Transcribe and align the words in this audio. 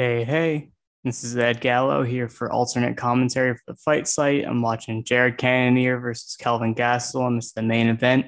Hey, 0.00 0.24
hey, 0.24 0.70
this 1.04 1.24
is 1.24 1.36
Ed 1.36 1.60
Gallo 1.60 2.02
here 2.02 2.26
for 2.26 2.50
alternate 2.50 2.96
commentary 2.96 3.54
for 3.54 3.60
the 3.66 3.74
fight 3.74 4.08
site. 4.08 4.46
I'm 4.46 4.62
watching 4.62 5.04
Jared 5.04 5.36
Cannonier 5.36 6.00
versus 6.00 6.36
Kelvin 6.36 6.74
Gastelum. 6.74 7.36
It's 7.36 7.52
the 7.52 7.60
main 7.60 7.86
event 7.86 8.24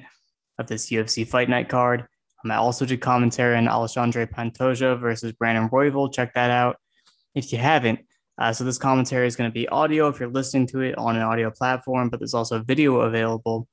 of 0.59 0.67
this 0.67 0.91
UFC 0.91 1.27
Fight 1.27 1.49
Night 1.49 1.69
card. 1.69 2.05
I 2.47 2.57
also 2.57 2.85
did 2.85 3.01
commentary 3.01 3.57
on 3.57 3.67
Alexandre 3.67 4.27
Pantoja 4.27 4.99
versus 4.99 5.31
Brandon 5.31 5.67
Royval. 5.67 6.13
Check 6.13 6.35
that 6.35 6.51
out 6.51 6.77
if 7.33 7.51
you 7.51 7.57
haven't. 7.57 8.01
Uh, 8.37 8.53
so 8.53 8.63
this 8.63 8.77
commentary 8.77 9.25
is 9.25 9.35
going 9.35 9.49
to 9.49 9.53
be 9.53 9.67
audio 9.69 10.09
if 10.09 10.19
you're 10.19 10.29
listening 10.29 10.67
to 10.67 10.81
it 10.81 10.95
on 10.99 11.15
an 11.15 11.23
audio 11.23 11.49
platform, 11.49 12.11
but 12.11 12.19
there's 12.19 12.35
also 12.35 12.59
video 12.61 12.97
available 12.97 13.67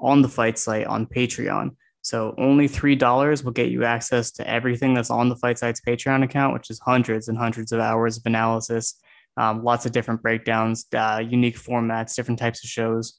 on 0.00 0.22
the 0.22 0.28
fight 0.28 0.58
site 0.58 0.88
on 0.88 1.06
Patreon. 1.06 1.76
So 2.04 2.34
only 2.36 2.68
$3 2.68 3.44
will 3.44 3.52
get 3.52 3.70
you 3.70 3.84
access 3.84 4.30
to 4.32 4.46
everything 4.46 4.92
that's 4.92 5.08
on 5.08 5.30
the 5.30 5.36
Fight 5.36 5.58
Site's 5.58 5.80
Patreon 5.80 6.22
account, 6.22 6.52
which 6.52 6.68
is 6.68 6.78
hundreds 6.78 7.28
and 7.28 7.38
hundreds 7.38 7.72
of 7.72 7.80
hours 7.80 8.18
of 8.18 8.26
analysis, 8.26 9.00
um, 9.38 9.64
lots 9.64 9.86
of 9.86 9.92
different 9.92 10.20
breakdowns, 10.20 10.84
uh, 10.94 11.22
unique 11.26 11.56
formats, 11.58 12.14
different 12.14 12.38
types 12.38 12.62
of 12.62 12.68
shows, 12.68 13.18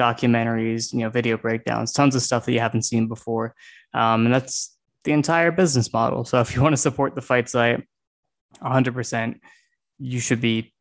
documentaries, 0.00 0.94
you 0.94 1.00
know, 1.00 1.10
video 1.10 1.36
breakdowns, 1.36 1.92
tons 1.92 2.14
of 2.14 2.22
stuff 2.22 2.46
that 2.46 2.52
you 2.52 2.60
haven't 2.60 2.82
seen 2.82 3.06
before. 3.06 3.54
Um, 3.92 4.24
and 4.24 4.34
that's 4.34 4.74
the 5.04 5.12
entire 5.12 5.52
business 5.52 5.92
model. 5.92 6.24
So 6.24 6.40
if 6.40 6.54
you 6.54 6.62
want 6.62 6.72
to 6.72 6.80
support 6.80 7.14
the 7.14 7.20
Fight 7.20 7.50
Site 7.50 7.86
100%, 8.62 9.40
you 9.98 10.20
should 10.20 10.40
be, 10.40 10.72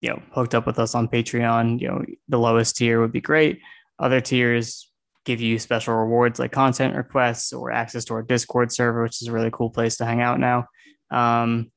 you 0.00 0.08
know, 0.08 0.22
hooked 0.32 0.54
up 0.54 0.64
with 0.64 0.78
us 0.78 0.94
on 0.94 1.08
Patreon. 1.08 1.78
You 1.78 1.88
know, 1.88 2.04
the 2.28 2.38
lowest 2.38 2.76
tier 2.76 3.02
would 3.02 3.12
be 3.12 3.20
great. 3.20 3.60
Other 3.98 4.22
tiers, 4.22 4.90
give 5.26 5.40
you 5.40 5.58
special 5.58 5.94
rewards 5.94 6.38
like 6.38 6.52
content 6.52 6.96
requests 6.96 7.52
or 7.52 7.70
access 7.70 8.04
to 8.06 8.14
our 8.14 8.22
Discord 8.22 8.72
server, 8.72 9.02
which 9.02 9.20
is 9.20 9.28
a 9.28 9.32
really 9.32 9.50
cool 9.52 9.68
place 9.68 9.96
to 9.98 10.06
hang 10.06 10.22
out 10.22 10.40
now. 10.40 10.66
Um, 11.10 11.70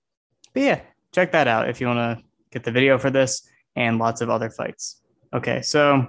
but 0.53 0.63
yeah, 0.63 0.81
check 1.13 1.34
that 1.34 1.48
out 1.48 1.67
if 1.67 1.81
you 1.81 1.88
want 1.88 2.20
to 2.20 2.23
get 2.52 2.63
the 2.63 2.72
video 2.72 2.98
for 2.98 3.09
this 3.09 3.48
and 3.75 3.97
lots 3.97 4.22
of 4.22 4.30
other 4.30 4.50
fights. 4.50 5.02
Okay, 5.33 5.61
so 5.61 6.08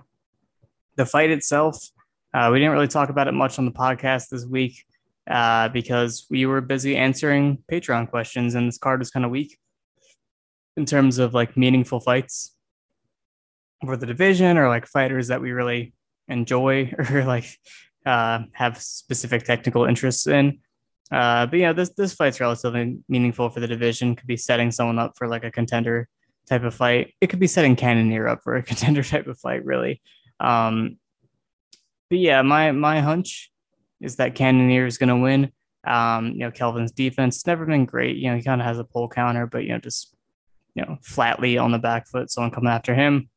the 0.97 1.07
fight 1.07 1.31
itself, 1.31 1.89
uh, 2.33 2.51
we 2.53 2.59
didn't 2.59 2.73
really 2.73 2.89
talk 2.89 3.09
about 3.09 3.27
it 3.27 3.33
much 3.33 3.59
on 3.59 3.65
the 3.65 3.73
podcast 3.73 4.29
this 4.29 4.45
week 4.45 4.85
uh, 5.29 5.69
because 5.71 6.27
we 6.31 6.45
were 6.47 6.61
busy 6.61 6.97
answering 6.97 7.59
Patreon 7.71 8.11
questions, 8.11 8.55
and 8.55 8.69
this 8.69 8.79
card 8.79 9.01
was 9.01 9.11
kind 9.11 9.25
of 9.25 9.31
weak 9.31 9.59
in 10.77 10.85
terms 10.85 11.19
of 11.19 11.35
like 11.35 11.57
meaningful 11.57 12.01
fights 12.01 12.55
for 13.85 13.97
the 13.97 14.07
division 14.07 14.59
or 14.59 14.69
like 14.69 14.87
fighters 14.87 15.29
that 15.29 15.41
we 15.41 15.53
really 15.53 15.95
enjoy 16.31 16.93
or 17.11 17.25
like 17.25 17.47
uh, 18.07 18.41
have 18.53 18.81
specific 18.81 19.45
technical 19.45 19.85
interests 19.85 20.27
in. 20.27 20.61
Uh, 21.13 21.47
but 21.47 21.59
yeah, 21.59 21.73
this 21.73 21.91
this 21.91 22.15
fight's 22.15 22.41
relatively 22.41 22.99
meaningful 23.09 23.51
for 23.51 23.61
the 23.61 23.67
division. 23.67 24.15
Could 24.15 24.29
be 24.29 24.37
setting 24.37 24.71
someone 24.71 24.99
up 24.99 25.15
for 25.17 25.27
like 25.27 25.45
a 25.45 25.51
contender 25.51 26.09
type 26.49 26.63
of 26.63 26.75
fight. 26.75 27.15
It 27.21 27.29
could 27.29 27.41
be 27.41 27.49
setting 27.49 27.77
Cannonier 27.77 28.29
up 28.29 28.43
for 28.45 28.57
a 28.57 28.63
contender 28.71 29.03
type 29.03 29.27
of 29.27 29.39
fight, 29.39 29.65
really. 29.65 30.01
Um, 30.39 30.99
but 32.09 32.19
yeah, 32.19 32.43
my 32.43 32.71
my 32.73 33.01
hunch 33.01 33.51
is 34.01 34.17
that 34.17 34.35
Cannonier 34.35 34.87
is 34.87 34.99
going 34.99 35.09
to 35.09 35.17
win. 35.17 35.53
Um, 35.87 36.33
you 36.33 36.39
know, 36.41 36.51
Kelvin's 36.51 36.93
defense 36.93 37.37
has 37.37 37.47
never 37.47 37.67
been 37.67 37.87
great. 37.87 38.17
You 38.17 38.31
know, 38.31 38.37
he 38.37 38.43
kind 38.43 38.61
of 38.61 38.67
has 38.67 38.79
a 38.79 38.85
pull 38.85 39.09
counter, 39.09 39.47
but 39.47 39.65
you 39.65 39.71
know, 39.71 39.79
just 39.79 40.15
you 40.75 40.85
know, 40.85 40.99
flatly 41.03 41.59
on 41.59 41.73
the 41.73 41.79
back 41.79 42.07
foot, 42.09 42.31
someone 42.31 42.51
coming 42.51 42.71
after 42.71 42.95
him. 42.95 43.29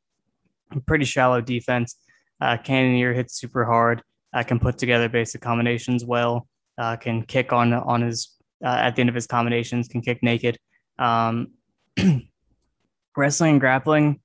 Pretty 0.86 1.05
shallow 1.05 1.41
defense. 1.41 1.95
Uh, 2.44 2.58
Cannonier 2.58 3.13
hits 3.13 3.39
super 3.39 3.63
hard. 3.63 4.03
Uh, 4.33 4.44
can 4.44 4.59
put 4.59 4.77
together 4.77 5.08
basic 5.08 5.39
combinations 5.39 6.03
well. 6.03 6.45
Uh, 6.77 6.97
can 6.97 7.23
kick 7.23 7.53
on 7.53 7.72
on 7.72 8.02
his 8.02 8.36
uh, 8.63 8.67
at 8.67 8.95
the 8.95 8.99
end 8.99 9.08
of 9.08 9.16
his 9.16 9.27
combinations. 9.27 9.88
Can 9.88 10.02
kick 10.02 10.22
naked. 10.22 10.58
Um, 10.99 11.53
wrestling 13.17 13.52
and 13.52 13.59
grappling, 13.61 14.19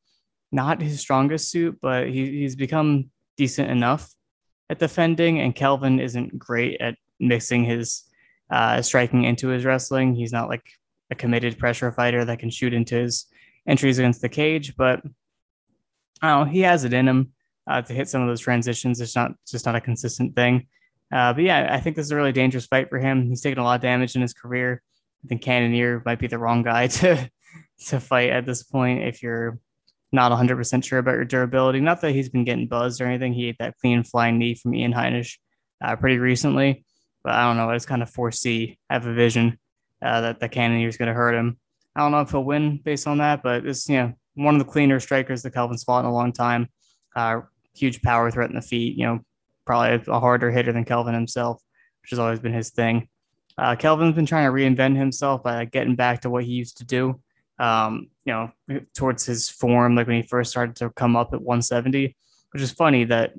not 0.50 0.82
his 0.82 0.98
strongest 0.98 1.50
suit, 1.50 1.78
but 1.80 2.08
he, 2.08 2.40
he's 2.40 2.56
become 2.56 3.10
decent 3.36 3.70
enough 3.70 4.12
at 4.68 4.80
defending. 4.80 5.40
And 5.40 5.54
Kelvin 5.54 6.00
isn't 6.00 6.36
great 6.36 6.80
at 6.80 6.96
mixing 7.20 7.64
his 7.64 8.02
uh, 8.50 8.82
striking 8.82 9.24
into 9.24 9.48
his 9.48 9.64
wrestling. 9.64 10.16
He's 10.16 10.32
not 10.32 10.48
like 10.48 10.64
a 11.12 11.14
committed 11.14 11.56
pressure 11.56 11.92
fighter 11.92 12.24
that 12.24 12.40
can 12.40 12.50
shoot 12.50 12.74
into 12.74 12.96
his 12.96 13.26
entries 13.68 14.00
against 14.00 14.22
the 14.22 14.28
cage, 14.28 14.74
but 14.76 15.02
I 16.20 16.30
don't 16.30 16.48
he 16.48 16.60
has 16.60 16.82
it 16.82 16.92
in 16.92 17.06
him 17.06 17.32
uh, 17.68 17.82
to 17.82 17.92
hit 17.92 18.08
some 18.08 18.22
of 18.22 18.28
those 18.28 18.40
transitions. 18.40 19.00
It's 19.00 19.14
not 19.14 19.32
just 19.46 19.66
not 19.66 19.76
a 19.76 19.80
consistent 19.80 20.34
thing. 20.34 20.66
Uh, 21.12 21.32
but 21.32 21.44
yeah, 21.44 21.68
I 21.70 21.80
think 21.80 21.96
this 21.96 22.06
is 22.06 22.12
a 22.12 22.16
really 22.16 22.32
dangerous 22.32 22.66
fight 22.66 22.88
for 22.90 22.98
him. 22.98 23.28
He's 23.28 23.40
taken 23.40 23.58
a 23.58 23.64
lot 23.64 23.76
of 23.76 23.82
damage 23.82 24.14
in 24.14 24.22
his 24.22 24.34
career. 24.34 24.82
I 25.24 25.28
think 25.28 25.42
Cannonier 25.42 26.02
might 26.04 26.18
be 26.18 26.26
the 26.26 26.38
wrong 26.38 26.62
guy 26.62 26.86
to 26.98 27.30
to 27.86 28.00
fight 28.00 28.30
at 28.30 28.44
this 28.44 28.62
point 28.62 29.04
if 29.04 29.22
you're 29.22 29.58
not 30.10 30.32
100% 30.32 30.84
sure 30.84 30.98
about 30.98 31.14
your 31.14 31.24
durability. 31.24 31.80
Not 31.80 32.00
that 32.00 32.12
he's 32.12 32.28
been 32.28 32.44
getting 32.44 32.66
buzzed 32.66 33.00
or 33.00 33.06
anything. 33.06 33.34
He 33.34 33.48
ate 33.48 33.56
that 33.58 33.76
clean 33.78 34.02
flying 34.02 34.38
knee 34.38 34.54
from 34.54 34.74
Ian 34.74 34.92
Heinisch 34.92 35.36
uh, 35.82 35.96
pretty 35.96 36.18
recently, 36.18 36.84
but 37.22 37.34
I 37.34 37.42
don't 37.42 37.56
know. 37.56 37.70
I 37.70 37.76
just 37.76 37.88
kind 37.88 38.02
of 38.02 38.10
foresee, 38.10 38.78
I 38.88 38.94
have 38.94 39.06
a 39.06 39.12
vision 39.12 39.58
uh, 40.02 40.22
that 40.22 40.40
the 40.40 40.48
Cannonier 40.48 40.88
is 40.88 40.96
going 40.96 41.08
to 41.08 41.14
hurt 41.14 41.34
him. 41.34 41.58
I 41.94 42.00
don't 42.00 42.12
know 42.12 42.20
if 42.20 42.30
he'll 42.30 42.44
win 42.44 42.80
based 42.82 43.06
on 43.06 43.18
that, 43.18 43.42
but 43.42 43.66
it's 43.66 43.88
you 43.88 43.96
know 43.96 44.12
one 44.34 44.54
of 44.54 44.60
the 44.60 44.70
cleaner 44.70 45.00
strikers 45.00 45.42
that 45.42 45.54
Kelvin's 45.54 45.84
fought 45.84 46.00
in 46.00 46.06
a 46.06 46.12
long 46.12 46.32
time. 46.32 46.68
Uh, 47.14 47.40
huge 47.78 48.02
power 48.02 48.30
threat 48.30 48.50
in 48.50 48.56
the 48.56 48.62
feet. 48.62 48.96
You 48.96 49.06
know, 49.06 49.20
probably 49.64 50.02
a 50.12 50.20
harder 50.20 50.50
hitter 50.50 50.72
than 50.72 50.84
Kelvin 50.84 51.14
himself, 51.14 51.62
which 52.02 52.10
has 52.10 52.18
always 52.18 52.40
been 52.40 52.52
his 52.52 52.70
thing. 52.70 53.08
Uh, 53.56 53.74
Kelvin's 53.76 54.14
been 54.14 54.26
trying 54.26 54.46
to 54.46 54.52
reinvent 54.52 54.96
himself 54.96 55.42
by 55.42 55.56
like, 55.56 55.72
getting 55.72 55.96
back 55.96 56.20
to 56.22 56.30
what 56.30 56.44
he 56.44 56.52
used 56.52 56.78
to 56.78 56.84
do. 56.84 57.20
Um, 57.58 58.08
you 58.24 58.32
know, 58.32 58.80
towards 58.94 59.26
his 59.26 59.48
form, 59.48 59.96
like 59.96 60.06
when 60.06 60.22
he 60.22 60.28
first 60.28 60.50
started 60.50 60.76
to 60.76 60.90
come 60.90 61.16
up 61.16 61.32
at 61.32 61.42
170, 61.42 62.16
which 62.52 62.62
is 62.62 62.70
funny 62.70 63.04
that 63.04 63.34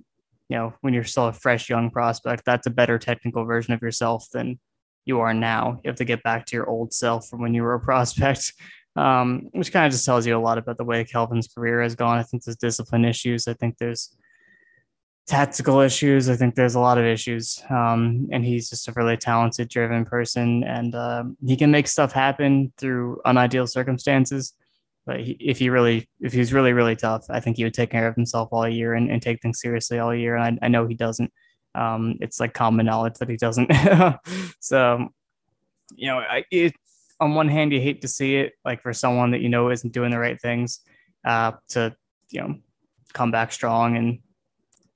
you 0.50 0.58
know 0.58 0.74
when 0.82 0.94
you're 0.94 1.04
still 1.04 1.28
a 1.28 1.34
fresh 1.34 1.70
young 1.70 1.90
prospect, 1.90 2.44
that's 2.46 2.68
a 2.68 2.72
better 2.72 3.00
technical 3.00 3.46
version 3.46 3.74
of 3.74 3.82
yourself 3.82 4.28
than 4.34 4.60
you 5.06 5.22
are 5.22 5.34
now. 5.34 5.80
You 5.84 5.90
have 5.90 5.98
to 5.98 6.06
get 6.06 6.22
back 6.24 6.46
to 6.48 6.56
your 6.56 6.68
old 6.68 6.94
self 6.94 7.30
from 7.30 7.42
when 7.42 7.54
you 7.54 7.64
were 7.64 7.76
a 7.76 7.80
prospect 7.92 8.54
um, 8.96 9.50
which 9.54 9.72
kind 9.72 9.86
of 9.86 9.92
just 9.92 10.06
tells 10.06 10.26
you 10.26 10.38
a 10.38 10.40
lot 10.40 10.58
about 10.58 10.78
the 10.78 10.84
way 10.84 11.04
Kelvin's 11.04 11.48
career 11.48 11.82
has 11.82 11.96
gone. 11.96 12.18
I 12.18 12.24
think 12.24 12.44
there's 12.44 12.58
discipline 12.58 13.06
issues. 13.06 13.48
I 13.48 13.54
think 13.54 13.78
there's 13.78 14.16
tactical 15.30 15.80
issues. 15.80 16.28
I 16.28 16.36
think 16.36 16.56
there's 16.56 16.74
a 16.74 16.80
lot 16.80 16.98
of 16.98 17.06
issues. 17.06 17.64
Um, 17.70 18.28
and 18.32 18.44
he's 18.44 18.70
just 18.70 18.88
a 18.88 18.94
really 18.94 19.16
talented, 19.16 19.70
driven 19.70 20.04
person, 20.04 20.64
and 20.64 20.96
uh, 20.96 21.24
he 21.46 21.56
can 21.56 21.70
make 21.70 21.88
stuff 21.88 22.12
happen 22.12 22.74
through 22.78 23.22
unideal 23.26 23.68
circumstances. 23.68 24.54
But 25.06 25.22
he, 25.22 25.34
if 25.40 25.60
he 25.60 25.70
really, 25.70 26.10
if 26.20 26.34
he's 26.34 26.52
really, 26.52 26.74
really 26.74 26.96
tough, 26.96 27.26
I 27.30 27.40
think 27.40 27.58
he 27.58 27.64
would 27.64 27.76
take 27.76 27.92
care 27.92 28.08
of 28.08 28.16
himself 28.16 28.50
all 28.52 28.68
year 28.68 28.96
and, 28.96 29.10
and 29.10 29.22
take 29.22 29.42
things 29.42 29.62
seriously 29.62 30.00
all 30.00 30.14
year. 30.14 30.36
And 30.36 30.60
I, 30.62 30.66
I 30.66 30.68
know 30.68 30.88
he 30.88 30.96
doesn't. 30.96 31.32
Um, 31.76 32.18
it's 32.22 32.40
like 32.40 32.54
common 32.54 32.88
knowledge 32.88 33.16
that 33.20 33.30
he 33.30 33.38
doesn't. 33.38 33.72
so, 34.60 35.10
you 35.96 36.08
know, 36.08 36.18
I, 36.18 36.44
it, 36.50 36.74
on 37.20 37.36
one 37.36 37.50
hand, 37.50 37.72
you 37.72 37.80
hate 37.80 38.02
to 38.02 38.08
see 38.08 38.38
it, 38.38 38.54
like 38.66 38.82
for 38.82 38.94
someone 38.94 39.32
that 39.32 39.42
you 39.42 39.50
know 39.50 39.70
isn't 39.70 39.94
doing 39.94 40.10
the 40.10 40.20
right 40.20 40.42
things, 40.42 40.80
uh, 41.24 41.52
to 41.70 41.96
you 42.30 42.42
know 42.42 42.56
come 43.14 43.30
back 43.30 43.52
strong 43.52 43.98
and 43.98 44.20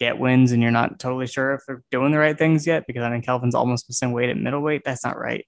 get 0.04 0.20
wins, 0.20 0.52
and 0.52 0.62
you're 0.62 0.72
not 0.72 1.00
totally 1.00 1.28
sure 1.28 1.54
if 1.54 1.62
they're 1.66 1.84
doing 1.92 2.12
the 2.12 2.20
right 2.20 2.38
things 2.38 2.68
yet. 2.68 2.86
Because 2.88 3.04
I 3.04 3.10
mean, 3.10 3.22
Kelvin's 3.22 3.56
almost 3.56 3.90
missing 3.90 4.12
weight 4.12 4.30
at 4.30 4.38
middleweight. 4.38 4.84
That's 4.84 5.04
not 5.04 5.18
right. 5.18 5.46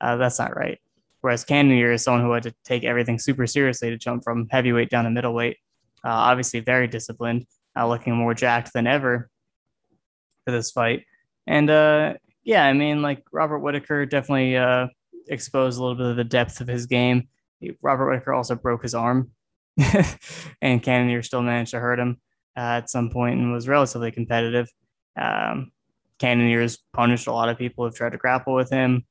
Uh, 0.00 0.16
that's 0.16 0.38
not 0.38 0.56
right. 0.56 0.78
Whereas 1.20 1.44
Cannonier 1.44 1.92
is 1.92 2.04
someone 2.04 2.22
who 2.22 2.32
had 2.32 2.44
to 2.44 2.54
take 2.64 2.84
everything 2.84 3.18
super 3.18 3.46
seriously 3.46 3.90
to 3.90 3.98
jump 3.98 4.24
from 4.24 4.48
heavyweight 4.50 4.90
down 4.90 5.04
to 5.04 5.10
middleweight. 5.10 5.56
Uh, 6.04 6.10
obviously, 6.10 6.60
very 6.60 6.86
disciplined, 6.86 7.46
uh, 7.76 7.86
looking 7.86 8.14
more 8.14 8.34
jacked 8.34 8.72
than 8.72 8.86
ever 8.86 9.28
for 10.44 10.52
this 10.52 10.70
fight. 10.70 11.04
And 11.46 11.68
uh, 11.68 12.14
yeah, 12.44 12.64
I 12.64 12.72
mean, 12.72 13.02
like 13.02 13.24
Robert 13.32 13.58
Whitaker 13.58 14.06
definitely 14.06 14.56
uh, 14.56 14.86
expose 15.28 15.76
a 15.76 15.82
little 15.82 15.96
bit 15.96 16.06
of 16.06 16.16
the 16.16 16.24
depth 16.24 16.60
of 16.60 16.68
his 16.68 16.86
game. 16.86 17.28
Robert 17.82 18.08
Whitaker 18.08 18.32
also 18.32 18.54
broke 18.54 18.82
his 18.82 18.94
arm, 18.94 19.32
and 20.62 20.82
Cannonier 20.82 21.22
still 21.22 21.42
managed 21.42 21.72
to 21.72 21.80
hurt 21.80 21.98
him 21.98 22.20
uh, 22.58 22.78
at 22.78 22.90
some 22.90 23.08
point 23.08 23.38
and 23.38 23.52
was 23.52 23.68
relatively 23.68 24.10
competitive. 24.10 24.68
Um, 25.16 25.70
Cannonier's 26.18 26.78
punished 26.92 27.28
a 27.28 27.32
lot 27.32 27.48
of 27.48 27.56
people 27.56 27.84
who've 27.84 27.94
tried 27.94 28.12
to 28.12 28.18
grapple 28.18 28.54
with 28.54 28.68
him. 28.68 29.04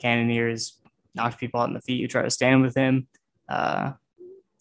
Cannonier's 0.00 0.80
knocked 1.14 1.38
people 1.38 1.60
out 1.60 1.68
in 1.68 1.74
the 1.74 1.82
feet 1.82 2.00
who 2.00 2.08
try 2.08 2.22
to 2.22 2.30
stand 2.30 2.62
with 2.62 2.74
him. 2.74 3.06
Uh, 3.50 3.92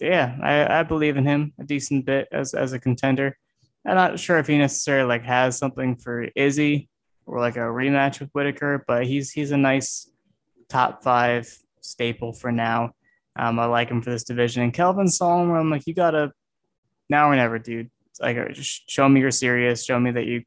yeah, 0.02 0.36
I, 0.44 0.80
I 0.80 0.84
believe 0.84 1.16
in 1.16 1.26
him 1.26 1.54
a 1.60 1.64
decent 1.64 2.06
bit 2.06 2.28
as, 2.34 2.54
as 2.54 2.74
a 2.74 2.80
contender. 2.80 3.38
I'm 3.86 3.96
not 3.96 4.20
sure 4.20 4.38
if 4.38 4.48
he 4.48 4.58
necessarily 4.58 5.08
like 5.08 5.24
has 5.24 5.58
something 5.58 5.96
for 5.96 6.28
Izzy 6.36 6.90
or 7.26 7.40
like 7.40 7.56
a 7.56 7.60
rematch 7.60 8.20
with 8.20 8.32
Whitaker, 8.32 8.84
but 8.86 9.06
he's 9.06 9.32
he's 9.32 9.52
a 9.52 9.58
nice 9.58 10.10
top 10.68 11.04
five 11.04 11.48
staple 11.82 12.34
for 12.34 12.52
now. 12.52 12.92
Um, 13.38 13.60
I 13.60 13.66
like 13.66 13.90
him 13.90 14.02
for 14.02 14.10
this 14.10 14.24
division. 14.24 14.64
And 14.64 14.74
Kelvin 14.74 15.08
Solomon, 15.08 15.56
I'm 15.56 15.70
like, 15.70 15.88
you 15.88 15.94
gotta 15.94 16.32
now 17.10 17.30
or 17.30 17.36
never, 17.36 17.60
dude. 17.60 17.92
Like, 18.20 18.38
just 18.54 18.90
show 18.90 19.08
me 19.08 19.22
you're 19.22 19.32
serious. 19.32 19.86
Show 19.86 20.00
me 20.00 20.12
that 20.12 20.26
you, 20.26 20.44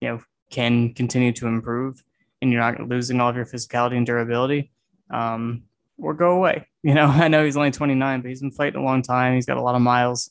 you 0.00 0.08
know, 0.08 0.20
can 0.50 0.94
continue 0.94 1.32
to 1.32 1.46
improve, 1.46 2.02
and 2.40 2.52
you're 2.52 2.60
not 2.60 2.88
losing 2.88 3.20
all 3.20 3.28
of 3.28 3.36
your 3.36 3.46
physicality 3.46 3.96
and 3.96 4.06
durability. 4.06 4.70
Um, 5.10 5.64
or 6.00 6.14
go 6.14 6.32
away. 6.32 6.66
You 6.82 6.94
know, 6.94 7.08
I 7.08 7.28
know 7.28 7.44
he's 7.44 7.58
only 7.58 7.72
29, 7.72 8.22
but 8.22 8.28
he's 8.30 8.40
been 8.40 8.52
fighting 8.52 8.80
a 8.80 8.82
long 8.82 9.02
time. 9.02 9.34
He's 9.34 9.44
got 9.44 9.58
a 9.58 9.62
lot 9.62 9.74
of 9.74 9.82
miles 9.82 10.30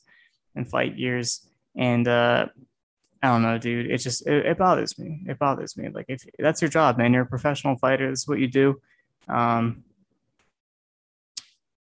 and 0.56 0.68
fight 0.68 0.98
years. 0.98 1.48
And 1.76 2.08
uh, 2.08 2.48
I 3.22 3.28
don't 3.28 3.44
know, 3.44 3.60
dude. 3.60 3.92
It 3.92 4.00
just 4.00 4.26
it, 4.26 4.48
it, 4.48 4.58
bothers 4.58 4.98
me. 4.98 5.22
It 5.28 5.38
bothers 5.38 5.78
me. 5.78 5.90
Like 5.90 6.06
if 6.08 6.24
that's 6.40 6.60
your 6.60 6.72
job, 6.72 6.98
man, 6.98 7.14
you're 7.14 7.22
a 7.22 7.28
professional 7.28 7.78
fighter. 7.78 8.10
This 8.10 8.22
is 8.22 8.28
what 8.28 8.40
you 8.40 8.48
do. 8.48 8.82
Um, 9.28 9.84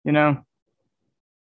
you 0.05 0.13
know, 0.13 0.45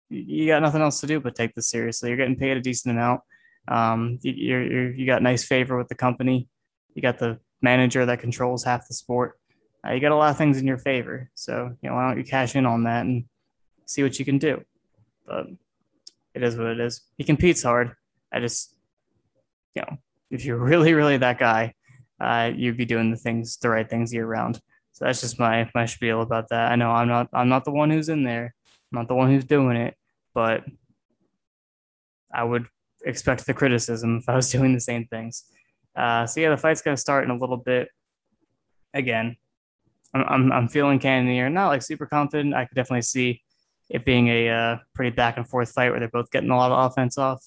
you 0.10 0.48
got 0.48 0.62
nothing 0.62 0.82
else 0.82 1.00
to 1.02 1.08
do 1.08 1.20
but 1.20 1.36
take 1.36 1.56
this 1.56 1.70
seriously. 1.70 2.10
You're 2.10 2.18
getting 2.18 2.36
paid 2.36 2.58
a 2.58 2.62
decent 2.62 2.96
amount. 2.96 3.22
Um, 3.68 4.20
you, 4.22 4.34
you're, 4.34 4.64
you're 4.64 4.92
you 4.92 5.06
got 5.06 5.24
nice 5.24 5.44
favor 5.44 5.78
with 5.78 5.88
the 5.88 5.96
company. 5.96 6.48
You 6.94 7.02
got 7.02 7.20
the 7.20 7.40
manager 7.62 8.06
that 8.06 8.20
controls 8.20 8.64
half 8.64 8.88
the 8.88 8.94
sport. 8.94 9.40
Uh, 9.86 9.94
you 9.94 10.00
got 10.00 10.12
a 10.12 10.16
lot 10.16 10.32
of 10.32 10.38
things 10.38 10.58
in 10.58 10.68
your 10.68 10.78
favor. 10.78 11.30
So 11.36 11.76
you 11.82 11.90
know, 11.90 11.96
why 11.96 12.08
don't 12.08 12.18
you 12.18 12.24
cash 12.24 12.56
in 12.56 12.66
on 12.66 12.84
that 12.84 13.06
and 13.06 13.26
see 13.86 14.04
what 14.04 14.18
you 14.20 14.26
can 14.26 14.38
do? 14.38 14.64
But 15.26 15.48
it 16.34 16.44
is 16.44 16.58
what 16.58 16.68
it 16.68 16.80
is. 16.80 17.02
He 17.18 17.24
competes 17.24 17.64
hard. 17.64 17.96
I 18.32 18.40
just, 18.40 18.76
you 19.74 19.82
know, 19.82 19.98
if 20.30 20.46
you're 20.46 20.58
really, 20.72 20.94
really 20.94 21.18
that 21.18 21.40
guy, 21.40 21.74
uh, 22.20 22.52
you'd 22.56 22.78
be 22.78 22.86
doing 22.86 23.12
the 23.12 23.18
things, 23.18 23.58
the 23.58 23.70
right 23.70 23.90
things 23.90 24.14
year 24.14 24.26
round. 24.26 24.62
So 24.94 25.04
that's 25.04 25.20
just 25.20 25.40
my 25.40 25.70
my 25.76 25.86
spiel 25.86 26.22
about 26.22 26.48
that. 26.50 26.72
I 26.72 26.78
know 26.78 26.90
I'm 26.90 27.10
not 27.10 27.28
I'm 27.34 27.50
not 27.50 27.66
the 27.66 27.72
one 27.72 27.90
who's 27.90 28.08
in 28.08 28.24
there. 28.24 28.55
Not 28.96 29.08
the 29.08 29.16
one 29.16 29.30
who's 29.30 29.46
doing 29.46 29.78
it, 29.78 29.96
but 30.34 30.64
I 32.34 32.44
would 32.44 32.66
expect 33.06 33.46
the 33.46 33.54
criticism 33.54 34.18
if 34.18 34.30
I 34.30 34.36
was 34.36 34.52
doing 34.52 34.74
the 34.74 34.80
same 34.80 35.06
things. 35.08 35.44
Uh, 35.96 36.26
so 36.26 36.42
yeah, 36.42 36.50
the 36.50 36.58
fight's 36.58 36.82
gonna 36.82 36.98
start 36.98 37.24
in 37.24 37.30
a 37.30 37.38
little 37.38 37.58
bit. 37.58 37.90
Again, 38.94 39.38
I'm 40.14 40.24
I'm, 40.24 40.52
I'm 40.52 40.68
feeling 40.68 41.00
Cannonier, 41.00 41.50
not 41.50 41.68
like 41.68 41.82
super 41.82 42.06
confident. 42.06 42.54
I 42.54 42.66
could 42.66 42.76
definitely 42.76 43.04
see 43.04 43.42
it 43.90 44.04
being 44.04 44.28
a 44.30 44.50
uh, 44.50 44.78
pretty 44.94 45.16
back 45.16 45.38
and 45.38 45.48
forth 45.48 45.72
fight 45.72 45.92
where 45.92 46.00
they're 46.00 46.10
both 46.10 46.32
getting 46.32 46.50
a 46.50 46.58
lot 46.58 46.72
of 46.72 46.92
offense 46.92 47.18
off. 47.18 47.46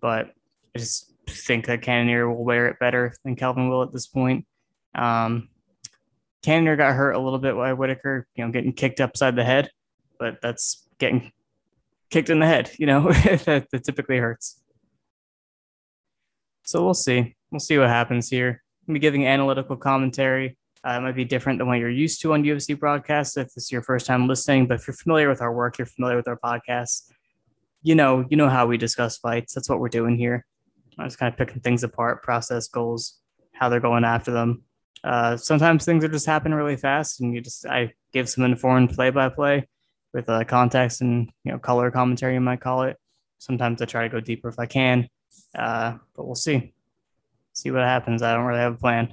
But 0.00 0.30
I 0.74 0.78
just 0.78 1.12
think 1.28 1.66
that 1.66 1.82
Cannonier 1.82 2.28
will 2.28 2.44
wear 2.44 2.68
it 2.68 2.78
better 2.78 3.14
than 3.24 3.36
Kelvin 3.36 3.68
will 3.68 3.82
at 3.82 3.92
this 3.92 4.06
point. 4.06 4.46
Um, 4.94 5.48
Cannonier 6.42 6.76
got 6.76 6.94
hurt 6.94 7.12
a 7.12 7.18
little 7.18 7.38
bit 7.38 7.54
by 7.54 7.72
Whitaker, 7.72 8.26
you 8.34 8.44
know, 8.44 8.50
getting 8.50 8.72
kicked 8.72 9.00
upside 9.00 9.36
the 9.36 9.44
head, 9.44 9.70
but 10.18 10.38
that's 10.42 10.85
getting 10.98 11.32
kicked 12.10 12.30
in 12.30 12.38
the 12.38 12.46
head, 12.46 12.70
you 12.78 12.86
know, 12.86 13.12
that, 13.12 13.66
that 13.70 13.84
typically 13.84 14.18
hurts. 14.18 14.62
So 16.64 16.84
we'll 16.84 16.94
see. 16.94 17.36
We'll 17.50 17.60
see 17.60 17.78
what 17.78 17.88
happens 17.88 18.28
here. 18.28 18.62
I'll 18.88 18.94
be 18.94 18.98
giving 18.98 19.26
analytical 19.26 19.76
commentary. 19.76 20.56
Uh, 20.86 20.98
it 20.98 21.00
might 21.00 21.16
be 21.16 21.24
different 21.24 21.58
than 21.58 21.66
what 21.66 21.78
you're 21.78 21.90
used 21.90 22.20
to 22.22 22.32
on 22.32 22.44
UFC 22.44 22.78
broadcasts 22.78 23.36
if 23.36 23.52
this 23.54 23.64
is 23.64 23.72
your 23.72 23.82
first 23.82 24.06
time 24.06 24.28
listening. 24.28 24.66
But 24.66 24.80
if 24.80 24.86
you're 24.86 24.94
familiar 24.94 25.28
with 25.28 25.42
our 25.42 25.52
work, 25.52 25.78
you're 25.78 25.86
familiar 25.86 26.16
with 26.16 26.28
our 26.28 26.38
podcast, 26.38 27.10
you 27.82 27.94
know, 27.94 28.24
you 28.28 28.36
know 28.36 28.48
how 28.48 28.66
we 28.66 28.76
discuss 28.76 29.18
fights. 29.18 29.54
That's 29.54 29.68
what 29.68 29.80
we're 29.80 29.88
doing 29.88 30.16
here. 30.16 30.44
I'm 30.98 31.06
just 31.06 31.18
kind 31.18 31.32
of 31.32 31.38
picking 31.38 31.60
things 31.60 31.82
apart, 31.82 32.22
process 32.22 32.68
goals, 32.68 33.18
how 33.52 33.68
they're 33.68 33.80
going 33.80 34.04
after 34.04 34.30
them. 34.30 34.62
Uh, 35.04 35.36
sometimes 35.36 35.84
things 35.84 36.04
are 36.04 36.08
just 36.08 36.26
happening 36.26 36.56
really 36.56 36.76
fast, 36.76 37.20
and 37.20 37.34
you 37.34 37.40
just 37.40 37.66
I 37.66 37.92
give 38.12 38.28
some 38.28 38.44
informed 38.44 38.90
play-by-play 38.90 39.68
with 40.16 40.28
uh, 40.30 40.42
context 40.44 41.02
and 41.02 41.30
you 41.44 41.52
know 41.52 41.58
color 41.58 41.90
commentary, 41.90 42.34
you 42.34 42.40
might 42.40 42.60
call 42.62 42.82
it. 42.84 42.96
Sometimes 43.38 43.82
I 43.82 43.84
try 43.84 44.04
to 44.04 44.08
go 44.08 44.18
deeper 44.18 44.48
if 44.48 44.58
I 44.58 44.64
can, 44.64 45.08
uh, 45.56 45.98
but 46.16 46.24
we'll 46.24 46.34
see. 46.34 46.72
See 47.52 47.70
what 47.70 47.82
happens. 47.82 48.22
I 48.22 48.34
don't 48.34 48.46
really 48.46 48.60
have 48.60 48.74
a 48.74 48.78
plan. 48.78 49.12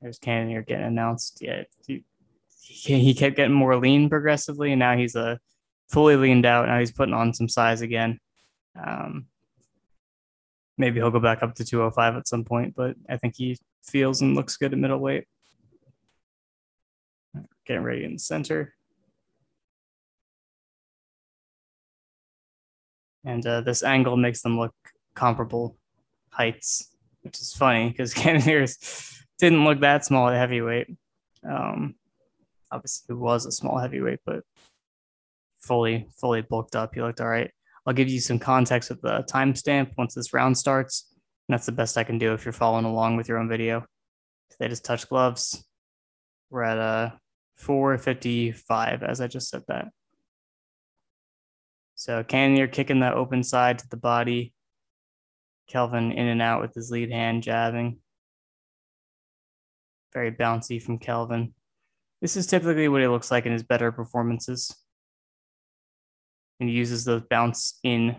There's 0.00 0.18
Cannonier 0.18 0.62
getting 0.62 0.86
announced. 0.86 1.38
Yeah, 1.42 1.64
he, 1.86 2.02
he 2.58 3.14
kept 3.14 3.36
getting 3.36 3.54
more 3.54 3.76
lean 3.76 4.08
progressively, 4.08 4.72
and 4.72 4.78
now 4.78 4.96
he's 4.96 5.16
a 5.16 5.20
uh, 5.20 5.36
fully 5.90 6.16
leaned 6.16 6.46
out. 6.46 6.66
Now 6.66 6.78
he's 6.78 6.92
putting 6.92 7.14
on 7.14 7.34
some 7.34 7.48
size 7.48 7.82
again. 7.82 8.18
Um, 8.82 9.26
maybe 10.78 10.98
he'll 10.98 11.10
go 11.10 11.20
back 11.20 11.42
up 11.42 11.54
to 11.56 11.64
205 11.64 12.16
at 12.16 12.28
some 12.28 12.44
point, 12.44 12.74
but 12.74 12.96
I 13.08 13.18
think 13.18 13.34
he 13.36 13.58
feels 13.84 14.22
and 14.22 14.34
looks 14.34 14.56
good 14.56 14.72
at 14.72 14.78
middleweight. 14.78 15.24
Getting 17.66 17.82
ready 17.82 18.04
in 18.04 18.14
the 18.14 18.18
center. 18.18 18.74
And 23.24 23.44
uh, 23.44 23.60
this 23.62 23.82
angle 23.82 24.16
makes 24.16 24.42
them 24.42 24.58
look 24.58 24.72
comparable 25.16 25.76
heights, 26.30 26.94
which 27.22 27.40
is 27.40 27.52
funny 27.52 27.88
because 27.88 28.14
Cannonier's 28.14 29.20
didn't 29.38 29.64
look 29.64 29.80
that 29.80 30.04
small 30.04 30.28
at 30.28 30.36
heavyweight. 30.36 30.86
Um, 31.48 31.96
obviously, 32.70 33.14
he 33.14 33.20
was 33.20 33.44
a 33.44 33.52
small 33.52 33.78
heavyweight, 33.78 34.20
but 34.24 34.44
fully, 35.58 36.06
fully 36.16 36.42
bulked 36.42 36.76
up. 36.76 36.94
He 36.94 37.02
looked 37.02 37.20
all 37.20 37.28
right. 37.28 37.50
I'll 37.84 37.94
give 37.94 38.08
you 38.08 38.20
some 38.20 38.38
context 38.38 38.90
with 38.90 39.02
the 39.02 39.24
timestamp 39.28 39.92
once 39.98 40.14
this 40.14 40.32
round 40.32 40.56
starts. 40.56 41.12
And 41.48 41.54
that's 41.54 41.66
the 41.66 41.72
best 41.72 41.98
I 41.98 42.04
can 42.04 42.18
do 42.18 42.32
if 42.32 42.44
you're 42.44 42.52
following 42.52 42.84
along 42.84 43.16
with 43.16 43.28
your 43.28 43.38
own 43.38 43.48
video. 43.48 43.84
They 44.58 44.68
just 44.68 44.84
touch 44.84 45.08
gloves. 45.08 45.64
We're 46.50 46.62
at 46.62 46.78
a 46.78 46.80
uh, 46.80 47.10
455 47.56 49.02
as 49.02 49.20
I 49.20 49.26
just 49.26 49.48
said 49.48 49.62
that. 49.68 49.88
So 51.94 52.22
Cannonier 52.22 52.68
kicking 52.68 53.00
that 53.00 53.14
open 53.14 53.42
side 53.42 53.78
to 53.78 53.88
the 53.88 53.96
body. 53.96 54.52
Kelvin 55.68 56.12
in 56.12 56.28
and 56.28 56.40
out 56.40 56.60
with 56.60 56.74
his 56.74 56.90
lead 56.90 57.10
hand 57.10 57.42
jabbing. 57.42 57.98
Very 60.12 60.30
bouncy 60.30 60.80
from 60.80 60.98
Kelvin. 60.98 61.54
This 62.20 62.36
is 62.36 62.46
typically 62.46 62.88
what 62.88 63.00
he 63.00 63.08
looks 63.08 63.30
like 63.30 63.46
in 63.46 63.52
his 63.52 63.62
better 63.62 63.90
performances. 63.90 64.74
And 66.60 66.68
he 66.68 66.74
uses 66.74 67.04
those 67.04 67.22
bounce 67.28 67.78
in 67.82 68.16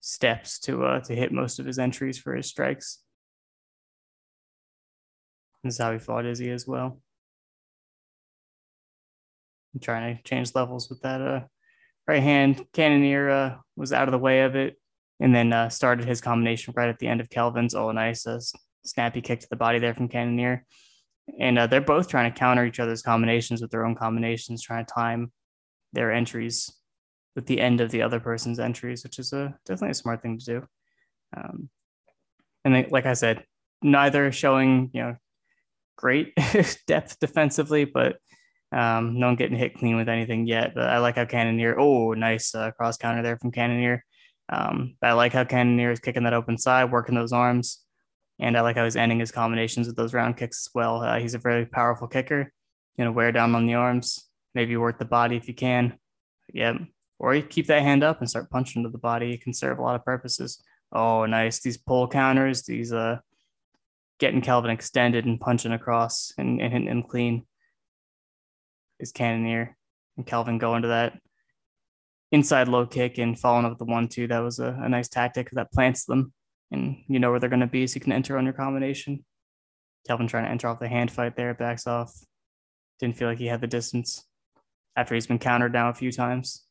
steps 0.00 0.58
to 0.60 0.84
uh, 0.84 1.00
to 1.00 1.14
hit 1.14 1.32
most 1.32 1.58
of 1.58 1.66
his 1.66 1.78
entries 1.78 2.18
for 2.18 2.34
his 2.34 2.46
strikes. 2.46 3.02
This 5.62 5.74
is 5.74 5.78
how 5.78 5.92
he 5.92 5.98
fought 5.98 6.26
Izzy 6.26 6.50
as 6.50 6.66
well. 6.66 7.00
I'm 9.76 9.80
trying 9.80 10.16
to 10.16 10.22
change 10.22 10.54
levels 10.54 10.88
with 10.88 11.02
that 11.02 11.20
uh, 11.20 11.40
right 12.08 12.22
hand. 12.22 12.64
Cannonier 12.72 13.28
uh, 13.28 13.56
was 13.76 13.92
out 13.92 14.08
of 14.08 14.12
the 14.12 14.18
way 14.18 14.40
of 14.40 14.56
it 14.56 14.80
and 15.20 15.34
then 15.34 15.52
uh, 15.52 15.68
started 15.68 16.06
his 16.06 16.22
combination 16.22 16.72
right 16.74 16.88
at 16.88 16.98
the 16.98 17.08
end 17.08 17.20
of 17.20 17.28
Kelvin's. 17.28 17.74
Oh, 17.74 17.92
nice. 17.92 18.26
Uh, 18.26 18.40
snappy 18.86 19.20
kick 19.20 19.40
to 19.40 19.48
the 19.50 19.56
body 19.56 19.78
there 19.78 19.92
from 19.92 20.08
Cannonier. 20.08 20.64
And 21.38 21.58
uh, 21.58 21.66
they're 21.66 21.82
both 21.82 22.08
trying 22.08 22.32
to 22.32 22.38
counter 22.38 22.64
each 22.64 22.80
other's 22.80 23.02
combinations 23.02 23.60
with 23.60 23.70
their 23.70 23.84
own 23.84 23.96
combinations, 23.96 24.62
trying 24.62 24.86
to 24.86 24.94
time 24.94 25.30
their 25.92 26.10
entries 26.10 26.74
with 27.34 27.44
the 27.44 27.60
end 27.60 27.82
of 27.82 27.90
the 27.90 28.00
other 28.00 28.18
person's 28.18 28.58
entries, 28.58 29.04
which 29.04 29.18
is 29.18 29.34
a 29.34 29.54
definitely 29.66 29.90
a 29.90 29.94
smart 29.94 30.22
thing 30.22 30.38
to 30.38 30.44
do. 30.44 30.66
Um, 31.36 31.68
and 32.64 32.74
they, 32.74 32.86
like 32.90 33.04
I 33.04 33.12
said, 33.12 33.44
neither 33.82 34.32
showing 34.32 34.90
you 34.94 35.02
know 35.02 35.16
great 35.96 36.32
depth 36.86 37.18
defensively, 37.18 37.84
but 37.84 38.16
um, 38.72 39.18
no 39.18 39.26
one 39.26 39.36
getting 39.36 39.56
hit 39.56 39.76
clean 39.76 39.96
with 39.96 40.08
anything 40.08 40.46
yet, 40.46 40.74
but 40.74 40.88
I 40.88 40.98
like 40.98 41.16
how 41.16 41.24
Cannonier. 41.24 41.78
Oh, 41.78 42.14
nice 42.14 42.54
uh, 42.54 42.72
cross 42.72 42.96
counter 42.96 43.22
there 43.22 43.36
from 43.36 43.52
Cannonier. 43.52 44.04
Um, 44.48 44.96
I 45.02 45.12
like 45.12 45.32
how 45.32 45.44
Cannonier 45.44 45.92
is 45.92 46.00
kicking 46.00 46.24
that 46.24 46.32
open 46.32 46.58
side, 46.58 46.90
working 46.90 47.14
those 47.14 47.32
arms, 47.32 47.84
and 48.40 48.56
I 48.56 48.62
like 48.62 48.76
how 48.76 48.84
he's 48.84 48.96
ending 48.96 49.20
his 49.20 49.32
combinations 49.32 49.86
with 49.86 49.96
those 49.96 50.14
round 50.14 50.36
kicks 50.36 50.66
as 50.66 50.74
well. 50.74 51.02
Uh, 51.02 51.18
he's 51.18 51.34
a 51.34 51.38
very 51.38 51.66
powerful 51.66 52.08
kicker. 52.08 52.52
You 52.96 53.04
know, 53.04 53.12
wear 53.12 53.30
down 53.30 53.54
on 53.54 53.66
the 53.66 53.74
arms, 53.74 54.28
maybe 54.54 54.76
work 54.76 54.98
the 54.98 55.04
body 55.04 55.36
if 55.36 55.48
you 55.48 55.54
can. 55.54 55.98
Yeah, 56.52 56.74
or 57.18 57.34
you 57.34 57.42
keep 57.42 57.68
that 57.68 57.82
hand 57.82 58.02
up 58.02 58.20
and 58.20 58.28
start 58.28 58.50
punching 58.50 58.82
to 58.82 58.88
the 58.88 58.98
body. 58.98 59.32
It 59.32 59.42
can 59.42 59.54
serve 59.54 59.78
a 59.78 59.82
lot 59.82 59.96
of 59.96 60.04
purposes. 60.04 60.62
Oh, 60.92 61.24
nice! 61.24 61.60
These 61.60 61.78
pull 61.78 62.08
counters, 62.08 62.64
these 62.64 62.92
uh, 62.92 63.18
getting 64.18 64.40
Kelvin 64.40 64.70
extended 64.70 65.24
and 65.24 65.38
punching 65.38 65.72
across 65.72 66.32
and, 66.36 66.60
and 66.60 66.72
hitting 66.72 66.88
him 66.88 67.02
clean 67.04 67.46
is 69.00 69.12
Cannonier 69.12 69.76
and 70.16 70.26
Kelvin 70.26 70.58
going 70.58 70.82
to 70.82 70.88
that 70.88 71.18
inside 72.32 72.68
low 72.68 72.86
kick 72.86 73.18
and 73.18 73.38
following 73.38 73.66
up 73.66 73.78
the 73.78 73.84
one 73.84 74.08
two. 74.08 74.26
That 74.26 74.40
was 74.40 74.58
a, 74.58 74.78
a 74.80 74.88
nice 74.88 75.08
tactic 75.08 75.50
that 75.52 75.72
plants 75.72 76.04
them 76.04 76.32
and 76.70 76.96
you 77.08 77.18
know 77.18 77.30
where 77.30 77.40
they're 77.40 77.48
going 77.48 77.60
to 77.60 77.66
be 77.66 77.86
so 77.86 77.96
you 77.96 78.00
can 78.00 78.12
enter 78.12 78.36
on 78.36 78.44
your 78.44 78.54
combination. 78.54 79.24
Kelvin 80.06 80.28
trying 80.28 80.44
to 80.44 80.50
enter 80.50 80.68
off 80.68 80.78
the 80.78 80.88
hand 80.88 81.10
fight 81.10 81.36
there, 81.36 81.54
backs 81.54 81.86
off. 81.86 82.12
Didn't 83.00 83.16
feel 83.16 83.28
like 83.28 83.38
he 83.38 83.46
had 83.46 83.60
the 83.60 83.66
distance 83.66 84.24
after 84.96 85.14
he's 85.14 85.26
been 85.26 85.38
countered 85.38 85.72
now 85.72 85.90
a 85.90 85.94
few 85.94 86.10
times. 86.10 86.64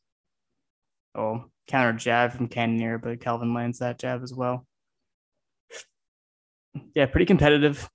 Oh, 1.14 1.44
counter 1.66 1.92
jab 1.92 2.32
from 2.32 2.48
Cannonier, 2.48 2.98
but 2.98 3.20
Kelvin 3.20 3.54
lands 3.54 3.78
that 3.78 3.98
jab 3.98 4.22
as 4.22 4.34
well. 4.34 4.66
Yeah, 6.94 7.06
pretty 7.06 7.26
competitive 7.26 7.88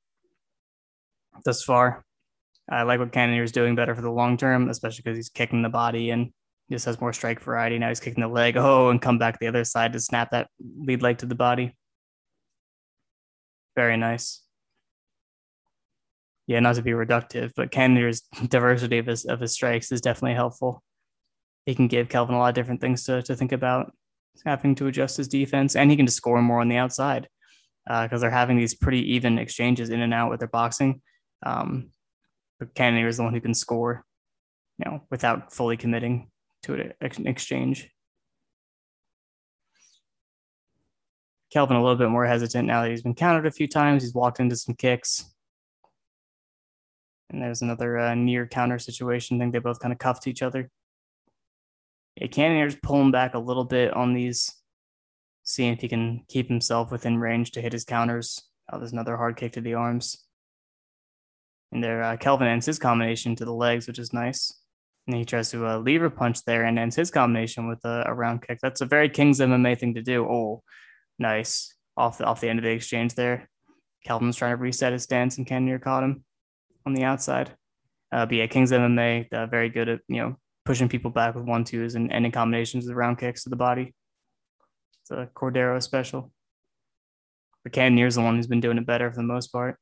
thus 1.44 1.64
far. 1.64 2.04
I 2.72 2.84
like 2.84 3.00
what 3.00 3.12
Cannonier 3.12 3.44
is 3.44 3.52
doing 3.52 3.76
better 3.76 3.94
for 3.94 4.02
the 4.02 4.12
long 4.12 4.38
term, 4.38 4.70
especially 4.70 5.04
because 5.04 5.18
he's 5.18 5.30
kicking 5.30 5.62
the 5.62 5.70
body 5.70 6.10
and 6.12 6.32
just 6.72 6.86
has 6.86 7.02
more 7.02 7.12
strike 7.12 7.42
variety. 7.42 7.78
Now 7.78 7.90
he's 7.90 8.00
kicking 8.00 8.22
the 8.22 8.30
leg, 8.30 8.56
oh, 8.56 8.90
and 8.90 9.02
come 9.02 9.18
back 9.18 9.40
the 9.40 9.48
other 9.48 9.66
side 9.66 9.94
to 9.94 10.00
snap 10.00 10.32
that 10.32 10.48
lead 10.60 11.02
leg 11.02 11.18
to 11.20 11.26
the 11.26 11.36
body. 11.36 11.76
Very 13.76 13.98
nice. 13.98 14.42
yeah, 16.48 16.60
not 16.60 16.76
to 16.76 16.82
be 16.82 16.92
reductive, 16.92 17.52
but 17.56 17.72
Cannonier's 17.72 18.22
diversity 18.48 18.98
of 18.98 19.06
his 19.06 19.26
of 19.26 19.40
his 19.40 19.54
strikes 19.54 19.92
is 19.92 20.02
definitely 20.02 20.36
helpful. 20.36 20.84
He 21.66 21.76
can 21.76 21.88
give 21.88 22.10
Kelvin 22.10 22.36
a 22.36 22.40
lot 22.40 22.50
of 22.50 22.56
different 22.56 22.82
things 22.82 23.04
to 23.06 23.22
to 23.24 23.36
think 23.36 23.52
about, 23.52 23.94
having 24.46 24.76
to 24.76 24.88
adjust 24.88 25.18
his 25.18 25.28
defense, 25.28 25.76
and 25.76 25.90
he 25.92 25.98
can 25.98 26.06
just 26.06 26.18
score 26.18 26.42
more 26.42 26.62
on 26.62 26.70
the 26.70 26.78
outside 26.78 27.28
because 27.86 28.14
uh, 28.14 28.18
they're 28.20 28.30
having 28.30 28.58
these 28.58 28.76
pretty 28.76 29.14
even 29.16 29.38
exchanges 29.40 29.90
in 29.90 30.02
and 30.02 30.14
out 30.14 30.30
with 30.30 30.40
their 30.40 30.48
boxing. 30.48 31.02
Um, 31.46 31.92
but 32.62 32.76
Cannonier 32.76 33.08
is 33.08 33.18
the 33.18 33.24
one 33.24 33.34
who 33.34 33.42
can 33.42 33.56
score, 33.56 34.06
you 34.78 34.86
know, 34.86 35.02
without 35.10 35.52
fully 35.52 35.78
committing 35.78 36.30
to 36.62 36.76
an 36.76 36.94
exchange. 37.26 37.90
Kelvin 41.52 41.76
a 41.76 41.82
little 41.82 41.98
bit 41.98 42.10
more 42.10 42.28
hesitant 42.28 42.68
now 42.68 42.84
that 42.84 42.92
he's 42.92 43.02
been 43.02 43.16
countered 43.16 43.48
a 43.48 43.52
few 43.52 43.68
times. 43.68 44.04
He's 44.04 44.14
walked 44.14 44.40
into 44.40 44.56
some 44.56 44.76
kicks. 44.76 45.26
And 47.32 47.42
there's 47.42 47.64
another 47.64 47.98
uh, 47.98 48.14
near 48.14 48.46
counter 48.46 48.78
situation. 48.78 49.38
I 49.38 49.40
think 49.40 49.54
they 49.54 49.60
both 49.60 49.80
kind 49.80 49.92
of 49.92 49.98
cuffed 49.98 50.28
each 50.28 50.44
other. 50.44 50.70
Yeah, 52.16 52.28
Cannonier's 52.28 52.76
pulling 52.76 53.10
back 53.10 53.34
a 53.34 53.40
little 53.40 53.66
bit 53.66 53.92
on 53.92 54.14
these, 54.14 54.54
seeing 55.42 55.74
if 55.74 55.82
he 55.82 55.88
can 55.88 56.26
keep 56.30 56.48
himself 56.48 56.92
within 56.92 57.18
range 57.18 57.54
to 57.54 57.62
hit 57.62 57.74
his 57.74 57.86
counters. 57.86 58.40
Oh, 58.72 58.78
there's 58.78 58.94
another 58.94 59.18
hard 59.18 59.36
kick 59.36 59.54
to 59.54 59.62
the 59.62 59.74
arms. 59.74 60.28
And 61.72 61.84
there, 61.84 62.04
uh, 62.04 62.18
Kelvin 62.18 62.48
ends 62.48 62.66
his 62.66 62.80
combination 62.80 63.36
to 63.38 63.46
the 63.46 63.54
legs, 63.54 63.88
which 63.88 64.00
is 64.00 64.14
nice. 64.14 64.54
And 65.08 65.16
he 65.16 65.26
tries 65.26 65.52
to 65.52 65.66
uh, 65.66 65.78
lever 65.78 66.10
punch 66.10 66.44
there 66.44 66.64
and 66.64 66.78
ends 66.78 66.96
his 66.96 67.12
combination 67.12 67.68
with 67.68 67.80
a, 67.86 68.04
a 68.08 68.14
round 68.14 68.46
kick. 68.46 68.60
That's 68.62 68.82
a 68.82 68.86
very 68.86 69.10
King's 69.10 69.40
MMA 69.40 69.80
thing 69.80 69.96
to 69.96 70.02
do. 70.02 70.26
Oh, 70.26 70.64
nice 71.18 71.74
off 71.98 72.18
the, 72.18 72.26
off 72.26 72.42
the 72.42 72.50
end 72.50 72.60
of 72.60 72.64
the 72.64 72.72
exchange 72.72 73.16
there. 73.16 73.50
Kelvin's 74.06 74.36
trying 74.36 74.54
to 74.54 74.62
reset 74.62 74.94
his 74.94 75.04
stance, 75.04 75.38
and 75.38 75.46
Cannonier 75.46 75.80
caught 75.80 76.04
him 76.04 76.24
on 76.86 76.94
the 76.94 77.04
outside. 77.04 77.52
Uh, 78.12 78.26
but 78.26 78.36
yeah, 78.36 78.48
King's 78.48 78.72
MMA, 78.72 79.32
uh, 79.32 79.46
very 79.46 79.70
good 79.70 79.88
at 79.88 80.00
you 80.08 80.18
know 80.18 80.36
pushing 80.66 80.90
people 80.90 81.12
back 81.12 81.36
with 81.36 81.46
one 81.46 81.64
twos 81.64 81.96
and 81.96 82.12
ending 82.12 82.32
combinations 82.32 82.86
with 82.86 82.96
round 82.96 83.20
kicks 83.20 83.44
to 83.44 83.50
the 83.50 83.56
body. 83.56 83.94
It's 85.02 85.12
a 85.12 85.30
Cordero 85.34 85.82
special. 85.82 86.32
But 87.64 87.74
Cannonier's 87.74 88.16
the 88.16 88.22
one 88.22 88.36
who's 88.36 88.48
been 88.48 88.60
doing 88.60 88.78
it 88.78 88.86
better 88.86 89.10
for 89.12 89.18
the 89.18 89.24
most 89.24 89.48
part. 89.50 89.78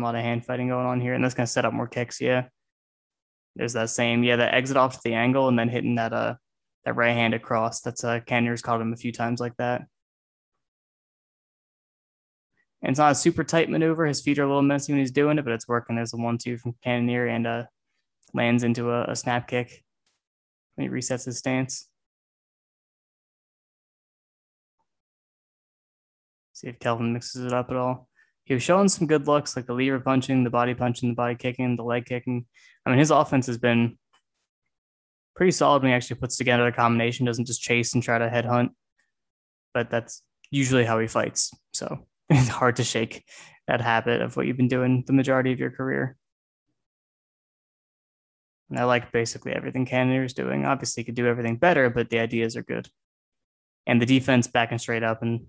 A 0.00 0.04
lot 0.04 0.14
of 0.14 0.22
hand 0.22 0.44
fighting 0.44 0.68
going 0.68 0.86
on 0.86 1.00
here, 1.00 1.14
and 1.14 1.24
that's 1.24 1.34
gonna 1.34 1.46
set 1.46 1.64
up 1.64 1.72
more 1.72 1.88
kicks. 1.88 2.20
Yeah, 2.20 2.48
there's 3.56 3.72
that 3.72 3.90
same 3.90 4.22
yeah 4.22 4.36
that 4.36 4.54
exit 4.54 4.76
off 4.76 4.94
to 4.94 5.00
the 5.04 5.14
angle 5.14 5.48
and 5.48 5.58
then 5.58 5.68
hitting 5.68 5.96
that 5.96 6.12
uh 6.12 6.34
that 6.84 6.96
right 6.96 7.12
hand 7.14 7.34
across. 7.34 7.80
That's 7.80 8.04
uh 8.04 8.20
Cannonier's 8.20 8.62
caught 8.62 8.80
him 8.80 8.92
a 8.92 8.96
few 8.96 9.12
times 9.12 9.40
like 9.40 9.56
that. 9.56 9.82
And 12.82 12.90
it's 12.90 12.98
not 12.98 13.12
a 13.12 13.16
super 13.16 13.42
tight 13.42 13.68
maneuver. 13.68 14.06
His 14.06 14.22
feet 14.22 14.38
are 14.38 14.44
a 14.44 14.46
little 14.46 14.62
messy 14.62 14.92
when 14.92 15.00
he's 15.00 15.10
doing 15.10 15.38
it, 15.38 15.44
but 15.44 15.52
it's 15.52 15.66
working. 15.66 15.96
There's 15.96 16.14
a 16.14 16.16
one-two 16.16 16.58
from 16.58 16.76
Cannonier 16.84 17.26
and 17.26 17.46
uh, 17.46 17.64
lands 18.34 18.62
into 18.62 18.92
a, 18.92 19.04
a 19.04 19.16
snap 19.16 19.48
kick 19.48 19.84
when 20.76 20.88
he 20.88 20.94
resets 20.94 21.24
his 21.24 21.38
stance. 21.38 21.88
See 26.52 26.68
if 26.68 26.78
Kelvin 26.78 27.12
mixes 27.12 27.44
it 27.44 27.52
up 27.52 27.70
at 27.70 27.76
all. 27.76 28.07
He 28.48 28.54
was 28.54 28.62
showing 28.62 28.88
some 28.88 29.06
good 29.06 29.26
looks, 29.26 29.54
like 29.54 29.66
the 29.66 29.74
lever 29.74 30.00
punching, 30.00 30.42
the 30.42 30.48
body 30.48 30.72
punching, 30.72 31.10
the 31.10 31.14
body 31.14 31.34
kicking, 31.34 31.76
the 31.76 31.82
leg 31.82 32.06
kicking. 32.06 32.46
I 32.86 32.88
mean, 32.88 32.98
his 32.98 33.10
offense 33.10 33.46
has 33.46 33.58
been 33.58 33.98
pretty 35.36 35.52
solid 35.52 35.82
when 35.82 35.90
he 35.90 35.94
actually 35.94 36.16
puts 36.18 36.38
together 36.38 36.66
a 36.66 36.72
combination, 36.72 37.26
doesn't 37.26 37.44
just 37.44 37.60
chase 37.60 37.92
and 37.92 38.02
try 38.02 38.16
to 38.16 38.26
headhunt. 38.26 38.70
But 39.74 39.90
that's 39.90 40.22
usually 40.50 40.86
how 40.86 40.98
he 40.98 41.06
fights. 41.06 41.52
So 41.74 42.06
it's 42.30 42.48
hard 42.48 42.76
to 42.76 42.84
shake 42.84 43.22
that 43.66 43.82
habit 43.82 44.22
of 44.22 44.34
what 44.34 44.46
you've 44.46 44.56
been 44.56 44.66
doing 44.66 45.04
the 45.06 45.12
majority 45.12 45.52
of 45.52 45.60
your 45.60 45.70
career. 45.70 46.16
And 48.70 48.78
I 48.78 48.84
like 48.84 49.12
basically 49.12 49.52
everything 49.52 49.84
Cannonier 49.84 50.24
is 50.24 50.32
doing. 50.32 50.64
Obviously, 50.64 51.04
could 51.04 51.14
do 51.14 51.26
everything 51.26 51.56
better, 51.56 51.90
but 51.90 52.08
the 52.08 52.20
ideas 52.20 52.56
are 52.56 52.62
good. 52.62 52.88
And 53.86 54.00
the 54.00 54.06
defense 54.06 54.46
backing 54.46 54.78
straight 54.78 55.02
up 55.02 55.20
and 55.20 55.48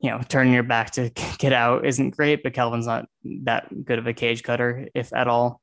you 0.00 0.10
know 0.10 0.20
turning 0.28 0.52
your 0.52 0.62
back 0.62 0.92
to 0.92 1.10
get 1.38 1.52
out 1.52 1.86
isn't 1.86 2.16
great, 2.16 2.42
but 2.42 2.54
Kelvin's 2.54 2.86
not 2.86 3.06
that 3.44 3.84
good 3.84 3.98
of 3.98 4.06
a 4.06 4.12
cage 4.12 4.42
cutter, 4.42 4.88
if 4.94 5.12
at 5.12 5.28
all. 5.28 5.60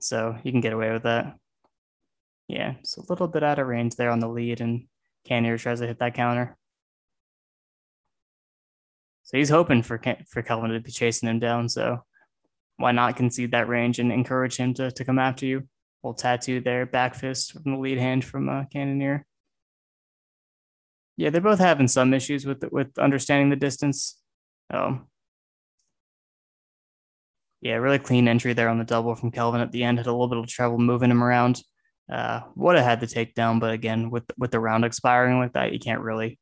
So 0.00 0.36
you 0.42 0.52
can 0.52 0.60
get 0.60 0.72
away 0.72 0.92
with 0.92 1.04
that. 1.04 1.36
Yeah, 2.48 2.74
it's 2.80 2.96
a 2.96 3.04
little 3.08 3.28
bit 3.28 3.42
out 3.42 3.58
of 3.58 3.66
range 3.66 3.96
there 3.96 4.10
on 4.10 4.20
the 4.20 4.28
lead, 4.28 4.60
and 4.60 4.86
Cannonier 5.24 5.58
tries 5.58 5.80
to 5.80 5.86
hit 5.86 5.98
that 6.00 6.14
counter. 6.14 6.56
So 9.24 9.38
he's 9.38 9.48
hoping 9.48 9.82
for 9.82 10.00
for 10.28 10.42
Kelvin 10.42 10.70
to 10.70 10.80
be 10.80 10.90
chasing 10.90 11.28
him 11.28 11.38
down. 11.38 11.68
So 11.68 12.02
why 12.76 12.92
not 12.92 13.16
concede 13.16 13.52
that 13.52 13.68
range 13.68 13.98
and 13.98 14.12
encourage 14.12 14.56
him 14.56 14.74
to, 14.74 14.90
to 14.90 15.04
come 15.04 15.18
after 15.18 15.46
you? 15.46 15.68
Little 16.02 16.14
tattoo 16.14 16.60
there, 16.60 16.84
back 16.84 17.14
fist 17.14 17.52
from 17.52 17.72
the 17.72 17.78
lead 17.78 17.98
hand 17.98 18.24
from 18.24 18.48
uh, 18.48 18.64
Cannonier. 18.70 19.24
Yeah, 21.16 21.30
they're 21.30 21.40
both 21.40 21.60
having 21.60 21.88
some 21.88 22.12
issues 22.12 22.44
with 22.44 22.64
with 22.72 22.98
understanding 22.98 23.50
the 23.50 23.56
distance. 23.56 24.20
Um, 24.70 25.06
yeah, 27.60 27.74
really 27.76 27.98
clean 27.98 28.28
entry 28.28 28.52
there 28.52 28.68
on 28.68 28.78
the 28.78 28.84
double 28.84 29.14
from 29.14 29.30
Kelvin 29.30 29.60
at 29.60 29.72
the 29.72 29.84
end. 29.84 29.98
Had 29.98 30.06
a 30.06 30.12
little 30.12 30.28
bit 30.28 30.38
of 30.38 30.46
trouble 30.46 30.78
moving 30.78 31.10
him 31.10 31.22
around. 31.22 31.62
Uh, 32.12 32.40
would 32.56 32.76
have 32.76 32.84
had 32.84 33.00
the 33.00 33.06
take 33.06 33.34
down, 33.34 33.58
but 33.58 33.72
again, 33.72 34.10
with 34.10 34.24
with 34.36 34.50
the 34.50 34.60
round 34.60 34.84
expiring 34.84 35.38
like 35.38 35.54
that, 35.54 35.72
you 35.72 35.78
can't 35.78 36.02
really 36.02 36.38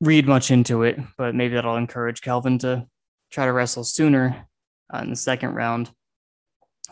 read 0.00 0.26
much 0.26 0.50
into 0.50 0.82
it, 0.84 0.98
but 1.16 1.34
maybe 1.34 1.54
that'll 1.54 1.76
encourage 1.76 2.20
Kelvin 2.20 2.58
to 2.58 2.86
try 3.30 3.44
to 3.44 3.52
wrestle 3.52 3.84
sooner 3.84 4.46
uh, 4.92 4.98
in 4.98 5.10
the 5.10 5.16
second 5.16 5.54
round. 5.54 5.90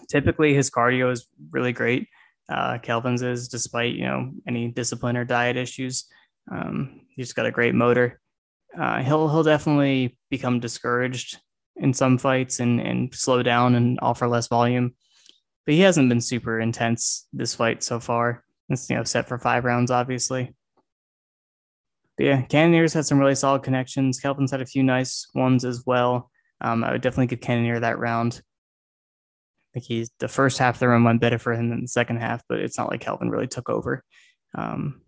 Typically, 0.08 0.54
his 0.54 0.70
cardio 0.70 1.10
is 1.10 1.26
really 1.50 1.72
great. 1.72 2.08
Uh, 2.48 2.78
Kelvin's 2.78 3.22
is, 3.22 3.48
despite 3.48 3.94
you 3.94 4.04
know 4.04 4.32
any 4.46 4.68
discipline 4.68 5.16
or 5.16 5.24
diet 5.24 5.56
issues. 5.56 6.06
Um, 6.50 7.00
he's 7.08 7.32
got 7.32 7.46
a 7.46 7.50
great 7.50 7.74
motor. 7.74 8.20
Uh, 8.78 9.02
he'll 9.02 9.28
he'll 9.28 9.42
definitely 9.42 10.18
become 10.30 10.60
discouraged 10.60 11.40
in 11.76 11.92
some 11.92 12.18
fights 12.18 12.60
and 12.60 12.80
and 12.80 13.14
slow 13.14 13.42
down 13.42 13.74
and 13.74 13.98
offer 14.00 14.28
less 14.28 14.48
volume. 14.48 14.94
But 15.64 15.74
he 15.74 15.80
hasn't 15.80 16.08
been 16.08 16.20
super 16.20 16.60
intense 16.60 17.26
this 17.32 17.54
fight 17.54 17.82
so 17.82 17.98
far. 17.98 18.44
It's 18.68 18.88
you 18.88 18.96
know 18.96 19.04
set 19.04 19.26
for 19.26 19.38
five 19.38 19.64
rounds, 19.64 19.90
obviously. 19.90 20.54
But 22.16 22.26
yeah, 22.26 22.42
Cannonier's 22.42 22.94
had 22.94 23.06
some 23.06 23.18
really 23.18 23.34
solid 23.34 23.62
connections. 23.62 24.20
Kelvin's 24.20 24.50
had 24.50 24.62
a 24.62 24.66
few 24.66 24.82
nice 24.82 25.26
ones 25.34 25.64
as 25.64 25.84
well. 25.84 26.30
Um, 26.60 26.82
I 26.82 26.92
would 26.92 27.02
definitely 27.02 27.26
give 27.26 27.40
Cannonier 27.40 27.80
that 27.80 27.98
round. 27.98 28.40
Think 29.76 29.84
he's 29.84 30.10
the 30.20 30.26
first 30.26 30.56
half 30.56 30.76
of 30.76 30.80
the 30.80 30.88
run 30.88 31.04
went 31.04 31.20
better 31.20 31.38
for 31.38 31.52
him 31.52 31.68
than 31.68 31.82
the 31.82 31.88
second 31.88 32.16
half, 32.16 32.42
but 32.48 32.60
it's 32.60 32.78
not 32.78 32.90
like 32.90 33.02
Kelvin 33.02 33.28
really 33.28 33.46
took 33.46 33.68
over. 33.68 34.02
Um, 34.54 35.02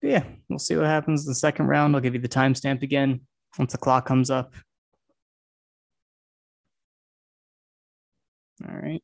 yeah, 0.00 0.24
we'll 0.48 0.58
see 0.58 0.74
what 0.74 0.86
happens 0.86 1.26
in 1.26 1.30
the 1.30 1.34
second 1.34 1.66
round. 1.66 1.94
I'll 1.94 2.00
give 2.00 2.14
you 2.14 2.20
the 2.22 2.30
timestamp 2.30 2.82
again 2.82 3.20
once 3.58 3.72
the 3.72 3.78
clock 3.78 4.06
comes 4.06 4.30
up. 4.30 4.54
All 8.66 8.74
right. 8.74 9.02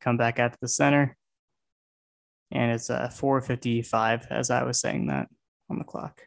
Come 0.00 0.16
back 0.16 0.38
out 0.38 0.52
to 0.52 0.58
the 0.60 0.68
center 0.68 1.16
and 2.52 2.70
it's 2.70 2.88
uh, 2.88 3.10
4.55 3.12 4.30
as 4.30 4.48
I 4.48 4.62
was 4.62 4.78
saying 4.78 5.08
that 5.08 5.26
on 5.68 5.78
the 5.78 5.84
clock. 5.84 6.22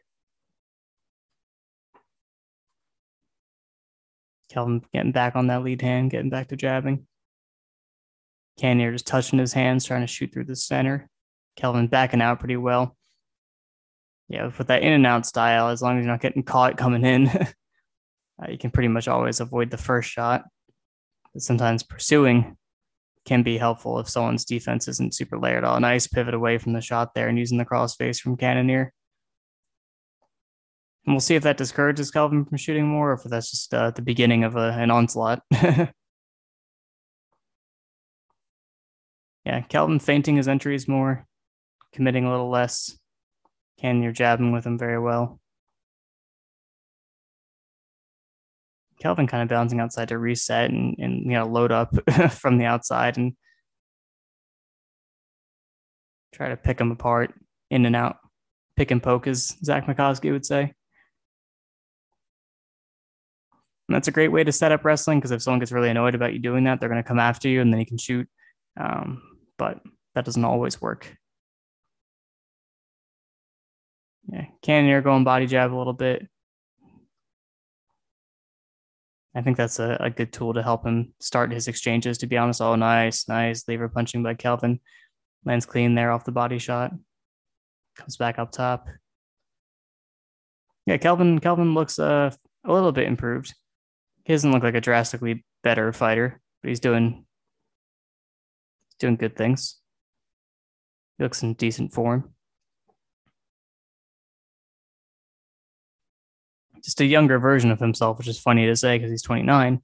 Kelvin 4.49 4.83
getting 4.93 5.11
back 5.11 5.35
on 5.35 5.47
that 5.47 5.63
lead 5.63 5.81
hand, 5.81 6.11
getting 6.11 6.29
back 6.29 6.49
to 6.49 6.55
jabbing. 6.55 7.05
Cannonier 8.59 8.91
just 8.91 9.07
touching 9.07 9.39
his 9.39 9.53
hands, 9.53 9.85
trying 9.85 10.01
to 10.01 10.07
shoot 10.07 10.33
through 10.33 10.45
the 10.45 10.55
center. 10.55 11.07
Kelvin 11.55 11.87
backing 11.87 12.21
out 12.21 12.39
pretty 12.39 12.57
well. 12.57 12.95
Yeah, 14.27 14.51
with 14.57 14.67
that 14.67 14.83
in 14.83 14.93
and 14.93 15.07
out 15.07 15.25
style, 15.25 15.69
as 15.69 15.81
long 15.81 15.97
as 15.97 16.03
you're 16.03 16.11
not 16.11 16.21
getting 16.21 16.43
caught 16.43 16.77
coming 16.77 17.03
in, 17.03 17.27
uh, 17.29 18.49
you 18.49 18.57
can 18.57 18.71
pretty 18.71 18.89
much 18.89 19.07
always 19.07 19.39
avoid 19.39 19.71
the 19.71 19.77
first 19.77 20.09
shot. 20.09 20.43
But 21.33 21.41
sometimes 21.41 21.83
pursuing 21.83 22.57
can 23.25 23.43
be 23.43 23.57
helpful 23.57 23.99
if 23.99 24.09
someone's 24.09 24.45
defense 24.45 24.87
isn't 24.87 25.15
super 25.15 25.37
layered. 25.37 25.63
A 25.63 25.79
nice 25.79 26.07
pivot 26.07 26.33
away 26.33 26.57
from 26.57 26.73
the 26.73 26.81
shot 26.81 27.13
there 27.13 27.27
and 27.27 27.37
using 27.37 27.57
the 27.57 27.65
crossface 27.65 28.19
from 28.19 28.37
Cannonier. 28.37 28.93
And 31.09 31.15
we'll 31.15 31.21
see 31.21 31.33
if 31.33 31.41
that 31.41 31.57
discourages 31.57 32.11
Kelvin 32.11 32.45
from 32.45 32.57
shooting 32.59 32.85
more 32.85 33.09
or 33.09 33.13
if 33.13 33.23
that's 33.23 33.49
just 33.49 33.73
uh, 33.73 33.89
the 33.89 34.03
beginning 34.03 34.43
of 34.43 34.55
a, 34.55 34.75
an 34.77 34.91
onslaught. 34.91 35.41
yeah, 35.51 35.91
Kelvin 39.69 39.97
feinting 39.97 40.35
his 40.35 40.47
entries 40.47 40.87
more, 40.87 41.25
committing 41.93 42.25
a 42.25 42.29
little 42.29 42.51
less. 42.51 42.95
Cannonier 43.81 44.11
jabbing 44.11 44.51
with 44.51 44.67
him 44.67 44.77
very 44.77 44.99
well. 44.99 45.39
Kelvin 48.99 49.25
kind 49.25 49.41
of 49.41 49.49
bouncing 49.49 49.79
outside 49.79 50.09
to 50.09 50.19
reset 50.19 50.69
and, 50.69 50.95
and 50.99 51.23
you 51.23 51.31
know 51.31 51.47
load 51.47 51.71
up 51.71 51.89
from 52.33 52.59
the 52.59 52.65
outside 52.65 53.17
and 53.17 53.33
try 56.35 56.49
to 56.49 56.55
pick 56.55 56.77
them 56.77 56.91
apart 56.91 57.33
in 57.71 57.87
and 57.87 57.95
out, 57.95 58.17
pick 58.77 58.91
and 58.91 59.01
poke, 59.01 59.25
as 59.25 59.57
Zach 59.63 59.87
McCoskey 59.87 60.31
would 60.31 60.45
say. 60.45 60.73
And 63.89 63.95
that's 63.95 64.07
a 64.07 64.11
great 64.11 64.27
way 64.27 64.43
to 64.43 64.51
set 64.51 64.71
up 64.71 64.85
wrestling 64.85 65.17
because 65.17 65.31
if 65.31 65.41
someone 65.41 65.59
gets 65.59 65.71
really 65.71 65.89
annoyed 65.89 66.13
about 66.13 66.31
you 66.31 66.37
doing 66.37 66.65
that, 66.65 66.79
they're 66.79 66.89
going 66.89 67.01
to 67.01 67.07
come 67.07 67.17
after 67.17 67.49
you 67.49 67.59
and 67.59 67.73
then 67.73 67.79
you 67.79 67.87
can 67.87 67.97
shoot. 67.97 68.29
Um, 68.79 69.23
but 69.57 69.79
that 70.13 70.25
doesn't 70.25 70.45
always 70.45 70.79
work. 70.79 71.17
Yeah, 74.31 74.45
Cannonier 74.61 75.01
going 75.01 75.23
body 75.23 75.47
jab 75.47 75.73
a 75.73 75.75
little 75.75 75.93
bit. 75.93 76.27
I 79.33 79.41
think 79.41 79.57
that's 79.57 79.79
a, 79.79 79.97
a 79.99 80.11
good 80.11 80.31
tool 80.31 80.53
to 80.53 80.61
help 80.61 80.85
him 80.85 81.15
start 81.19 81.51
his 81.51 81.67
exchanges, 81.67 82.19
to 82.19 82.27
be 82.27 82.37
honest. 82.37 82.61
Oh, 82.61 82.75
nice, 82.75 83.27
nice. 83.27 83.67
Lever 83.67 83.89
punching 83.89 84.21
by 84.21 84.35
Kelvin. 84.35 84.81
Lands 85.45 85.65
clean 85.65 85.95
there 85.95 86.11
off 86.11 86.25
the 86.25 86.31
body 86.31 86.59
shot. 86.59 86.91
Comes 87.95 88.17
back 88.17 88.37
up 88.37 88.51
top. 88.51 88.87
Yeah, 90.85 90.97
Kelvin 90.97 91.39
Kelvin 91.39 91.73
looks 91.73 91.97
uh, 91.97 92.29
a 92.63 92.71
little 92.71 92.91
bit 92.91 93.07
improved. 93.07 93.55
He 94.23 94.33
doesn't 94.33 94.51
look 94.51 94.63
like 94.63 94.75
a 94.75 94.81
drastically 94.81 95.45
better 95.63 95.91
fighter, 95.91 96.39
but 96.61 96.69
he's 96.69 96.79
doing 96.79 97.25
doing 98.99 99.15
good 99.15 99.35
things. 99.35 99.77
He 101.17 101.23
looks 101.23 101.41
in 101.41 101.53
decent 101.53 101.93
form. 101.93 102.33
just 106.83 107.01
a 107.01 107.05
younger 107.05 107.39
version 107.39 107.71
of 107.71 107.79
himself, 107.79 108.17
which 108.17 108.27
is 108.27 108.39
funny 108.39 108.65
to 108.65 108.75
say 108.75 108.97
because 108.97 109.11
he's 109.11 109.21
29. 109.21 109.81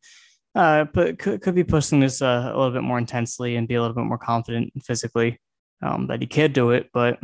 Uh, 0.54 0.86
but 0.86 1.20
could, 1.20 1.42
could 1.42 1.56
be 1.56 1.64
pushing 1.64 2.00
this 2.00 2.22
uh, 2.22 2.52
a 2.54 2.58
little 2.58 2.72
bit 2.72 2.84
more 2.84 2.98
intensely 2.98 3.56
and 3.56 3.68
be 3.68 3.76
a 3.76 3.82
little 3.82 3.96
bit 3.96 4.06
more 4.06 4.18
confident 4.18 4.72
physically 4.84 5.40
um, 5.82 6.08
that 6.08 6.22
he 6.22 6.28
could 6.28 6.54
do 6.54 6.72
it. 6.72 6.90
But 6.94 7.20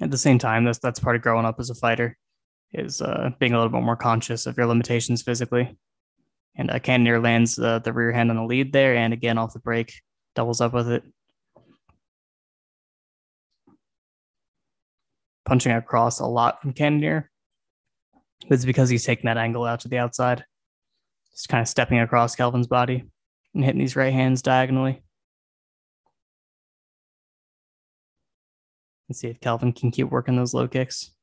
at 0.00 0.10
the 0.10 0.18
same 0.18 0.38
time, 0.38 0.64
that's 0.64 0.78
that's 0.78 1.00
part 1.00 1.16
of 1.16 1.22
growing 1.22 1.46
up 1.46 1.58
as 1.58 1.70
a 1.70 1.74
fighter 1.74 2.16
is 2.74 3.00
uh, 3.00 3.30
being 3.38 3.52
a 3.52 3.56
little 3.56 3.72
bit 3.72 3.82
more 3.82 3.96
conscious 3.96 4.46
of 4.46 4.56
your 4.56 4.66
limitations 4.66 5.22
physically. 5.22 5.76
And 6.56 6.70
uh, 6.70 6.78
Cannonier 6.78 7.20
lands 7.20 7.58
uh, 7.58 7.78
the 7.80 7.92
rear 7.92 8.12
hand 8.12 8.30
on 8.30 8.36
the 8.36 8.44
lead 8.44 8.72
there, 8.72 8.94
and 8.96 9.12
again 9.12 9.38
off 9.38 9.54
the 9.54 9.60
break, 9.60 9.94
doubles 10.34 10.60
up 10.60 10.72
with 10.72 10.90
it. 10.90 11.02
Punching 15.44 15.72
across 15.72 16.20
a 16.20 16.26
lot 16.26 16.62
from 16.62 16.72
Cannonier, 16.72 17.30
it's 18.50 18.64
because 18.64 18.88
he's 18.88 19.04
taking 19.04 19.26
that 19.26 19.36
angle 19.36 19.64
out 19.64 19.80
to 19.80 19.88
the 19.88 19.98
outside, 19.98 20.44
just 21.32 21.48
kind 21.48 21.60
of 21.62 21.68
stepping 21.68 21.98
across 21.98 22.36
Kelvin's 22.36 22.66
body 22.66 23.04
and 23.54 23.64
hitting 23.64 23.80
these 23.80 23.96
right 23.96 24.12
hands 24.12 24.42
diagonally. 24.42 25.02
Let's 29.08 29.20
see 29.20 29.28
if 29.28 29.40
Kelvin 29.40 29.72
can 29.72 29.90
keep 29.90 30.10
working 30.10 30.36
those 30.36 30.54
low 30.54 30.66
kicks. 30.66 31.13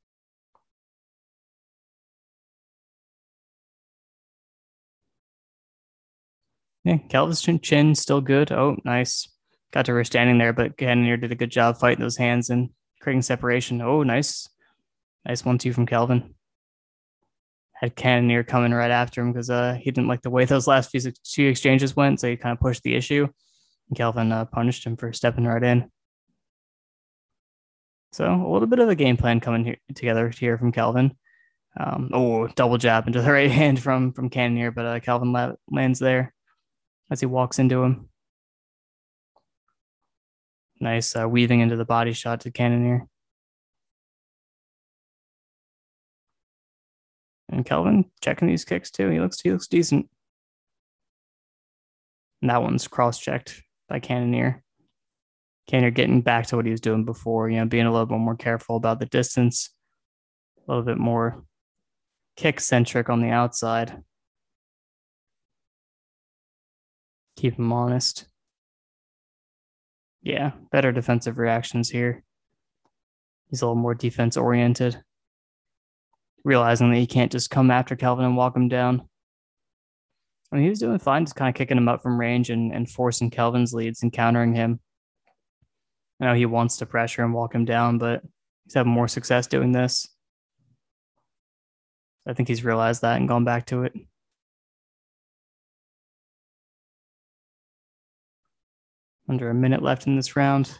Yeah, 6.83 6.97
Kelvin's 7.09 7.41
chin 7.61 7.95
still 7.95 8.21
good. 8.21 8.51
Oh, 8.51 8.77
nice. 8.83 9.29
Got 9.71 9.85
to 9.85 9.93
her 9.93 10.03
standing 10.03 10.37
there, 10.37 10.53
but 10.53 10.77
Cannonier 10.77 11.17
did 11.17 11.31
a 11.31 11.35
good 11.35 11.51
job 11.51 11.77
fighting 11.77 12.01
those 12.01 12.17
hands 12.17 12.49
and 12.49 12.69
creating 12.99 13.21
separation. 13.21 13.81
Oh, 13.81 14.03
nice. 14.03 14.49
Nice 15.25 15.45
one, 15.45 15.57
two 15.57 15.73
from 15.73 15.85
Kelvin 15.85 16.33
had 17.81 17.95
Cannonier 17.95 18.43
coming 18.43 18.71
right 18.71 18.91
after 18.91 19.21
him 19.21 19.33
because 19.33 19.49
uh, 19.49 19.73
he 19.73 19.89
didn't 19.89 20.07
like 20.07 20.21
the 20.21 20.29
way 20.29 20.45
those 20.45 20.67
last 20.67 20.91
few, 20.91 21.01
few 21.25 21.49
exchanges 21.49 21.95
went. 21.95 22.19
So 22.19 22.29
he 22.29 22.37
kind 22.37 22.53
of 22.53 22.59
pushed 22.59 22.83
the 22.83 22.95
issue. 22.95 23.27
And 23.89 23.97
Kelvin 23.97 24.31
uh, 24.31 24.45
punished 24.45 24.85
him 24.85 24.95
for 24.95 25.11
stepping 25.11 25.45
right 25.45 25.63
in. 25.63 25.89
So 28.11 28.25
a 28.25 28.51
little 28.51 28.67
bit 28.67 28.79
of 28.79 28.89
a 28.89 28.95
game 28.95 29.17
plan 29.17 29.39
coming 29.39 29.65
here, 29.65 29.77
together 29.95 30.29
here 30.29 30.57
from 30.57 30.71
Kelvin. 30.71 31.15
Um, 31.79 32.11
oh, 32.13 32.47
double 32.47 32.77
jab 32.77 33.07
into 33.07 33.21
the 33.21 33.31
right 33.31 33.49
hand 33.49 33.81
from 33.81 34.11
from 34.11 34.29
Cannonier, 34.29 34.71
but 34.71 34.85
uh, 34.85 34.99
Kelvin 34.99 35.31
la- 35.31 35.53
lands 35.69 35.99
there 35.99 36.33
as 37.11 37.19
he 37.19 37.25
walks 37.25 37.59
into 37.59 37.83
him. 37.83 38.07
Nice 40.79 41.15
uh, 41.15 41.29
weaving 41.29 41.59
into 41.59 41.75
the 41.75 41.85
body 41.85 42.13
shot 42.13 42.41
to 42.41 42.51
Cannonier. 42.51 43.05
And 47.49 47.65
Kelvin 47.65 48.05
checking 48.21 48.47
these 48.47 48.63
kicks 48.63 48.89
too. 48.89 49.09
He 49.09 49.19
looks 49.19 49.41
he 49.41 49.51
looks 49.51 49.67
decent. 49.67 50.09
And 52.41 52.49
that 52.49 52.63
one's 52.63 52.87
cross 52.87 53.19
checked 53.19 53.61
by 53.89 53.99
Cannonier. 53.99 54.63
Cannonier 55.67 55.91
getting 55.91 56.21
back 56.21 56.47
to 56.47 56.55
what 56.55 56.65
he 56.65 56.71
was 56.71 56.81
doing 56.81 57.03
before, 57.05 57.49
you 57.49 57.59
know, 57.59 57.65
being 57.65 57.85
a 57.85 57.91
little 57.91 58.07
bit 58.07 58.17
more 58.17 58.35
careful 58.37 58.77
about 58.77 58.99
the 58.99 59.05
distance, 59.05 59.69
a 60.57 60.71
little 60.71 60.83
bit 60.83 60.97
more 60.97 61.43
kick 62.37 62.59
centric 62.59 63.09
on 63.09 63.21
the 63.21 63.29
outside. 63.29 64.01
Keep 67.37 67.57
him 67.57 67.71
honest. 67.73 68.25
Yeah, 70.21 70.51
better 70.71 70.91
defensive 70.91 71.37
reactions 71.37 71.89
here. 71.89 72.23
He's 73.49 73.61
a 73.61 73.65
little 73.65 73.81
more 73.81 73.95
defense 73.95 74.37
oriented 74.37 75.01
realizing 76.43 76.91
that 76.91 76.97
he 76.97 77.07
can't 77.07 77.31
just 77.31 77.49
come 77.49 77.71
after 77.71 77.95
Kelvin 77.95 78.25
and 78.25 78.37
walk 78.37 78.55
him 78.55 78.67
down. 78.67 79.07
I 80.51 80.55
mean, 80.55 80.63
he 80.63 80.69
was 80.69 80.79
doing 80.79 80.99
fine, 80.99 81.25
just 81.25 81.35
kind 81.35 81.49
of 81.49 81.55
kicking 81.55 81.77
him 81.77 81.87
up 81.87 82.01
from 82.01 82.19
range 82.19 82.49
and, 82.49 82.73
and 82.73 82.89
forcing 82.89 83.29
Kelvin's 83.29 83.73
leads 83.73 84.03
and 84.03 84.11
countering 84.11 84.53
him. 84.53 84.79
I 86.19 86.25
know 86.25 86.33
he 86.33 86.45
wants 86.45 86.77
to 86.77 86.85
pressure 86.85 87.23
and 87.23 87.33
walk 87.33 87.55
him 87.55 87.65
down, 87.65 87.97
but 87.97 88.21
he's 88.65 88.73
having 88.73 88.91
more 88.91 89.07
success 89.07 89.47
doing 89.47 89.71
this. 89.71 90.07
I 92.27 92.33
think 92.33 92.49
he's 92.49 92.65
realized 92.65 93.01
that 93.01 93.17
and 93.17 93.27
gone 93.27 93.45
back 93.45 93.67
to 93.67 93.83
it. 93.83 93.93
Under 99.31 99.49
a 99.49 99.55
minute 99.55 99.81
left 99.81 100.05
in 100.05 100.15
this 100.15 100.35
round 100.35 100.79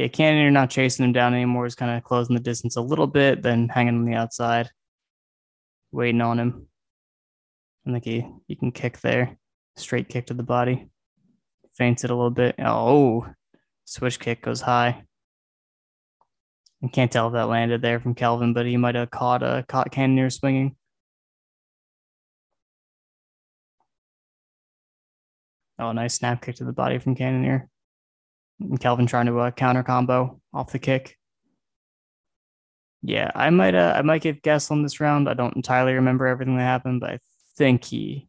yeah, 0.00 0.08
Cannonier 0.08 0.50
not 0.50 0.70
chasing 0.70 1.04
him 1.04 1.12
down 1.12 1.34
anymore. 1.34 1.66
Is 1.66 1.74
kind 1.74 1.94
of 1.94 2.02
closing 2.02 2.34
the 2.34 2.40
distance 2.40 2.76
a 2.76 2.80
little 2.80 3.06
bit, 3.06 3.42
then 3.42 3.68
hanging 3.68 3.96
on 3.96 4.06
the 4.06 4.14
outside, 4.14 4.70
waiting 5.92 6.22
on 6.22 6.40
him. 6.40 6.68
I 7.86 7.92
think 7.92 8.04
he, 8.04 8.26
he 8.48 8.56
can 8.56 8.72
kick 8.72 9.00
there. 9.00 9.36
Straight 9.76 10.08
kick 10.08 10.28
to 10.28 10.34
the 10.34 10.42
body. 10.42 10.88
Feints 11.76 12.02
it 12.02 12.10
a 12.10 12.14
little 12.14 12.30
bit. 12.30 12.54
Oh, 12.58 13.26
switch 13.84 14.18
kick 14.18 14.40
goes 14.40 14.62
high. 14.62 15.02
I 16.82 16.88
can't 16.88 17.12
tell 17.12 17.26
if 17.26 17.34
that 17.34 17.50
landed 17.50 17.82
there 17.82 18.00
from 18.00 18.14
Kelvin, 18.14 18.54
but 18.54 18.64
he 18.64 18.78
might 18.78 18.94
have 18.94 19.10
caught 19.10 19.42
a 19.42 19.46
uh, 19.46 19.62
caught 19.62 19.90
Cannonier 19.90 20.30
swinging. 20.30 20.76
Oh, 25.80 25.92
nice 25.92 26.14
snap 26.14 26.42
kick 26.42 26.56
to 26.56 26.64
the 26.64 26.72
body 26.72 26.98
from 26.98 27.14
Cannonier. 27.14 27.68
And 28.60 28.78
Kelvin 28.78 29.06
trying 29.06 29.26
to 29.26 29.38
uh, 29.38 29.50
counter 29.50 29.82
combo 29.82 30.40
off 30.52 30.72
the 30.72 30.78
kick. 30.78 31.16
Yeah, 33.02 33.30
I 33.34 33.48
might 33.48 33.74
uh, 33.74 33.94
I 33.96 34.02
might 34.02 34.20
give 34.20 34.42
Gastelum 34.42 34.82
this 34.82 35.00
round. 35.00 35.28
I 35.28 35.34
don't 35.34 35.56
entirely 35.56 35.94
remember 35.94 36.26
everything 36.26 36.56
that 36.56 36.62
happened, 36.62 37.00
but 37.00 37.10
I 37.10 37.18
think 37.56 37.84
he 37.84 38.28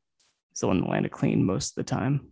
is 0.54 0.62
the 0.62 0.68
one 0.68 0.80
that 0.80 0.90
landed 0.90 1.12
clean 1.12 1.44
most 1.44 1.72
of 1.72 1.76
the 1.76 1.90
time. 1.90 2.32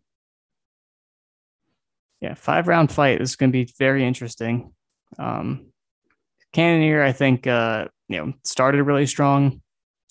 Yeah, 2.21 2.33
five 2.35 2.67
round 2.67 2.91
fight 2.91 3.21
is 3.21 3.35
going 3.35 3.51
to 3.51 3.65
be 3.65 3.73
very 3.77 4.05
interesting. 4.05 4.73
Um, 5.17 5.67
Cannonier, 6.53 7.03
I 7.03 7.11
think, 7.11 7.45
uh, 7.45 7.87
you 8.07 8.17
know, 8.17 8.33
started 8.43 8.83
really 8.83 9.05
strong, 9.05 9.61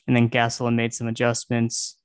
and 0.06 0.16
then 0.16 0.30
Gastelum 0.30 0.74
made 0.74 0.94
some 0.94 1.08
adjustments. 1.08 1.97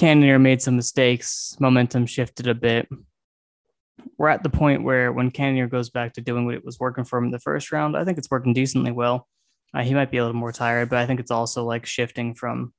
Cannonier 0.00 0.38
made 0.38 0.62
some 0.62 0.76
mistakes. 0.76 1.56
Momentum 1.60 2.06
shifted 2.06 2.48
a 2.48 2.54
bit 2.54 2.88
we're 4.18 4.28
at 4.28 4.42
the 4.42 4.50
point 4.50 4.82
where 4.82 5.12
when 5.12 5.30
Cannonier 5.30 5.66
goes 5.66 5.90
back 5.90 6.12
to 6.14 6.20
doing 6.20 6.44
what 6.44 6.54
it 6.54 6.64
was 6.64 6.78
working 6.78 7.04
for 7.04 7.18
him 7.18 7.26
in 7.26 7.30
the 7.30 7.38
first 7.38 7.72
round, 7.72 7.96
I 7.96 8.04
think 8.04 8.18
it's 8.18 8.30
working 8.30 8.52
decently 8.52 8.92
well. 8.92 9.26
Uh, 9.72 9.82
he 9.82 9.94
might 9.94 10.10
be 10.10 10.18
a 10.18 10.24
little 10.24 10.38
more 10.38 10.52
tired, 10.52 10.90
but 10.90 10.98
I 10.98 11.06
think 11.06 11.20
it's 11.20 11.30
also 11.30 11.64
like 11.64 11.86
shifting 11.86 12.34
from 12.34 12.72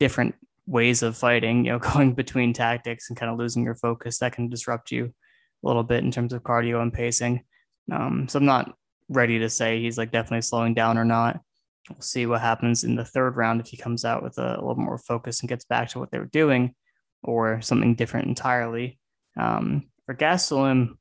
different 0.00 0.34
ways 0.66 1.02
of 1.02 1.16
fighting, 1.16 1.64
you 1.64 1.72
know, 1.72 1.78
going 1.92 2.12
between 2.12 2.52
tactics 2.52 3.08
and 3.08 3.18
kind 3.18 3.32
of 3.32 3.38
losing 3.38 3.64
your 3.64 3.76
focus 3.76 4.18
that 4.18 4.32
can 4.32 4.48
disrupt 4.48 4.90
you 4.90 5.06
a 5.06 5.66
little 5.66 5.84
bit 5.84 6.04
in 6.04 6.10
terms 6.10 6.32
of 6.32 6.42
cardio 6.42 6.82
and 6.82 6.92
pacing. 6.92 7.44
Um, 7.90 8.28
so 8.28 8.38
I'm 8.38 8.44
not 8.44 8.74
ready 9.08 9.38
to 9.38 9.48
say 9.48 9.80
he's 9.80 9.96
like 9.96 10.12
definitely 10.12 10.42
slowing 10.42 10.74
down 10.74 10.98
or 10.98 11.04
not. 11.04 11.40
We'll 11.88 12.00
see 12.00 12.26
what 12.26 12.40
happens 12.40 12.84
in 12.84 12.96
the 12.96 13.04
third 13.04 13.36
round 13.36 13.60
if 13.60 13.68
he 13.68 13.76
comes 13.76 14.04
out 14.04 14.22
with 14.22 14.38
a, 14.38 14.56
a 14.56 14.60
little 14.60 14.76
more 14.76 14.98
focus 14.98 15.40
and 15.40 15.48
gets 15.48 15.64
back 15.64 15.88
to 15.90 15.98
what 15.98 16.10
they 16.10 16.18
were 16.18 16.26
doing 16.26 16.74
or 17.22 17.60
something 17.62 17.94
different 17.94 18.28
entirely. 18.28 18.98
Um, 19.38 19.88
for 20.06 20.14
Gastelum, 20.14 20.96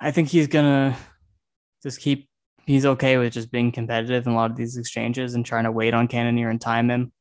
I 0.00 0.10
think 0.10 0.28
he's 0.28 0.46
gonna 0.46 0.96
just 1.82 2.00
keep. 2.00 2.28
He's 2.66 2.86
okay 2.86 3.16
with 3.16 3.32
just 3.32 3.50
being 3.50 3.72
competitive 3.72 4.26
in 4.26 4.32
a 4.32 4.36
lot 4.36 4.50
of 4.50 4.56
these 4.56 4.76
exchanges 4.76 5.34
and 5.34 5.44
trying 5.44 5.64
to 5.64 5.72
wait 5.72 5.94
on 5.94 6.06
Cannonier 6.06 6.50
and 6.50 6.60
time 6.60 6.90
him 6.90 7.12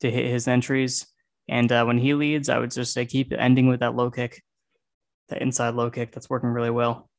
to 0.00 0.10
hit 0.10 0.26
his 0.26 0.48
entries. 0.48 1.06
And 1.48 1.70
uh, 1.70 1.84
when 1.84 1.98
he 1.98 2.14
leads, 2.14 2.48
I 2.48 2.58
would 2.58 2.70
just 2.70 2.92
say 2.92 3.04
keep 3.06 3.32
ending 3.32 3.68
with 3.68 3.80
that 3.80 3.94
low 3.94 4.10
kick, 4.10 4.42
that 5.28 5.42
inside 5.42 5.74
low 5.74 5.90
kick 5.90 6.12
that's 6.12 6.30
working 6.30 6.48
really 6.48 6.70
well. 6.70 7.09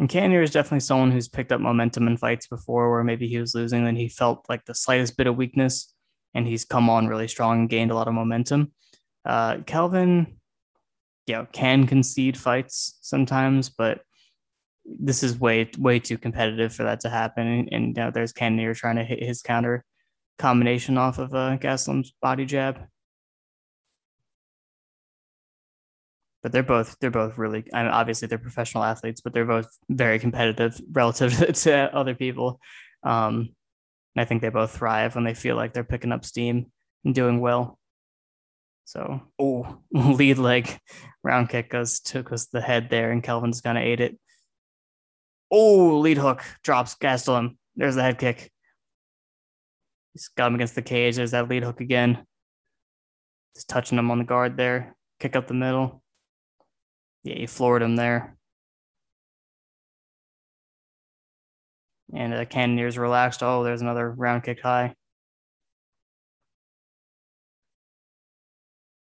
And 0.00 0.08
Cannonier 0.08 0.40
is 0.40 0.50
definitely 0.50 0.80
someone 0.80 1.10
who's 1.10 1.28
picked 1.28 1.52
up 1.52 1.60
momentum 1.60 2.08
in 2.08 2.16
fights 2.16 2.46
before 2.46 2.90
where 2.90 3.04
maybe 3.04 3.28
he 3.28 3.38
was 3.38 3.54
losing 3.54 3.86
and 3.86 3.98
he 3.98 4.08
felt 4.08 4.46
like 4.48 4.64
the 4.64 4.74
slightest 4.74 5.18
bit 5.18 5.26
of 5.26 5.36
weakness 5.36 5.94
and 6.34 6.46
he's 6.46 6.64
come 6.64 6.88
on 6.88 7.06
really 7.06 7.28
strong 7.28 7.60
and 7.60 7.68
gained 7.68 7.90
a 7.90 7.94
lot 7.94 8.08
of 8.08 8.14
momentum. 8.14 8.72
Uh, 9.26 9.58
Kelvin, 9.66 10.38
you 11.26 11.34
know, 11.34 11.46
can 11.52 11.86
concede 11.86 12.38
fights 12.38 12.96
sometimes, 13.02 13.68
but 13.68 14.00
this 14.86 15.22
is 15.22 15.38
way 15.38 15.70
way 15.78 15.98
too 15.98 16.16
competitive 16.16 16.74
for 16.74 16.84
that 16.84 17.00
to 17.00 17.10
happen. 17.10 17.46
And, 17.46 17.68
and 17.70 17.86
you 17.88 18.02
know, 18.02 18.10
there's 18.10 18.32
Cannonier 18.32 18.72
trying 18.72 18.96
to 18.96 19.04
hit 19.04 19.22
his 19.22 19.42
counter 19.42 19.84
combination 20.38 20.96
off 20.96 21.18
of 21.18 21.34
uh, 21.34 21.58
Gastelum's 21.58 22.14
body 22.22 22.46
jab. 22.46 22.86
But 26.42 26.52
they're 26.52 26.62
both 26.62 26.96
they're 27.00 27.10
both 27.10 27.36
really. 27.36 27.64
I 27.72 27.82
mean, 27.82 27.92
obviously 27.92 28.28
they're 28.28 28.38
professional 28.38 28.84
athletes, 28.84 29.20
but 29.20 29.34
they're 29.34 29.44
both 29.44 29.68
very 29.88 30.18
competitive 30.18 30.80
relative 30.92 31.54
to 31.54 31.94
other 31.94 32.14
people. 32.14 32.60
Um, 33.02 33.50
I 34.16 34.24
think 34.24 34.42
they 34.42 34.48
both 34.48 34.72
thrive 34.72 35.14
when 35.14 35.24
they 35.24 35.34
feel 35.34 35.56
like 35.56 35.72
they're 35.72 35.84
picking 35.84 36.12
up 36.12 36.24
steam 36.24 36.66
and 37.04 37.14
doing 37.14 37.40
well. 37.40 37.78
So, 38.84 39.22
oh, 39.38 39.78
lead 39.92 40.38
leg 40.38 40.78
round 41.22 41.48
kick 41.48 41.70
goes 41.70 42.00
took 42.00 42.32
us 42.32 42.46
the 42.46 42.60
head 42.60 42.90
there, 42.90 43.12
and 43.12 43.22
Kelvin's 43.22 43.60
gonna 43.60 43.80
ate 43.80 44.00
it. 44.00 44.18
Oh, 45.50 45.98
lead 45.98 46.18
hook 46.18 46.42
drops 46.62 46.96
Gastelum. 46.96 47.56
There's 47.76 47.96
the 47.96 48.02
head 48.02 48.18
kick. 48.18 48.50
He's 50.12 50.28
got 50.28 50.48
him 50.48 50.54
against 50.54 50.74
the 50.74 50.82
cage. 50.82 51.16
There's 51.16 51.30
that 51.32 51.48
lead 51.48 51.62
hook 51.62 51.80
again. 51.80 52.24
Just 53.54 53.68
touching 53.68 53.98
him 53.98 54.10
on 54.10 54.18
the 54.18 54.24
guard 54.24 54.56
there. 54.56 54.96
Kick 55.18 55.36
up 55.36 55.46
the 55.46 55.54
middle. 55.54 56.02
Yeah, 57.22 57.34
he 57.34 57.46
floored 57.46 57.82
him 57.82 57.96
there. 57.96 58.36
And 62.14 62.34
uh, 62.34 62.44
Cannonier's 62.44 62.98
relaxed. 62.98 63.42
Oh, 63.42 63.62
there's 63.62 63.82
another 63.82 64.10
round 64.10 64.42
kick 64.42 64.60
high. 64.60 64.94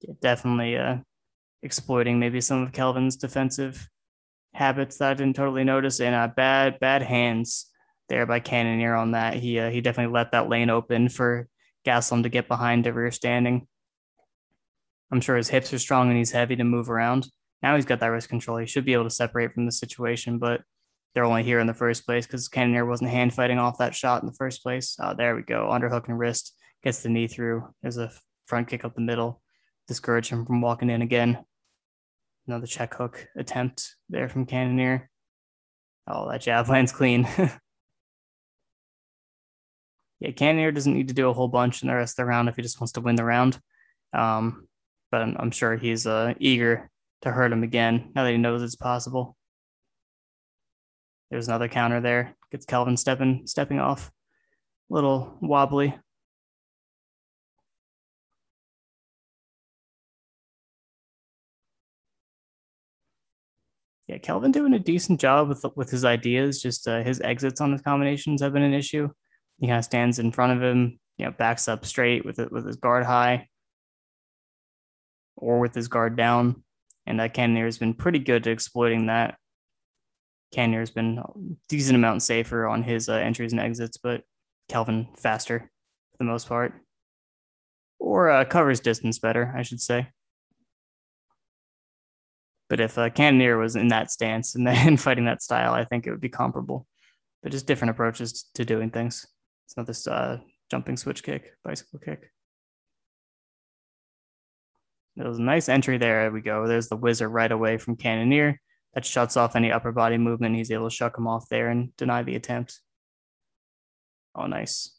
Yeah, 0.00 0.14
definitely 0.20 0.76
uh, 0.76 0.98
exploiting 1.62 2.18
maybe 2.18 2.40
some 2.40 2.62
of 2.62 2.72
Kelvin's 2.72 3.16
defensive 3.16 3.88
habits 4.54 4.98
that 4.98 5.10
I 5.12 5.14
didn't 5.14 5.36
totally 5.36 5.64
notice. 5.64 6.00
And 6.00 6.14
uh, 6.14 6.28
bad, 6.28 6.80
bad 6.80 7.02
hands 7.02 7.70
there 8.08 8.26
by 8.26 8.40
Cannonier 8.40 8.94
on 8.94 9.12
that. 9.12 9.34
He 9.34 9.58
uh, 9.58 9.70
he 9.70 9.80
definitely 9.80 10.12
let 10.12 10.32
that 10.32 10.48
lane 10.48 10.70
open 10.70 11.08
for 11.08 11.48
Gastelum 11.86 12.24
to 12.24 12.28
get 12.28 12.48
behind 12.48 12.84
the 12.84 12.92
rear 12.92 13.10
standing. 13.10 13.66
I'm 15.10 15.20
sure 15.20 15.36
his 15.36 15.48
hips 15.48 15.72
are 15.72 15.78
strong 15.78 16.08
and 16.08 16.16
he's 16.16 16.32
heavy 16.32 16.56
to 16.56 16.64
move 16.64 16.90
around. 16.90 17.28
Now 17.62 17.76
he's 17.76 17.84
got 17.84 18.00
that 18.00 18.08
wrist 18.08 18.28
control. 18.28 18.58
He 18.58 18.66
should 18.66 18.84
be 18.84 18.92
able 18.92 19.04
to 19.04 19.10
separate 19.10 19.52
from 19.52 19.66
the 19.66 19.72
situation, 19.72 20.38
but 20.38 20.62
they're 21.14 21.24
only 21.24 21.42
here 21.42 21.60
in 21.60 21.66
the 21.66 21.74
first 21.74 22.06
place 22.06 22.26
because 22.26 22.48
Cannonier 22.48 22.86
wasn't 22.86 23.10
hand 23.10 23.34
fighting 23.34 23.58
off 23.58 23.78
that 23.78 23.94
shot 23.94 24.22
in 24.22 24.26
the 24.26 24.34
first 24.34 24.62
place. 24.62 24.96
Uh, 24.98 25.14
there 25.14 25.36
we 25.36 25.42
go. 25.42 25.68
Underhook 25.70 26.08
and 26.08 26.18
wrist 26.18 26.56
gets 26.82 27.02
the 27.02 27.08
knee 27.08 27.28
through. 27.28 27.68
There's 27.82 27.98
a 27.98 28.10
front 28.46 28.68
kick 28.68 28.84
up 28.84 28.94
the 28.94 29.00
middle. 29.00 29.42
Discourage 29.88 30.28
him 30.28 30.46
from 30.46 30.60
walking 30.60 30.90
in 30.90 31.02
again. 31.02 31.44
Another 32.46 32.66
check 32.66 32.94
hook 32.94 33.26
attempt 33.36 33.94
there 34.08 34.28
from 34.28 34.46
Cannonier. 34.46 35.08
Oh, 36.08 36.28
that 36.30 36.40
jab 36.40 36.68
lands 36.70 36.92
clean. 36.92 37.28
yeah, 40.20 40.30
Cannonier 40.34 40.72
doesn't 40.72 40.94
need 40.94 41.08
to 41.08 41.14
do 41.14 41.28
a 41.28 41.32
whole 41.32 41.48
bunch 41.48 41.82
in 41.82 41.88
the 41.88 41.94
rest 41.94 42.18
of 42.18 42.24
the 42.24 42.28
round 42.28 42.48
if 42.48 42.56
he 42.56 42.62
just 42.62 42.80
wants 42.80 42.92
to 42.92 43.00
win 43.00 43.16
the 43.16 43.24
round. 43.24 43.60
Um, 44.12 44.66
but 45.10 45.22
I'm, 45.22 45.36
I'm, 45.38 45.50
sure 45.50 45.76
he's 45.76 46.06
uh, 46.06 46.34
eager 46.38 46.90
to 47.22 47.30
hurt 47.30 47.52
him 47.52 47.62
again 47.62 48.10
now 48.14 48.24
that 48.24 48.32
he 48.32 48.38
knows 48.38 48.62
it's 48.62 48.76
possible. 48.76 49.36
There's 51.30 51.48
another 51.48 51.68
counter 51.68 52.00
there. 52.00 52.36
Gets 52.50 52.66
Kelvin 52.66 52.96
stepping 52.96 53.46
stepping 53.46 53.80
off. 53.80 54.10
A 54.90 54.94
little 54.94 55.38
wobbly. 55.40 55.94
Yeah, 64.08 64.18
Kelvin 64.18 64.52
doing 64.52 64.74
a 64.74 64.78
decent 64.78 65.20
job 65.20 65.48
with 65.48 65.64
with 65.74 65.90
his 65.90 66.04
ideas. 66.04 66.60
Just 66.60 66.86
uh, 66.86 67.02
his 67.02 67.20
exits 67.22 67.62
on 67.62 67.72
his 67.72 67.80
combinations 67.80 68.42
have 68.42 68.52
been 68.52 68.62
an 68.62 68.74
issue. 68.74 69.08
He 69.58 69.68
kind 69.68 69.78
of 69.78 69.84
stands 69.86 70.18
in 70.18 70.32
front 70.32 70.52
of 70.52 70.62
him, 70.62 70.98
you 71.16 71.24
know, 71.24 71.32
backs 71.32 71.66
up 71.66 71.86
straight 71.86 72.24
with 72.26 72.38
it 72.38 72.52
with 72.52 72.66
his 72.66 72.76
guard 72.76 73.06
high, 73.06 73.48
or 75.36 75.60
with 75.60 75.74
his 75.74 75.88
guard 75.88 76.16
down. 76.16 76.62
And 77.06 77.20
uh, 77.20 77.28
Cannonier 77.28 77.64
has 77.64 77.78
been 77.78 77.94
pretty 77.94 78.18
good 78.18 78.46
at 78.46 78.52
exploiting 78.52 79.06
that. 79.06 79.36
Cannonier 80.52 80.80
has 80.80 80.90
been 80.90 81.18
a 81.18 81.24
decent 81.68 81.96
amount 81.96 82.22
safer 82.22 82.66
on 82.66 82.82
his 82.82 83.08
uh, 83.08 83.14
entries 83.14 83.52
and 83.52 83.60
exits, 83.60 83.96
but 83.96 84.22
Kelvin 84.68 85.08
faster 85.16 85.70
for 86.10 86.18
the 86.18 86.24
most 86.24 86.48
part, 86.48 86.74
or 87.98 88.30
uh, 88.30 88.44
covers 88.44 88.80
distance 88.80 89.18
better, 89.18 89.52
I 89.56 89.62
should 89.62 89.80
say. 89.80 90.08
But 92.68 92.80
if 92.80 92.96
uh, 92.96 93.10
Cannonier 93.10 93.58
was 93.58 93.76
in 93.76 93.88
that 93.88 94.10
stance 94.10 94.54
and 94.54 94.66
then 94.66 94.96
fighting 94.96 95.24
that 95.26 95.42
style, 95.42 95.72
I 95.72 95.84
think 95.84 96.06
it 96.06 96.10
would 96.10 96.20
be 96.20 96.28
comparable, 96.28 96.86
but 97.42 97.52
just 97.52 97.66
different 97.66 97.90
approaches 97.90 98.48
to 98.54 98.64
doing 98.64 98.90
things. 98.90 99.26
It's 99.66 99.76
not 99.76 99.86
this 99.86 100.06
uh, 100.06 100.38
jumping 100.70 100.96
switch 100.96 101.22
kick, 101.22 101.52
bicycle 101.64 101.98
kick. 101.98 102.30
It 105.16 105.26
was 105.26 105.38
a 105.38 105.42
nice 105.42 105.68
entry 105.68 105.98
there. 105.98 106.22
There 106.22 106.32
we 106.32 106.40
go. 106.40 106.66
There's 106.66 106.88
the 106.88 106.96
whizzer 106.96 107.28
right 107.28 107.52
away 107.52 107.78
from 107.78 107.96
Cannonier. 107.96 108.60
That 108.94 109.04
shuts 109.04 109.36
off 109.36 109.56
any 109.56 109.72
upper 109.72 109.92
body 109.92 110.18
movement. 110.18 110.56
He's 110.56 110.70
able 110.70 110.88
to 110.88 110.94
shuck 110.94 111.16
him 111.16 111.26
off 111.26 111.48
there 111.48 111.68
and 111.68 111.94
deny 111.96 112.22
the 112.22 112.36
attempt. 112.36 112.80
Oh, 114.34 114.46
nice. 114.46 114.98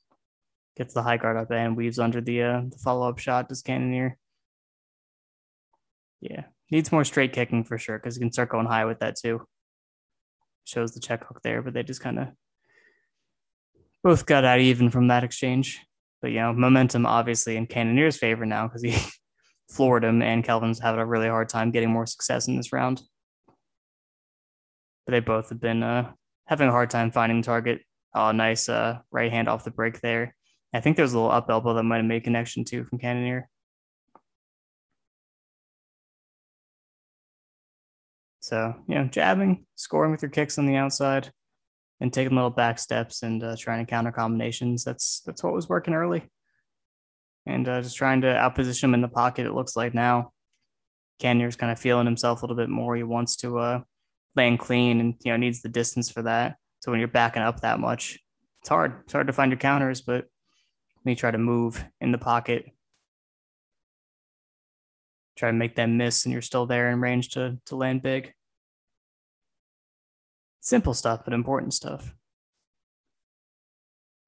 Gets 0.77 0.93
the 0.93 1.03
high 1.03 1.17
guard 1.17 1.37
up 1.37 1.51
and 1.51 1.77
weaves 1.77 1.99
under 1.99 2.21
the, 2.21 2.41
uh, 2.41 2.61
the 2.69 2.77
follow 2.77 3.07
up 3.07 3.19
shot. 3.19 3.49
Does 3.49 3.61
Cannonier? 3.61 4.17
Yeah, 6.21 6.43
needs 6.71 6.91
more 6.91 7.03
straight 7.03 7.33
kicking 7.33 7.65
for 7.65 7.77
sure 7.77 7.99
because 7.99 8.15
he 8.15 8.21
can 8.21 8.31
start 8.31 8.49
going 8.49 8.65
high 8.65 8.85
with 8.85 8.99
that 8.99 9.17
too. 9.17 9.45
Shows 10.63 10.93
the 10.93 11.01
check 11.01 11.27
hook 11.27 11.41
there, 11.43 11.61
but 11.61 11.73
they 11.73 11.83
just 11.83 11.99
kind 11.99 12.17
of 12.17 12.27
both 14.03 14.25
got 14.25 14.45
out 14.45 14.61
even 14.61 14.89
from 14.89 15.09
that 15.09 15.25
exchange. 15.25 15.81
But 16.21 16.31
you 16.31 16.39
know, 16.39 16.53
momentum 16.53 17.05
obviously 17.05 17.57
in 17.57 17.67
Cannonier's 17.67 18.15
favor 18.15 18.45
now 18.45 18.67
because 18.67 18.81
he 18.81 18.95
floored 19.69 20.03
him, 20.03 20.21
and 20.21 20.43
Kelvin's 20.43 20.79
having 20.79 21.01
a 21.01 21.05
really 21.05 21.27
hard 21.27 21.49
time 21.49 21.71
getting 21.71 21.91
more 21.91 22.05
success 22.05 22.47
in 22.47 22.57
this 22.57 22.73
round. 22.73 23.01
But 25.05 25.11
they 25.11 25.19
both 25.19 25.49
have 25.49 25.59
been 25.59 25.83
uh, 25.83 26.11
having 26.45 26.67
a 26.67 26.71
hard 26.71 26.89
time 26.89 27.11
finding 27.11 27.41
target. 27.41 27.81
Oh, 28.15 28.31
nice 28.31 28.69
uh, 28.69 28.99
right 29.11 29.31
hand 29.31 29.49
off 29.49 29.63
the 29.63 29.71
break 29.71 30.01
there. 30.01 30.35
I 30.73 30.79
think 30.79 30.97
there's 30.97 31.13
a 31.13 31.17
little 31.17 31.31
up 31.31 31.49
elbow 31.49 31.73
that 31.75 31.83
might 31.83 31.97
have 31.97 32.05
made 32.05 32.23
connection 32.23 32.63
too 32.63 32.83
from 32.85 32.99
Cannonier. 32.99 33.49
So, 38.39 38.75
you 38.87 38.95
know, 38.95 39.05
jabbing, 39.05 39.65
scoring 39.75 40.11
with 40.11 40.21
your 40.21 40.31
kicks 40.31 40.57
on 40.57 40.65
the 40.65 40.75
outside, 40.75 41.31
and 42.01 42.11
taking 42.11 42.35
little 42.35 42.49
back 42.49 42.77
steps 42.77 43.23
and 43.23 43.41
uh, 43.41 43.55
trying 43.57 43.85
to 43.85 43.89
counter 43.89 44.11
combinations. 44.11 44.83
That's 44.83 45.21
that's 45.25 45.43
what 45.43 45.53
was 45.53 45.69
working 45.69 45.93
early 45.93 46.29
and 47.45 47.67
uh, 47.67 47.81
just 47.81 47.97
trying 47.97 48.21
to 48.21 48.27
outposition 48.27 48.85
him 48.85 48.93
in 48.93 49.01
the 49.01 49.07
pocket. 49.07 49.45
It 49.45 49.53
looks 49.53 49.75
like 49.75 49.93
now 49.93 50.31
Cannonier's 51.19 51.55
kind 51.55 51.71
of 51.71 51.79
feeling 51.79 52.05
himself 52.05 52.41
a 52.41 52.45
little 52.45 52.57
bit 52.57 52.69
more. 52.69 52.95
He 52.95 53.03
wants 53.03 53.35
to 53.37 53.59
uh, 53.59 53.81
land 54.35 54.59
clean 54.59 54.99
and 54.99 55.15
you 55.23 55.31
know 55.31 55.37
needs 55.37 55.61
the 55.61 55.69
distance 55.69 56.09
for 56.09 56.23
that. 56.23 56.57
So 56.81 56.91
when 56.91 56.99
you're 56.99 57.07
backing 57.07 57.43
up 57.43 57.61
that 57.61 57.79
much, 57.79 58.19
it's 58.61 58.69
hard. 58.69 59.01
It's 59.03 59.13
hard 59.13 59.27
to 59.27 59.33
find 59.33 59.51
your 59.51 59.59
counters, 59.59 60.01
but 60.01 60.25
when 61.01 61.11
you 61.11 61.15
try 61.15 61.31
to 61.31 61.37
move 61.37 61.83
in 62.01 62.11
the 62.11 62.17
pocket, 62.17 62.65
try 65.37 65.49
to 65.49 65.57
make 65.57 65.75
them 65.75 65.97
miss, 65.97 66.25
and 66.25 66.33
you're 66.33 66.41
still 66.41 66.65
there 66.65 66.91
in 66.91 67.01
range 67.01 67.29
to 67.29 67.57
to 67.67 67.75
land 67.75 68.01
big. 68.01 68.33
Simple 70.61 70.93
stuff, 70.93 71.21
but 71.25 71.33
important 71.33 71.73
stuff. 71.73 72.13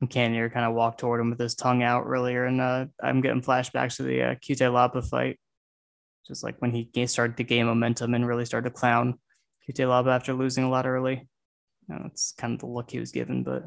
Cannonier 0.08 0.50
kind 0.50 0.66
of 0.66 0.74
walked 0.74 1.00
toward 1.00 1.22
him 1.22 1.30
with 1.30 1.40
his 1.40 1.56
tongue 1.56 1.84
out 1.84 2.06
earlier, 2.06 2.46
and 2.46 2.62
uh, 2.62 2.86
I'm 3.02 3.22
getting 3.22 3.42
flashbacks 3.42 3.98
to 3.98 4.04
the 4.04 4.22
uh, 4.22 4.36
Cutelaba 4.36 5.08
fight, 5.08 5.40
just 6.28 6.44
like 6.44 6.62
when 6.62 6.72
he 6.72 7.08
started 7.08 7.38
to 7.38 7.44
gain 7.44 7.66
momentum 7.66 8.14
and 8.14 8.28
really 8.28 8.46
started 8.46 8.70
to 8.70 8.76
clown 8.76 9.20
Cutelaba 9.68 10.16
after 10.16 10.34
losing 10.34 10.64
a 10.64 10.70
lot 10.70 10.86
early. 10.86 11.28
You 11.88 11.96
know, 11.96 12.02
that's 12.04 12.34
kind 12.38 12.54
of 12.54 12.60
the 12.60 12.68
look 12.68 12.92
he 12.92 13.00
was 13.00 13.12
given, 13.12 13.44
but 13.44 13.64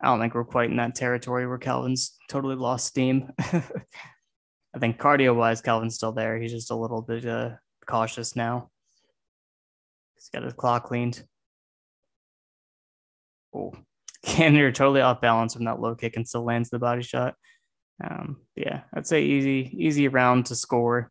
I 0.00 0.06
don't 0.06 0.20
think 0.20 0.34
we're 0.34 0.44
quite 0.44 0.70
in 0.70 0.76
that 0.76 0.94
territory 0.94 1.46
where 1.46 1.58
Kelvin's 1.58 2.16
totally 2.28 2.56
lost 2.56 2.86
steam. 2.86 3.32
I 3.38 4.78
think 4.78 4.98
cardio 4.98 5.34
wise, 5.34 5.60
Kelvin's 5.60 5.94
still 5.94 6.12
there. 6.12 6.38
He's 6.38 6.52
just 6.52 6.70
a 6.70 6.76
little 6.76 7.00
bit 7.00 7.24
uh, 7.26 7.50
cautious 7.86 8.34
now. 8.34 8.70
He's 10.16 10.28
got 10.28 10.42
his 10.42 10.52
claw 10.52 10.80
cleaned. 10.80 11.22
Oh, 13.54 13.72
Cannonier 14.24 14.72
totally 14.72 15.00
off 15.00 15.20
balance 15.20 15.54
from 15.54 15.64
that 15.64 15.80
low 15.80 15.94
kick 15.94 16.16
and 16.16 16.26
still 16.26 16.44
lands 16.44 16.70
the 16.70 16.78
body 16.78 17.02
shot. 17.02 17.34
Um, 18.02 18.38
yeah, 18.56 18.82
I'd 18.92 19.06
say 19.06 19.22
easy, 19.22 19.74
easy 19.78 20.08
round 20.08 20.46
to 20.46 20.56
score. 20.56 21.10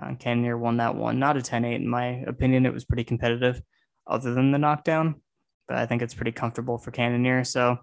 Uh, 0.00 0.14
Cannonier 0.14 0.56
won 0.56 0.78
that 0.78 0.94
one. 0.94 1.18
Not 1.18 1.36
a 1.36 1.42
10 1.42 1.64
8, 1.64 1.74
in 1.74 1.88
my 1.88 2.24
opinion. 2.26 2.66
It 2.66 2.72
was 2.72 2.84
pretty 2.84 3.04
competitive, 3.04 3.60
other 4.06 4.34
than 4.34 4.50
the 4.50 4.58
knockdown. 4.58 5.20
but 5.68 5.76
I 5.76 5.86
think 5.86 6.02
it's 6.02 6.14
pretty 6.14 6.32
comfortable 6.32 6.78
for 6.78 6.90
Cannonier. 6.90 7.44
So 7.44 7.78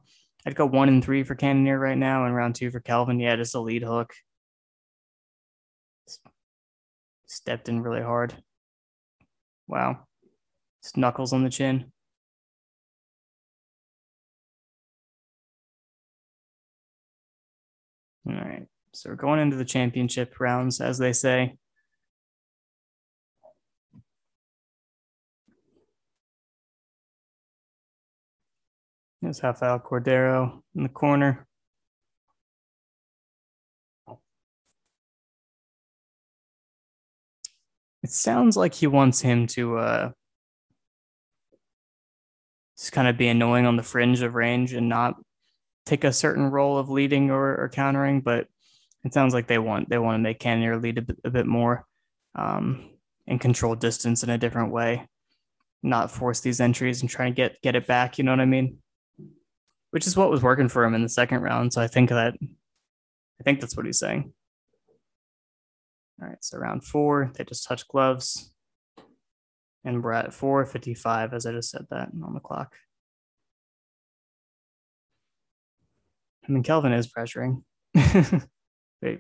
I'd 0.46 0.56
go 0.56 0.66
one 0.66 0.90
and 0.90 1.04
three 1.04 1.24
for 1.24 1.36
Cannonier 1.36 1.80
right 1.80 1.98
now, 1.98 2.26
and 2.26 2.36
round 2.36 2.56
two 2.56 2.72
for 2.72 2.80
Kelvin. 2.80 3.20
Yeah, 3.20 3.36
just 3.36 3.56
a 3.56 3.60
lead 3.60 3.84
hook. 3.84 4.14
Stepped 7.28 7.70
in 7.70 7.82
really 7.82 8.02
hard. 8.02 8.34
Wow. 9.68 10.00
Just 10.84 10.98
knuckles 10.98 11.32
on 11.32 11.44
the 11.44 11.50
chin. 11.50 11.92
All 18.28 18.34
right. 18.34 18.68
So 18.94 19.10
we're 19.10 19.16
going 19.16 19.40
into 19.40 19.56
the 19.56 19.66
championship 19.66 20.40
rounds, 20.40 20.82
as 20.82 20.98
they 20.98 21.14
say. 21.14 21.56
There's 29.22 29.42
Rafael 29.44 29.80
Cordero 29.80 30.62
in 30.76 30.84
the 30.84 30.90
corner. 30.90 31.48
It 38.04 38.10
sounds 38.10 38.58
like 38.58 38.74
he 38.74 38.88
wants 38.88 39.22
him 39.22 39.46
to 39.48 39.78
uh, 39.78 40.12
just 42.78 42.92
kind 42.92 43.08
of 43.08 43.16
be 43.16 43.28
annoying 43.28 43.68
on 43.68 43.78
the 43.78 43.84
fringe 43.84 44.24
of 44.24 44.34
range 44.34 44.74
and 44.74 44.90
not 44.90 45.16
take 45.86 46.04
a 46.04 46.14
certain 46.14 46.52
role 46.52 46.78
of 46.78 46.90
leading 46.90 47.32
or, 47.32 47.56
or 47.56 47.70
countering, 47.70 48.22
but 48.22 48.48
it 49.04 49.14
sounds 49.14 49.34
like 49.34 49.48
they 49.48 49.58
want 49.58 49.90
they 49.90 49.98
want 49.98 50.16
to 50.16 50.24
make 50.24 50.40
Cannonier 50.40 50.78
lead 50.78 51.00
a 51.00 51.02
bit, 51.02 51.18
a 51.24 51.30
bit 51.30 51.48
more 51.48 51.86
um, 52.36 52.90
and 53.28 53.42
control 53.42 53.76
distance 53.76 54.24
in 54.24 54.30
a 54.30 54.38
different 54.38 54.72
way, 54.72 55.08
not 55.82 56.12
force 56.12 56.40
these 56.40 56.62
entries 56.62 57.02
and 57.02 57.10
try 57.10 57.26
to 57.26 57.36
get 57.36 57.62
get 57.62 57.76
it 57.76 57.88
back. 57.88 58.18
You 58.18 58.24
know 58.24 58.32
what 58.32 58.40
I 58.40 58.46
mean? 58.46 58.78
which 59.92 60.08
is 60.08 60.18
what 60.18 60.32
was 60.32 60.42
working 60.42 60.70
for 60.70 60.84
him 60.84 60.96
in 60.96 61.04
the 61.04 61.10
second 61.10 61.42
round. 61.42 61.72
So 61.72 61.82
I 61.82 61.88
think 61.88 62.10
that 62.10 62.34
I 62.42 63.44
think 63.44 63.60
that's 63.60 63.78
what 63.78 63.86
he's 63.86 64.00
saying. 64.00 64.34
All 66.22 66.28
right, 66.28 66.38
so 66.42 66.58
round 66.58 66.84
four, 66.86 67.32
they 67.36 67.44
just 67.44 67.68
touch 67.68 67.88
gloves. 67.88 68.54
And 69.84 70.04
we're 70.04 70.14
at 70.14 70.34
455 70.34 71.34
as 71.34 71.46
I 71.46 71.52
just 71.52 71.72
said 71.72 71.88
that 71.90 72.10
on 72.24 72.34
the 72.34 72.40
clock. 72.40 72.76
I 76.48 76.52
mean, 76.52 76.64
Kelvin 76.64 76.94
is 76.94 77.12
pressuring. 77.12 77.64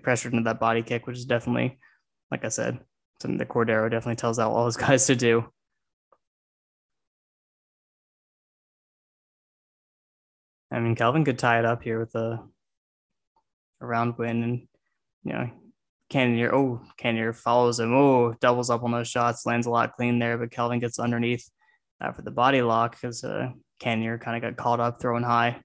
pressured 0.04 0.34
into 0.34 0.44
that 0.46 0.60
body 0.60 0.82
kick, 0.82 1.08
which 1.08 1.18
is 1.18 1.26
definitely, 1.26 1.80
like 2.30 2.46
I 2.46 2.50
said, 2.50 2.80
something 3.22 3.38
that 3.38 3.50
Cordero 3.50 3.90
definitely 3.90 4.16
tells 4.16 4.40
out 4.40 4.52
all 4.52 4.66
his 4.66 4.78
guys 4.78 5.06
to 5.08 5.16
do. 5.16 5.46
I 10.72 10.80
mean, 10.80 10.96
Kelvin 10.96 11.26
could 11.26 11.38
tie 11.38 11.60
it 11.60 11.66
up 11.66 11.84
here 11.84 12.00
with 12.00 12.16
a, 12.16 12.40
a 13.82 13.86
round 13.86 14.18
win, 14.18 14.44
and 14.44 14.68
you 15.24 15.34
know, 15.34 15.50
Cannonier. 16.10 16.54
Oh, 16.54 16.82
Cannonier 16.98 17.34
follows 17.34 17.80
him. 17.80 17.94
Oh, 17.94 18.34
doubles 18.40 18.70
up 18.70 18.84
on 18.84 18.92
those 18.92 19.10
shots, 19.10 19.46
lands 19.46 19.68
a 19.68 19.70
lot 19.70 19.96
clean 19.96 20.18
there, 20.20 20.38
but 20.38 20.52
Kelvin 20.52 20.80
gets 20.80 20.98
underneath 20.98 21.50
uh, 22.00 22.14
for 22.14 22.22
the 22.22 22.32
body 22.32 22.62
lock 22.62 22.94
because 22.94 23.24
uh, 23.24 23.50
Cannonier 23.80 24.18
kind 24.18 24.38
of 24.38 24.42
got 24.42 24.62
caught 24.62 24.80
up 24.80 25.02
throwing 25.02 25.24
high. 25.24 25.62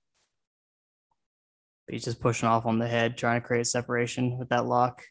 But 1.86 1.94
he's 1.94 2.04
just 2.04 2.20
pushing 2.20 2.48
off 2.48 2.66
on 2.66 2.78
the 2.78 2.88
head, 2.88 3.16
trying 3.16 3.40
to 3.40 3.46
create 3.46 3.66
separation 3.66 4.38
with 4.38 4.48
that 4.48 4.66
lock. 4.66 5.02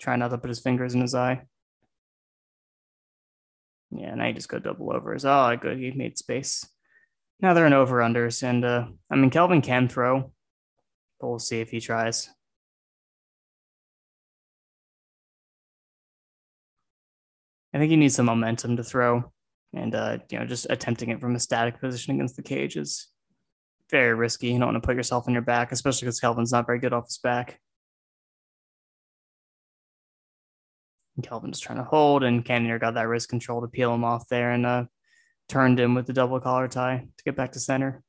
Trying 0.00 0.20
not 0.20 0.28
to 0.28 0.38
put 0.38 0.48
his 0.48 0.60
fingers 0.60 0.94
in 0.94 1.00
his 1.00 1.14
eye. 1.14 1.42
Yeah, 3.90 4.14
now 4.14 4.26
he 4.26 4.32
just 4.32 4.48
go 4.48 4.58
double 4.58 4.92
overs. 4.92 5.24
Oh, 5.24 5.56
good. 5.60 5.78
He 5.78 5.90
made 5.90 6.18
space. 6.18 6.68
Now 7.40 7.54
they're 7.54 7.66
in 7.66 7.72
over 7.72 7.98
unders, 7.98 8.42
and 8.42 8.64
uh, 8.64 8.86
I 9.10 9.16
mean 9.16 9.30
Kelvin 9.30 9.62
can 9.62 9.88
throw, 9.88 10.32
but 11.20 11.28
we'll 11.28 11.38
see 11.38 11.60
if 11.60 11.70
he 11.70 11.80
tries. 11.80 12.28
I 17.72 17.78
think 17.78 17.90
he 17.90 17.96
needs 17.96 18.16
some 18.16 18.26
momentum 18.26 18.76
to 18.76 18.82
throw, 18.82 19.32
and 19.72 19.94
uh, 19.94 20.18
you 20.30 20.38
know, 20.38 20.46
just 20.46 20.66
attempting 20.68 21.10
it 21.10 21.20
from 21.20 21.36
a 21.36 21.40
static 21.40 21.80
position 21.80 22.14
against 22.14 22.36
the 22.36 22.42
cage 22.42 22.76
is 22.76 23.08
very 23.90 24.14
risky. 24.14 24.48
You 24.48 24.58
don't 24.58 24.72
want 24.72 24.82
to 24.82 24.86
put 24.86 24.96
yourself 24.96 25.26
on 25.28 25.34
your 25.34 25.42
back, 25.42 25.72
especially 25.72 26.06
because 26.06 26.20
Kelvin's 26.20 26.52
not 26.52 26.66
very 26.66 26.78
good 26.78 26.92
off 26.92 27.06
his 27.06 27.18
back. 27.18 27.58
And 31.16 31.26
Kelvin's 31.26 31.60
trying 31.60 31.78
to 31.78 31.84
hold, 31.84 32.22
and 32.22 32.44
Cannonier 32.44 32.78
got 32.78 32.94
that 32.94 33.08
wrist 33.08 33.28
control 33.28 33.60
to 33.62 33.68
peel 33.68 33.92
him 33.92 34.04
off 34.04 34.28
there, 34.28 34.52
and 34.52 34.64
uh, 34.64 34.84
turned 35.48 35.80
him 35.80 35.94
with 35.94 36.06
the 36.06 36.12
double 36.12 36.38
collar 36.40 36.68
tie 36.68 37.08
to 37.16 37.24
get 37.24 37.36
back 37.36 37.52
to 37.52 37.60
center. 37.60 38.02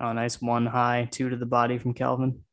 Oh, 0.00 0.12
nice 0.12 0.40
one 0.40 0.66
high, 0.66 1.08
two 1.10 1.30
to 1.30 1.36
the 1.36 1.46
body 1.46 1.78
from 1.78 1.94
Kelvin. 1.94 2.44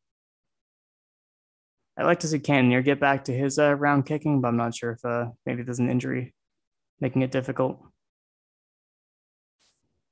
I'd 1.97 2.05
like 2.05 2.21
to 2.21 2.27
see 2.27 2.39
Cannonier 2.39 2.81
get 2.81 2.99
back 2.99 3.25
to 3.25 3.33
his 3.33 3.59
uh, 3.59 3.73
round 3.75 4.05
kicking, 4.05 4.41
but 4.41 4.47
I'm 4.47 4.57
not 4.57 4.73
sure 4.73 4.91
if 4.91 5.03
uh, 5.03 5.27
maybe 5.45 5.61
there's 5.61 5.79
an 5.79 5.89
injury 5.89 6.33
making 6.99 7.21
it 7.21 7.31
difficult. 7.31 7.90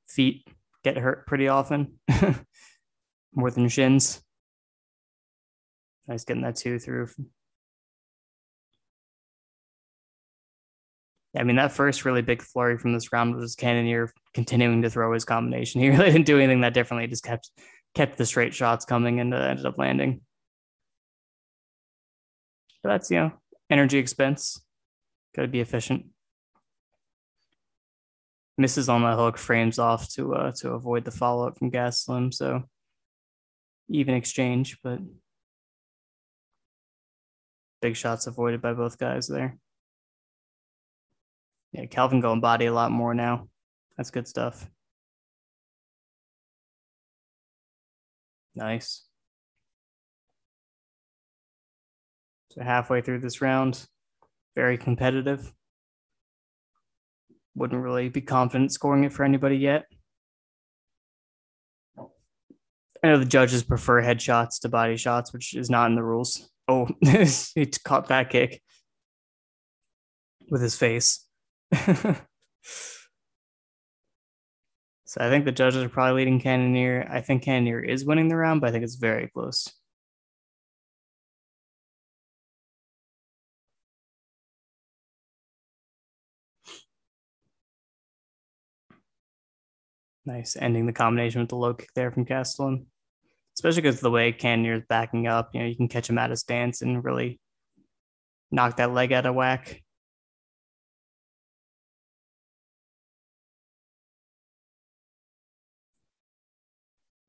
Feet 0.10 0.48
get 0.84 0.98
hurt 0.98 1.28
pretty 1.28 1.48
often, 1.48 2.00
more 3.34 3.52
than 3.52 3.70
shins. 3.70 4.22
Nice 6.08 6.26
getting 6.26 6.44
that 6.44 6.56
two 6.56 6.80
through 6.80 7.08
I 11.38 11.44
mean, 11.44 11.58
that 11.58 11.72
first 11.72 12.06
really 12.06 12.24
big 12.24 12.42
flurry 12.42 12.78
from 12.78 12.94
this 12.94 13.14
round 13.14 13.36
was 13.36 13.56
Cannonier 13.56 14.12
continuing 14.34 14.82
to 14.82 14.90
throw 14.90 15.14
his 15.14 15.26
combination. 15.26 15.82
He 15.82 15.90
really 15.90 16.12
didn't 16.12 16.26
do 16.26 16.38
anything 16.38 16.62
that 16.62 16.74
differently. 16.74 17.06
He 17.06 17.10
just 17.10 17.24
kept 17.24 17.52
kept 17.96 18.18
the 18.18 18.26
straight 18.26 18.54
shots 18.54 18.86
coming 18.86 19.20
and 19.20 19.34
uh, 19.34 19.38
ended 19.38 19.66
up 19.66 19.78
landing. 19.78 20.22
But 22.82 22.90
that's 22.90 23.12
you 23.12 23.18
know 23.18 23.32
energy 23.70 24.00
expense. 24.00 24.62
Got 25.36 25.44
to 25.44 25.48
be 25.48 25.60
efficient. 25.60 26.06
Misses 28.60 28.90
on 28.90 29.04
the 29.04 29.16
hook, 29.16 29.38
frames 29.38 29.80
off 29.80 30.10
to 30.10 30.36
uh, 30.36 30.52
to 30.58 30.72
avoid 30.72 31.06
the 31.06 31.12
follow 31.12 31.48
up 31.48 31.58
from 31.58 31.72
Gastelum. 31.72 32.34
So 32.34 32.64
even 33.88 34.16
exchange, 34.16 34.80
but 34.84 35.00
big 37.82 37.96
shots 37.96 38.28
avoided 38.28 38.62
by 38.62 38.74
both 38.74 39.00
guys 39.00 39.30
there. 39.30 39.58
Yeah, 41.72 41.86
Kelvin 41.86 42.20
going 42.20 42.42
body 42.42 42.66
a 42.66 42.74
lot 42.74 42.92
more 42.92 43.14
now. 43.14 43.48
That's 43.96 44.12
good 44.12 44.28
stuff. 44.28 44.70
Nice. 48.56 49.06
So 52.52 52.62
halfway 52.62 53.00
through 53.00 53.20
this 53.22 53.40
round, 53.40 53.88
very 54.54 54.78
competitive. 54.78 55.54
Wouldn't 57.60 57.84
really 57.84 58.08
be 58.08 58.22
confident 58.22 58.72
scoring 58.72 59.04
it 59.04 59.12
for 59.12 59.26
anybody 59.26 59.58
yet. 59.58 59.84
I 63.04 63.08
know 63.08 63.18
the 63.18 63.26
judges 63.26 63.64
prefer 63.64 64.02
headshots 64.02 64.62
to 64.62 64.70
body 64.70 64.96
shots, 64.96 65.34
which 65.34 65.54
is 65.54 65.70
not 65.70 65.90
in 65.90 65.96
the 65.96 66.04
rules. 66.04 66.50
Oh, 66.70 66.88
he 67.02 67.66
caught 67.84 68.08
that 68.08 68.30
kick 68.30 68.62
with 70.50 70.62
his 70.62 70.78
face. 70.78 71.26
so 71.74 72.16
I 75.18 75.30
think 75.30 75.44
the 75.44 75.52
judges 75.52 75.84
are 75.84 75.90
probably 75.90 76.22
leading 76.22 76.40
Cannonier. 76.40 77.10
I 77.12 77.20
think 77.20 77.44
Cannonier 77.44 77.82
is 77.82 78.06
winning 78.06 78.30
the 78.30 78.38
round, 78.38 78.62
but 78.62 78.70
I 78.70 78.72
think 78.72 78.86
it's 78.86 78.96
very 78.96 79.28
close. 79.28 79.68
Nice 90.30 90.56
ending 90.56 90.86
the 90.86 90.94
combination 90.94 91.42
with 91.42 91.50
the 91.50 91.56
low 91.56 91.74
kick 91.74 91.90
there 91.96 92.12
from 92.12 92.24
Gastelum. 92.24 92.86
Especially 93.58 93.82
because 93.82 93.96
of 93.96 94.02
the 94.02 94.12
way 94.12 94.32
Cannonier 94.32 94.76
is 94.76 94.84
backing 94.88 95.26
up, 95.26 95.50
you 95.56 95.60
know, 95.60 95.66
you 95.66 95.76
can 95.76 95.88
catch 95.88 96.08
him 96.08 96.20
at 96.20 96.30
a 96.30 96.36
stance 96.36 96.84
and 96.84 97.04
really 97.04 97.40
knock 98.52 98.78
that 98.78 98.94
leg 98.94 99.12
out 99.12 99.26
of 99.26 99.34
whack. 99.34 99.82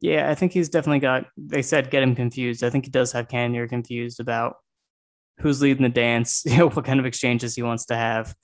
Yeah, 0.02 0.30
I 0.30 0.34
think 0.34 0.52
he's 0.52 0.68
definitely 0.68 0.98
got. 0.98 1.24
They 1.38 1.62
said 1.62 1.90
get 1.90 2.02
him 2.02 2.14
confused. 2.14 2.62
I 2.62 2.68
think 2.68 2.84
he 2.84 2.90
does 2.90 3.12
have 3.12 3.28
Cannonier 3.28 3.66
confused 3.66 4.20
about 4.20 4.56
who's 5.38 5.62
leading 5.62 5.84
the 5.84 5.88
dance, 5.88 6.42
you 6.46 6.58
know, 6.58 6.68
what 6.68 6.84
kind 6.84 7.00
of 7.00 7.06
exchanges 7.06 7.54
he 7.54 7.62
wants 7.62 7.86
to 7.86 7.96
have. 7.96 8.34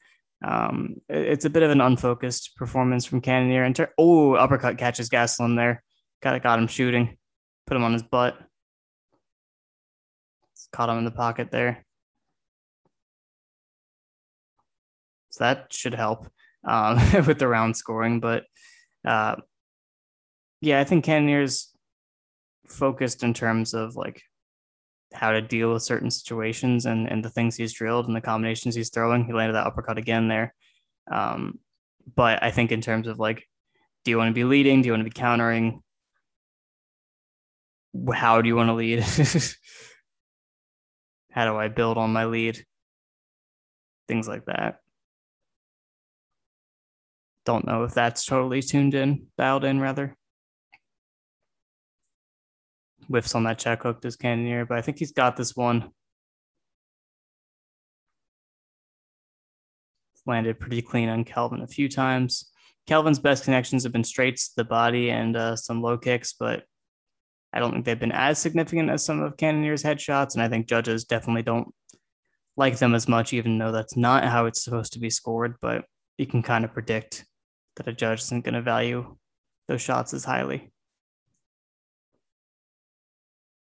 Um, 0.44 0.96
it's 1.08 1.44
a 1.44 1.50
bit 1.50 1.62
of 1.62 1.70
an 1.70 1.80
unfocused 1.80 2.56
performance 2.56 3.04
from 3.04 3.20
Cannonier. 3.20 3.64
And 3.64 3.74
ter- 3.74 3.92
oh, 3.98 4.34
uppercut 4.34 4.78
catches 4.78 5.08
Gastelum 5.08 5.56
there. 5.56 5.82
Got 6.22 6.42
got 6.42 6.58
him 6.58 6.66
shooting, 6.66 7.16
put 7.66 7.76
him 7.76 7.84
on 7.84 7.92
his 7.92 8.02
butt. 8.02 8.38
Caught 10.72 10.90
him 10.90 10.98
in 10.98 11.04
the 11.04 11.10
pocket 11.10 11.50
there. 11.50 11.84
So 15.30 15.44
that 15.44 15.72
should 15.72 15.94
help 15.94 16.28
um, 16.64 16.96
with 17.26 17.38
the 17.38 17.48
round 17.48 17.76
scoring. 17.76 18.20
But 18.20 18.44
uh, 19.04 19.36
yeah, 20.60 20.80
I 20.80 20.84
think 20.84 21.04
Cannonier's 21.04 21.72
focused 22.66 23.22
in 23.22 23.34
terms 23.34 23.74
of 23.74 23.96
like 23.96 24.22
how 25.16 25.32
to 25.32 25.40
deal 25.40 25.72
with 25.72 25.82
certain 25.82 26.10
situations 26.10 26.86
and, 26.86 27.10
and 27.10 27.24
the 27.24 27.30
things 27.30 27.56
he's 27.56 27.72
drilled 27.72 28.06
and 28.06 28.14
the 28.14 28.20
combinations 28.20 28.74
he's 28.74 28.90
throwing. 28.90 29.24
He 29.24 29.32
landed 29.32 29.54
that 29.54 29.66
uppercut 29.66 29.98
again 29.98 30.28
there. 30.28 30.54
Um, 31.10 31.58
but 32.14 32.42
I 32.42 32.50
think 32.50 32.70
in 32.72 32.80
terms 32.80 33.08
of 33.08 33.18
like, 33.18 33.44
do 34.04 34.10
you 34.10 34.18
want 34.18 34.28
to 34.28 34.34
be 34.34 34.44
leading? 34.44 34.82
Do 34.82 34.86
you 34.86 34.92
want 34.92 35.00
to 35.00 35.10
be 35.10 35.18
countering? 35.18 35.82
How 38.12 38.42
do 38.42 38.48
you 38.48 38.56
want 38.56 38.68
to 38.68 38.74
lead? 38.74 39.00
how 41.30 41.46
do 41.46 41.56
I 41.56 41.68
build 41.68 41.98
on 41.98 42.12
my 42.12 42.26
lead? 42.26 42.64
Things 44.06 44.28
like 44.28 44.44
that. 44.44 44.80
Don't 47.44 47.66
know 47.66 47.84
if 47.84 47.94
that's 47.94 48.24
totally 48.24 48.60
tuned 48.60 48.94
in, 48.94 49.26
dialed 49.38 49.64
in 49.64 49.80
rather. 49.80 50.16
Whiffs 53.08 53.34
on 53.34 53.44
that 53.44 53.58
check 53.58 53.82
hook 53.82 54.00
does 54.00 54.16
Cannonier, 54.16 54.66
but 54.66 54.78
I 54.78 54.82
think 54.82 54.98
he's 54.98 55.12
got 55.12 55.36
this 55.36 55.56
one. 55.56 55.90
Landed 60.26 60.58
pretty 60.58 60.82
clean 60.82 61.08
on 61.08 61.24
Kelvin 61.24 61.62
a 61.62 61.68
few 61.68 61.88
times. 61.88 62.50
Kelvin's 62.86 63.18
best 63.18 63.44
connections 63.44 63.84
have 63.84 63.92
been 63.92 64.04
straights 64.04 64.48
to 64.48 64.56
the 64.56 64.64
body 64.64 65.10
and 65.10 65.36
uh, 65.36 65.56
some 65.56 65.82
low 65.82 65.98
kicks, 65.98 66.32
but 66.32 66.64
I 67.52 67.60
don't 67.60 67.72
think 67.72 67.84
they've 67.84 67.98
been 67.98 68.12
as 68.12 68.38
significant 68.38 68.90
as 68.90 69.04
some 69.04 69.22
of 69.22 69.36
Cannonier's 69.36 69.82
headshots. 69.82 70.34
And 70.34 70.42
I 70.42 70.48
think 70.48 70.66
judges 70.66 71.04
definitely 71.04 71.42
don't 71.42 71.68
like 72.56 72.78
them 72.78 72.94
as 72.94 73.08
much, 73.08 73.32
even 73.32 73.58
though 73.58 73.72
that's 73.72 73.96
not 73.96 74.24
how 74.24 74.46
it's 74.46 74.62
supposed 74.62 74.92
to 74.94 74.98
be 74.98 75.10
scored. 75.10 75.56
But 75.60 75.84
you 76.18 76.26
can 76.26 76.42
kind 76.42 76.64
of 76.64 76.72
predict 76.72 77.24
that 77.76 77.88
a 77.88 77.92
judge 77.92 78.20
isn't 78.20 78.44
going 78.44 78.54
to 78.54 78.62
value 78.62 79.16
those 79.68 79.82
shots 79.82 80.12
as 80.12 80.24
highly. 80.24 80.72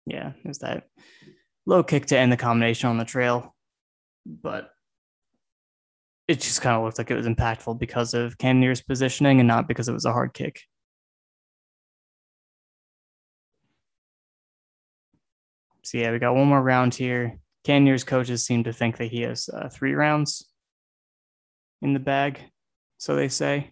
Yeah, 0.06 0.32
it 0.42 0.48
was 0.48 0.58
that 0.58 0.84
low 1.66 1.82
kick 1.82 2.06
to 2.06 2.18
end 2.18 2.30
the 2.30 2.36
combination 2.36 2.88
on 2.90 2.98
the 2.98 3.04
trail, 3.04 3.54
but 4.26 4.70
it 6.28 6.40
just 6.40 6.62
kind 6.62 6.76
of 6.76 6.82
looked 6.82 6.98
like 6.98 7.10
it 7.10 7.16
was 7.16 7.26
impactful 7.26 7.78
because 7.78 8.14
of 8.14 8.38
Cannonier's 8.38 8.82
positioning 8.82 9.40
and 9.40 9.48
not 9.48 9.68
because 9.68 9.88
it 9.88 9.92
was 9.92 10.04
a 10.04 10.12
hard 10.12 10.32
kick. 10.32 10.60
So 15.82 15.98
yeah, 15.98 16.12
we 16.12 16.18
got 16.18 16.34
one 16.34 16.48
more 16.48 16.62
round 16.62 16.94
here. 16.94 17.38
Cannonier's 17.64 18.04
coaches 18.04 18.44
seem 18.44 18.64
to 18.64 18.72
think 18.72 18.96
that 18.96 19.10
he 19.10 19.22
has 19.22 19.48
uh, 19.50 19.68
three 19.68 19.94
rounds 19.94 20.48
in 21.82 21.92
the 21.92 22.00
bag, 22.00 22.40
so 22.96 23.14
they 23.14 23.28
say. 23.28 23.70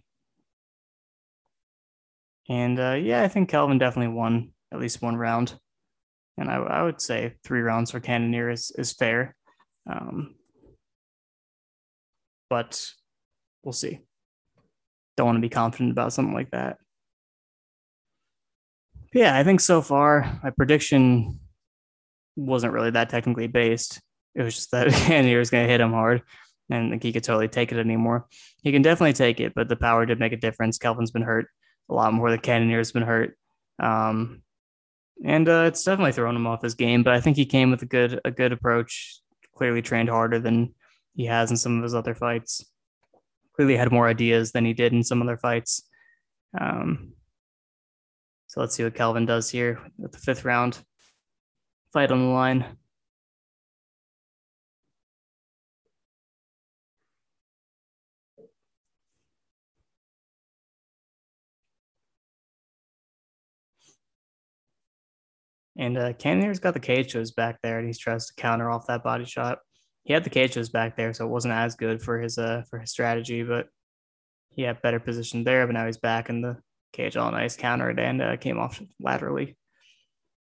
And 2.49 2.79
uh, 2.79 2.97
yeah, 3.01 3.23
I 3.23 3.29
think 3.29 3.49
Kelvin 3.49 3.79
definitely 3.79 4.13
won 4.13 4.51
at 4.71 4.79
least 4.79 5.01
one 5.01 5.15
round. 5.15 5.57
And 6.37 6.49
I, 6.49 6.55
I 6.55 6.83
would 6.83 7.01
say 7.01 7.35
three 7.43 7.61
rounds 7.61 7.91
for 7.91 7.99
Cannonier 7.99 8.49
is, 8.49 8.71
is 8.77 8.93
fair. 8.93 9.35
Um, 9.89 10.35
but 12.49 12.89
we'll 13.63 13.73
see. 13.73 13.99
Don't 15.17 15.27
want 15.27 15.37
to 15.37 15.41
be 15.41 15.49
confident 15.49 15.91
about 15.91 16.13
something 16.13 16.33
like 16.33 16.51
that. 16.51 16.77
Yeah, 19.13 19.37
I 19.37 19.43
think 19.43 19.59
so 19.59 19.81
far 19.81 20.39
my 20.43 20.49
prediction 20.49 21.39
wasn't 22.35 22.73
really 22.73 22.91
that 22.91 23.09
technically 23.09 23.47
based. 23.47 24.01
It 24.35 24.41
was 24.41 24.55
just 24.55 24.71
that 24.71 24.87
Cannonier 24.91 25.37
was 25.37 25.51
going 25.51 25.65
to 25.65 25.71
hit 25.71 25.81
him 25.81 25.91
hard 25.91 26.23
and 26.69 26.89
think 26.89 27.03
he 27.03 27.13
could 27.13 27.23
totally 27.23 27.47
take 27.47 27.71
it 27.71 27.77
anymore. 27.77 28.25
He 28.63 28.71
can 28.71 28.81
definitely 28.81 29.13
take 29.13 29.39
it, 29.39 29.53
but 29.55 29.69
the 29.69 29.75
power 29.75 30.05
did 30.05 30.19
make 30.19 30.33
a 30.33 30.37
difference. 30.37 30.77
Kelvin's 30.77 31.11
been 31.11 31.21
hurt 31.21 31.47
a 31.89 31.93
lot 31.93 32.13
more 32.13 32.31
than 32.31 32.39
Cannonier's 32.39 32.91
been 32.91 33.03
hurt. 33.03 33.37
Um, 33.79 34.41
and 35.25 35.47
uh, 35.47 35.65
it's 35.67 35.83
definitely 35.83 36.11
thrown 36.11 36.35
him 36.35 36.47
off 36.47 36.61
his 36.61 36.75
game. 36.75 37.03
But 37.03 37.13
I 37.13 37.21
think 37.21 37.37
he 37.37 37.45
came 37.45 37.71
with 37.71 37.81
a 37.81 37.85
good 37.87 38.19
a 38.25 38.31
good 38.31 38.51
approach. 38.51 39.19
Clearly 39.55 39.81
trained 39.81 40.09
harder 40.09 40.39
than 40.39 40.73
he 41.15 41.25
has 41.25 41.51
in 41.51 41.57
some 41.57 41.77
of 41.77 41.83
his 41.83 41.93
other 41.93 42.15
fights. 42.15 42.65
Clearly 43.55 43.77
had 43.77 43.91
more 43.91 44.07
ideas 44.07 44.51
than 44.51 44.65
he 44.65 44.73
did 44.73 44.93
in 44.93 45.03
some 45.03 45.21
other 45.21 45.37
fights. 45.37 45.83
Um, 46.59 47.13
so 48.47 48.61
let's 48.61 48.75
see 48.75 48.83
what 48.83 48.95
Kelvin 48.95 49.25
does 49.25 49.49
here 49.49 49.79
with 49.97 50.11
the 50.11 50.17
fifth 50.17 50.45
round 50.45 50.79
fight 51.91 52.11
on 52.11 52.19
the 52.19 52.33
line. 52.33 52.77
And 65.77 65.97
uh, 65.97 66.13
Cannonier's 66.13 66.59
got 66.59 66.75
the 66.75 66.79
cage 66.79 67.15
back 67.35 67.59
there, 67.63 67.79
and 67.79 67.87
he 67.87 67.93
tries 67.93 68.27
to 68.27 68.33
counter 68.35 68.69
off 68.69 68.87
that 68.87 69.03
body 69.03 69.25
shot. 69.25 69.59
He 70.03 70.13
had 70.13 70.23
the 70.23 70.29
cage 70.29 70.71
back 70.71 70.95
there, 70.95 71.13
so 71.13 71.25
it 71.25 71.31
wasn't 71.31 71.53
as 71.53 71.75
good 71.75 72.01
for 72.01 72.19
his 72.19 72.37
uh 72.37 72.63
for 72.69 72.79
his 72.79 72.91
strategy, 72.91 73.43
but 73.43 73.67
he 74.55 74.61
had 74.63 74.81
better 74.81 74.99
position 74.99 75.43
there. 75.43 75.65
But 75.65 75.73
now 75.73 75.85
he's 75.85 75.97
back 75.97 76.29
in 76.29 76.41
the 76.41 76.57
cage, 76.91 77.17
all 77.17 77.31
nice 77.31 77.55
countered 77.55 77.99
and 77.99 78.21
uh, 78.21 78.37
came 78.37 78.59
off 78.59 78.81
laterally 78.99 79.57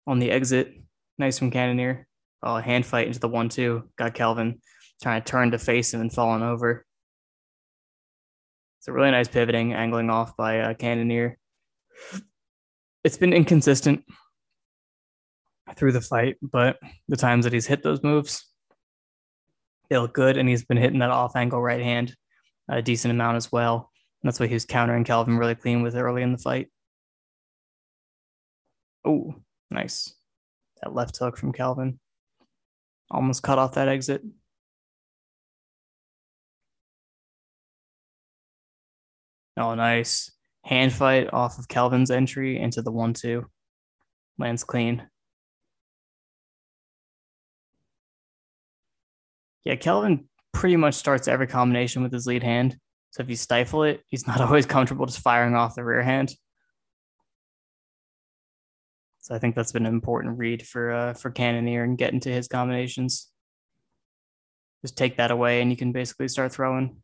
on 0.06 0.20
the 0.20 0.32
exit. 0.32 0.74
Nice 1.18 1.40
from 1.40 1.52
Cannonier. 1.52 2.08
Oh, 2.44 2.58
hand 2.58 2.86
fight 2.86 3.08
into 3.08 3.20
the 3.20 3.30
one 3.30 3.50
two. 3.50 3.90
Got 3.98 4.16
Kelvin 4.16 4.60
trying 5.02 5.22
to 5.22 5.32
turn 5.32 5.52
to 5.52 5.58
face 5.58 5.94
him 5.94 6.02
and 6.02 6.12
falling 6.12 6.44
over. 6.44 6.86
It's 8.80 8.88
a 8.88 8.92
really 8.92 9.12
nice 9.12 9.28
pivoting, 9.28 9.74
angling 9.74 10.10
off 10.10 10.36
by 10.36 10.60
uh, 10.60 10.74
Cannonier. 10.74 11.38
It's 13.04 13.18
been 13.18 13.34
inconsistent 13.34 14.04
through 15.76 15.92
the 15.92 16.02
fight, 16.02 16.38
but 16.42 16.78
the 17.08 17.18
times 17.18 17.46
that 17.46 17.54
he's 17.54 17.68
hit 17.68 17.84
those 17.84 18.04
moves, 18.04 18.46
they 19.90 19.98
look 19.98 20.14
good. 20.14 20.38
And 20.38 20.48
he's 20.48 20.66
been 20.66 20.78
hitting 20.78 21.00
that 21.00 21.12
off 21.12 21.36
angle 21.36 21.62
right 21.62 21.82
hand 21.82 22.16
a 22.70 22.82
decent 22.82 23.12
amount 23.12 23.38
as 23.38 23.52
well. 23.52 23.92
And 24.22 24.30
that's 24.30 24.40
why 24.40 24.48
he 24.48 24.54
was 24.54 24.66
countering 24.66 25.04
Kelvin 25.04 25.38
really 25.38 25.56
clean 25.56 25.82
with 25.82 25.96
early 25.96 26.22
in 26.22 26.32
the 26.32 26.38
fight. 26.38 26.68
Oh, 29.06 29.36
nice. 29.70 30.14
That 30.82 30.96
left 30.96 31.18
hook 31.18 31.38
from 31.38 31.54
Kelvin 31.54 32.00
Almost 33.12 33.44
cut 33.44 33.60
off 33.60 33.74
that 33.74 33.90
exit. 33.90 34.24
Oh, 39.58 39.76
nice. 39.76 40.32
Hand 40.64 40.94
fight 40.94 41.32
off 41.34 41.60
of 41.60 41.68
Kelvin's 41.68 42.10
entry 42.10 42.58
into 42.58 42.82
the 42.82 42.92
one 42.92 43.14
two. 43.14 43.48
Lands 44.38 44.64
clean. 44.64 45.08
Yeah, 49.64 49.76
Kelvin 49.76 50.28
pretty 50.54 50.76
much 50.76 50.96
starts 50.96 51.28
every 51.28 51.48
combination 51.48 52.04
with 52.04 52.12
his 52.12 52.26
lead 52.26 52.44
hand. 52.44 52.78
So 53.12 53.24
if 53.24 53.30
you 53.30 53.36
stifle 53.36 53.84
it, 53.84 54.02
he's 54.08 54.28
not 54.28 54.42
always 54.42 54.66
comfortable 54.66 55.06
just 55.06 55.20
firing 55.20 55.56
off 55.56 55.76
the 55.76 55.84
rear 55.84 56.02
hand. 56.02 56.34
So 59.20 59.36
I 59.36 59.40
think 59.40 59.56
that's 59.56 59.72
been 59.72 59.86
an 59.86 59.94
important 59.94 60.40
read 60.40 60.66
for 60.66 60.92
uh, 60.92 61.14
for 61.14 61.30
Cannonier 61.30 61.84
and 61.84 61.98
get 61.98 62.14
into 62.14 62.30
his 62.30 62.48
combinations. 62.48 63.28
Just 64.84 64.98
take 64.98 65.18
that 65.18 65.30
away, 65.30 65.62
and 65.62 65.70
you 65.70 65.78
can 65.78 65.92
basically 65.92 66.28
start 66.28 66.52
throwing. 66.52 67.04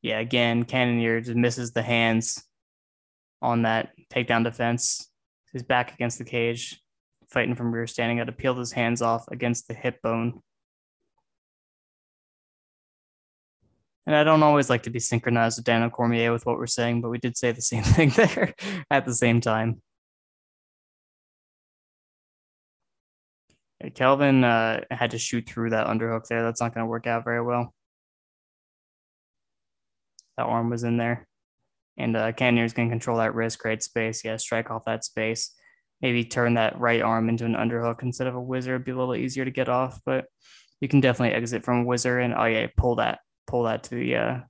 Yeah, 0.00 0.20
again, 0.20 0.62
Cannonier 0.62 1.20
just 1.20 1.36
misses 1.36 1.72
the 1.72 1.82
hands 1.82 2.44
on 3.42 3.62
that 3.62 3.90
takedown 4.12 4.44
defense. 4.44 5.10
He's 5.52 5.64
back 5.64 5.92
against 5.94 6.18
the 6.18 6.24
cage 6.24 6.80
fighting 7.28 7.54
from 7.54 7.72
rear 7.72 7.86
standing, 7.86 8.18
I 8.18 8.20
had 8.20 8.26
to 8.26 8.32
peel 8.32 8.54
his 8.54 8.72
hands 8.72 9.02
off 9.02 9.28
against 9.28 9.68
the 9.68 9.74
hip 9.74 10.00
bone. 10.02 10.40
And 14.06 14.16
I 14.16 14.24
don't 14.24 14.42
always 14.42 14.70
like 14.70 14.84
to 14.84 14.90
be 14.90 15.00
synchronized 15.00 15.58
with 15.58 15.66
Daniel 15.66 15.90
Cormier 15.90 16.32
with 16.32 16.46
what 16.46 16.56
we're 16.56 16.66
saying, 16.66 17.02
but 17.02 17.10
we 17.10 17.18
did 17.18 17.36
say 17.36 17.52
the 17.52 17.60
same 17.60 17.82
thing 17.84 18.08
there 18.10 18.54
at 18.90 19.04
the 19.04 19.14
same 19.14 19.40
time. 19.40 19.82
Kelvin 23.94 24.42
uh, 24.42 24.80
had 24.90 25.12
to 25.12 25.18
shoot 25.18 25.46
through 25.46 25.70
that 25.70 25.86
underhook 25.86 26.26
there. 26.26 26.42
That's 26.42 26.60
not 26.60 26.74
going 26.74 26.84
to 26.84 26.90
work 26.90 27.06
out 27.06 27.24
very 27.24 27.42
well. 27.42 27.72
That 30.36 30.44
arm 30.44 30.70
was 30.70 30.84
in 30.84 30.96
there. 30.96 31.28
And 31.96 32.16
uh, 32.16 32.32
Cannonier's 32.32 32.72
going 32.72 32.88
to 32.88 32.92
control 32.92 33.18
that 33.18 33.34
wrist, 33.34 33.58
create 33.58 33.82
space. 33.82 34.24
Yeah, 34.24 34.36
strike 34.36 34.70
off 34.70 34.84
that 34.86 35.04
space 35.04 35.52
maybe 36.00 36.24
turn 36.24 36.54
that 36.54 36.78
right 36.78 37.02
arm 37.02 37.28
into 37.28 37.44
an 37.44 37.54
underhook 37.54 38.02
instead 38.02 38.26
of 38.26 38.34
a 38.34 38.40
whizzer. 38.40 38.74
It'd 38.74 38.84
be 38.84 38.92
a 38.92 38.96
little 38.96 39.16
easier 39.16 39.44
to 39.44 39.50
get 39.50 39.68
off, 39.68 40.00
but 40.04 40.26
you 40.80 40.88
can 40.88 41.00
definitely 41.00 41.34
exit 41.34 41.64
from 41.64 41.80
a 41.80 41.84
whizzer 41.84 42.18
and 42.18 42.34
oh 42.34 42.44
yeah, 42.44 42.68
pull 42.76 42.96
that, 42.96 43.20
pull 43.46 43.64
that 43.64 43.84
to 43.84 43.94
the 43.94 44.16
uh 44.16 44.40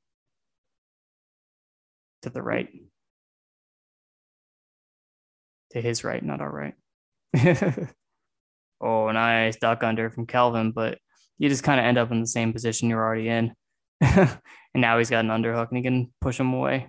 to 2.22 2.30
the 2.30 2.42
right. 2.42 2.68
To 5.72 5.80
his 5.80 6.05
right, 6.05 6.22
not 6.22 6.40
our 6.40 6.51
right. 6.51 6.74
oh, 8.80 9.11
nice 9.11 9.57
duck 9.57 9.82
under 9.82 10.11
from 10.11 10.26
Kelvin, 10.26 10.72
but 10.72 10.99
you 11.38 11.49
just 11.49 11.62
kind 11.62 11.78
of 11.78 11.86
end 11.86 11.99
up 11.99 12.11
in 12.11 12.20
the 12.20 12.26
same 12.26 12.53
position 12.53 12.88
you're 12.88 13.05
already 13.05 13.28
in. 13.28 13.53
and 14.01 14.38
now 14.74 14.99
he's 14.99 15.11
got 15.11 15.24
an 15.24 15.30
underhook 15.30 15.68
and 15.68 15.76
he 15.76 15.82
can 15.82 16.12
push 16.20 16.40
him 16.40 16.53
away. 16.53 16.88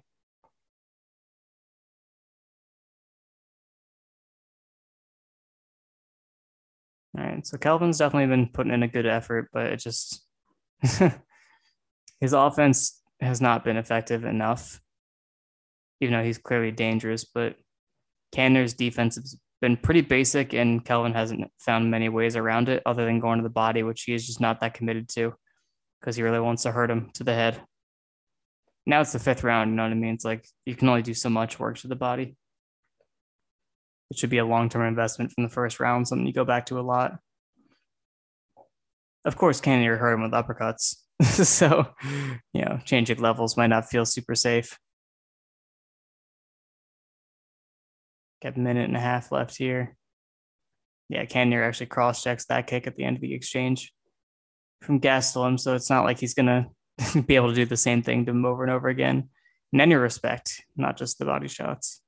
All 7.20 7.26
right, 7.26 7.46
so 7.46 7.58
Kelvin's 7.58 7.98
definitely 7.98 8.28
been 8.28 8.48
putting 8.48 8.72
in 8.72 8.84
a 8.84 8.88
good 8.88 9.06
effort, 9.06 9.50
but 9.52 9.66
it 9.66 9.78
just 9.78 10.24
his 12.22 12.34
offense 12.34 13.02
has 13.20 13.42
not 13.42 13.66
been 13.66 13.76
effective 13.76 14.24
enough, 14.24 14.80
even 16.00 16.14
though 16.14 16.24
he's 16.24 16.38
clearly 16.38 16.72
dangerous. 16.72 17.26
But 17.26 17.56
Cannonier's 18.32 18.74
defense 18.74 19.16
has 19.16 19.38
been 19.60 19.76
pretty 19.76 20.02
basic, 20.02 20.54
and 20.54 20.86
Kelvin 20.86 21.14
hasn't 21.14 21.52
found 21.60 21.92
many 21.92 22.08
ways 22.08 22.38
around 22.38 22.70
it 22.70 22.84
other 22.86 23.04
than 23.04 23.20
going 23.20 23.40
to 23.40 23.44
the 23.44 23.50
body, 23.50 23.84
which 23.84 24.04
he 24.04 24.14
is 24.14 24.26
just 24.26 24.40
not 24.40 24.62
that 24.62 24.76
committed 24.76 25.10
to 25.10 25.34
because 26.00 26.16
he 26.16 26.24
really 26.24 26.40
wants 26.40 26.64
to 26.64 26.72
hurt 26.72 26.90
him 26.90 27.10
to 27.16 27.26
the 27.26 27.34
head. 27.34 27.62
Now 28.86 29.02
it's 29.02 29.12
the 29.12 29.20
fifth 29.20 29.44
round, 29.44 29.72
you 29.72 29.76
know 29.76 29.84
what 29.84 29.92
I 29.92 29.96
mean? 29.96 30.14
It's 30.14 30.24
like 30.24 30.48
you 30.66 30.76
can 30.76 30.88
only 30.88 31.02
do 31.02 31.14
so 31.14 31.30
much 31.30 31.60
work 31.60 31.78
to 31.80 31.90
the 31.90 31.98
body. 31.98 32.38
It 34.10 34.18
should 34.18 34.30
be 34.30 34.40
a 34.40 34.46
long 34.46 34.70
term 34.70 34.88
investment 34.88 35.32
from 35.32 35.44
the 35.44 35.50
first 35.50 35.80
round, 35.80 36.08
something 36.08 36.26
you 36.26 36.34
go 36.34 36.46
back 36.46 36.68
to 36.68 36.80
a 36.80 36.82
lot. 36.82 37.20
Of 39.26 39.38
course, 39.38 39.62
Cannonier 39.62 39.98
hurt 39.98 40.14
him 40.14 40.24
with 40.24 40.32
uppercuts. 40.32 40.96
so, 41.24 41.88
you 42.54 42.62
know, 42.66 42.80
changing 42.86 43.20
levels 43.20 43.58
might 43.58 43.68
not 43.68 43.90
feel 43.90 44.06
super 44.06 44.36
safe. 44.36 44.80
Got 48.42 48.56
a 48.56 48.60
minute 48.60 48.88
and 48.88 48.96
a 48.96 49.02
half 49.02 49.32
left 49.32 49.58
here. 49.58 49.96
Yeah, 51.10 51.26
Cannonier 51.26 51.64
actually 51.64 51.88
cross 51.88 52.24
checks 52.24 52.46
that 52.46 52.68
kick 52.68 52.88
at 52.88 52.96
the 52.96 53.04
end 53.04 53.18
of 53.18 53.22
the 53.22 53.34
exchange 53.34 53.92
from 54.82 55.02
Gastelum, 55.02 55.60
so 55.60 55.76
it's 55.76 55.90
not 55.90 56.06
like 56.06 56.20
he's 56.20 56.34
gonna 56.34 56.68
be 57.26 57.36
able 57.36 57.50
to 57.50 57.56
do 57.56 57.66
the 57.66 57.78
same 57.78 58.02
thing 58.02 58.26
to 58.26 58.32
him 58.32 58.46
over 58.46 58.64
and 58.64 58.72
over 58.72 58.88
again. 58.88 59.30
In 59.74 59.82
any 59.82 59.96
respect, 59.96 60.64
not 60.76 60.98
just 60.98 61.20
the 61.20 61.26
body 61.26 61.48
shots. 61.48 62.02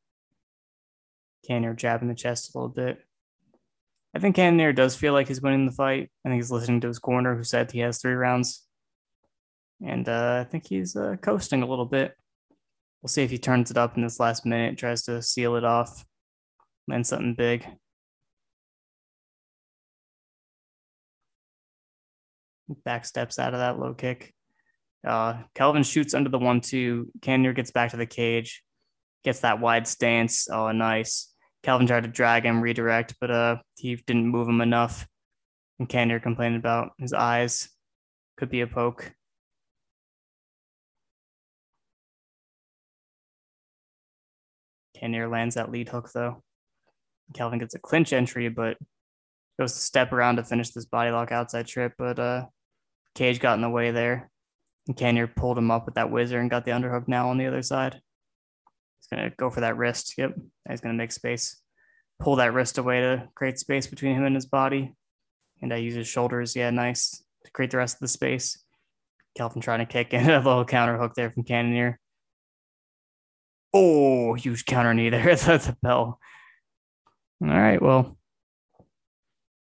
Cannonier 1.46 1.74
jabbing 1.74 2.08
the 2.08 2.16
chest 2.16 2.54
a 2.54 2.58
little 2.58 2.74
bit. 2.74 3.00
I 4.14 4.20
think 4.20 4.36
Cannonier 4.36 4.74
does 4.74 4.96
feel 4.96 5.14
like 5.14 5.28
he's 5.28 5.42
winning 5.42 5.66
the 5.66 5.72
fight. 5.72 6.12
I 6.26 6.30
think 6.30 6.42
he's 6.42 6.52
listening 6.52 6.82
to 6.82 6.88
his 6.88 7.00
corner, 7.00 7.36
who 7.36 7.44
said 7.44 7.72
he 7.72 7.80
has 7.80 8.00
three 8.00 8.14
rounds, 8.14 8.66
and 9.86 10.08
uh, 10.08 10.44
I 10.46 10.50
think 10.50 10.68
he's 10.68 10.96
uh, 10.96 11.16
coasting 11.22 11.64
a 11.64 11.68
little 11.68 11.86
bit. 11.86 12.16
We'll 13.02 13.08
see 13.08 13.24
if 13.24 13.32
he 13.32 13.38
turns 13.38 13.72
it 13.72 13.78
up 13.78 13.96
in 13.98 14.04
this 14.04 14.20
last 14.20 14.46
minute, 14.46 14.78
tries 14.78 15.04
to 15.04 15.22
seal 15.22 15.56
it 15.56 15.64
off, 15.64 16.06
land 16.88 17.08
something 17.08 17.36
big. 17.36 17.66
Back 22.86 23.06
steps 23.06 23.40
out 23.40 23.54
of 23.54 23.60
that 23.60 23.80
low 23.80 23.94
kick. 23.94 24.34
Uh, 25.06 25.42
Kelvin 25.56 25.84
shoots 25.84 26.14
under 26.14 26.30
the 26.30 26.38
one 26.38 26.62
two. 26.62 27.12
Cannonier 27.22 27.54
gets 27.54 27.72
back 27.72 27.92
to 27.92 27.98
the 27.98 28.06
cage, 28.06 28.64
gets 29.24 29.40
that 29.40 29.60
wide 29.60 29.88
stance. 29.88 30.48
Oh, 30.50 30.72
nice. 30.72 31.31
Kelvin 31.64 31.86
tried 31.88 32.04
to 32.04 32.10
drag 32.10 32.44
him, 32.44 32.62
redirect, 32.62 33.16
but 33.22 33.30
uh, 33.30 33.58
he 33.78 33.96
didn't 33.96 34.28
move 34.28 34.48
him 34.48 34.62
enough. 34.62 35.08
And 35.80 35.88
Cannonier 35.88 36.20
complained 36.20 36.56
about 36.56 36.92
his 36.98 37.14
eyes. 37.14 37.70
Could 38.38 38.50
be 38.50 38.62
a 38.62 38.68
poke. 38.68 39.14
Cannonier 44.96 45.28
lands 45.28 45.56
that 45.56 45.72
lead 45.72 45.90
hook 45.90 46.12
though. 46.14 46.44
Kelvin 47.34 47.60
gets 47.60 47.76
a 47.76 47.80
clinch 47.80 48.14
entry, 48.14 48.50
but 48.50 48.78
goes 49.60 49.74
to 49.74 49.80
step 49.80 50.12
around 50.12 50.38
to 50.38 50.44
finish 50.44 50.72
this 50.72 50.86
body 50.86 51.12
lock 51.12 51.32
outside 51.32 51.68
trip. 51.68 51.94
But 51.98 52.20
uh, 52.20 52.46
Cage 53.16 53.40
got 53.40 53.56
in 53.56 53.62
the 53.62 53.70
way 53.70 53.92
there. 53.92 54.30
And 54.88 54.98
Cannonier 54.98 55.28
pulled 55.28 55.58
him 55.58 55.70
up 55.70 55.86
with 55.86 55.96
that 55.96 56.10
whizzer 56.10 56.40
and 56.40 56.50
got 56.50 56.66
the 56.66 56.72
underhook 56.72 57.08
now 57.08 57.30
on 57.30 57.38
the 57.38 57.46
other 57.46 57.62
side. 57.62 58.02
Going 59.14 59.30
to 59.30 59.36
go 59.36 59.50
for 59.50 59.62
that 59.62 59.78
wrist. 59.78 60.14
Yep. 60.18 60.36
He's 60.70 60.82
going 60.82 60.96
to 60.96 60.98
make 60.98 61.12
space. 61.12 61.58
Pull 62.20 62.38
that 62.38 62.54
wrist 62.54 62.78
away 62.78 63.02
to 63.02 63.28
create 63.36 63.60
space 63.60 63.88
between 63.88 64.16
him 64.16 64.24
and 64.24 64.36
his 64.36 64.46
body. 64.46 64.94
And 65.62 65.74
I 65.74 65.78
use 65.78 65.96
his 65.96 66.08
shoulders. 66.08 66.56
Yeah, 66.56 66.70
nice 66.70 67.24
to 67.46 67.52
create 67.52 67.72
the 67.72 67.78
rest 67.78 67.96
of 67.96 68.00
the 68.02 68.08
space. 68.08 68.64
Kelvin 69.36 69.62
trying 69.62 69.80
to 69.80 69.86
kick 69.86 70.14
in 70.14 70.30
a 70.30 70.38
little 70.38 70.66
counter 70.66 70.98
hook 70.98 71.14
there 71.16 71.32
from 71.32 71.44
Cannonier. 71.44 72.00
Oh, 73.74 74.34
huge 74.34 74.66
counter 74.66 74.94
knee 74.94 75.10
there. 75.10 75.36
That's 75.36 75.68
a 75.68 75.78
bell. 75.82 76.20
All 77.42 77.48
right. 77.48 77.82
Well, 77.82 78.18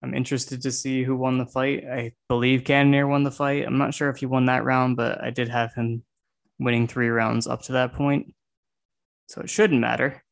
I'm 0.04 0.14
interested 0.14 0.62
to 0.62 0.72
see 0.72 1.04
who 1.04 1.16
won 1.16 1.38
the 1.38 1.46
fight. 1.46 1.84
I 1.84 2.14
believe 2.30 2.64
Cannonier 2.64 3.08
won 3.08 3.24
the 3.24 3.32
fight. 3.32 3.66
I'm 3.66 3.78
not 3.78 3.94
sure 3.94 4.10
if 4.10 4.18
he 4.18 4.26
won 4.28 4.46
that 4.46 4.64
round, 4.64 4.98
but 4.98 5.24
I 5.24 5.32
did 5.32 5.50
have 5.50 5.74
him 5.74 6.04
winning 6.60 6.88
three 6.88 7.10
rounds 7.10 7.48
up 7.48 7.64
to 7.64 7.74
that 7.74 7.94
point. 7.94 8.34
So 9.28 9.42
it 9.42 9.50
shouldn't 9.50 9.82
matter. 9.82 10.24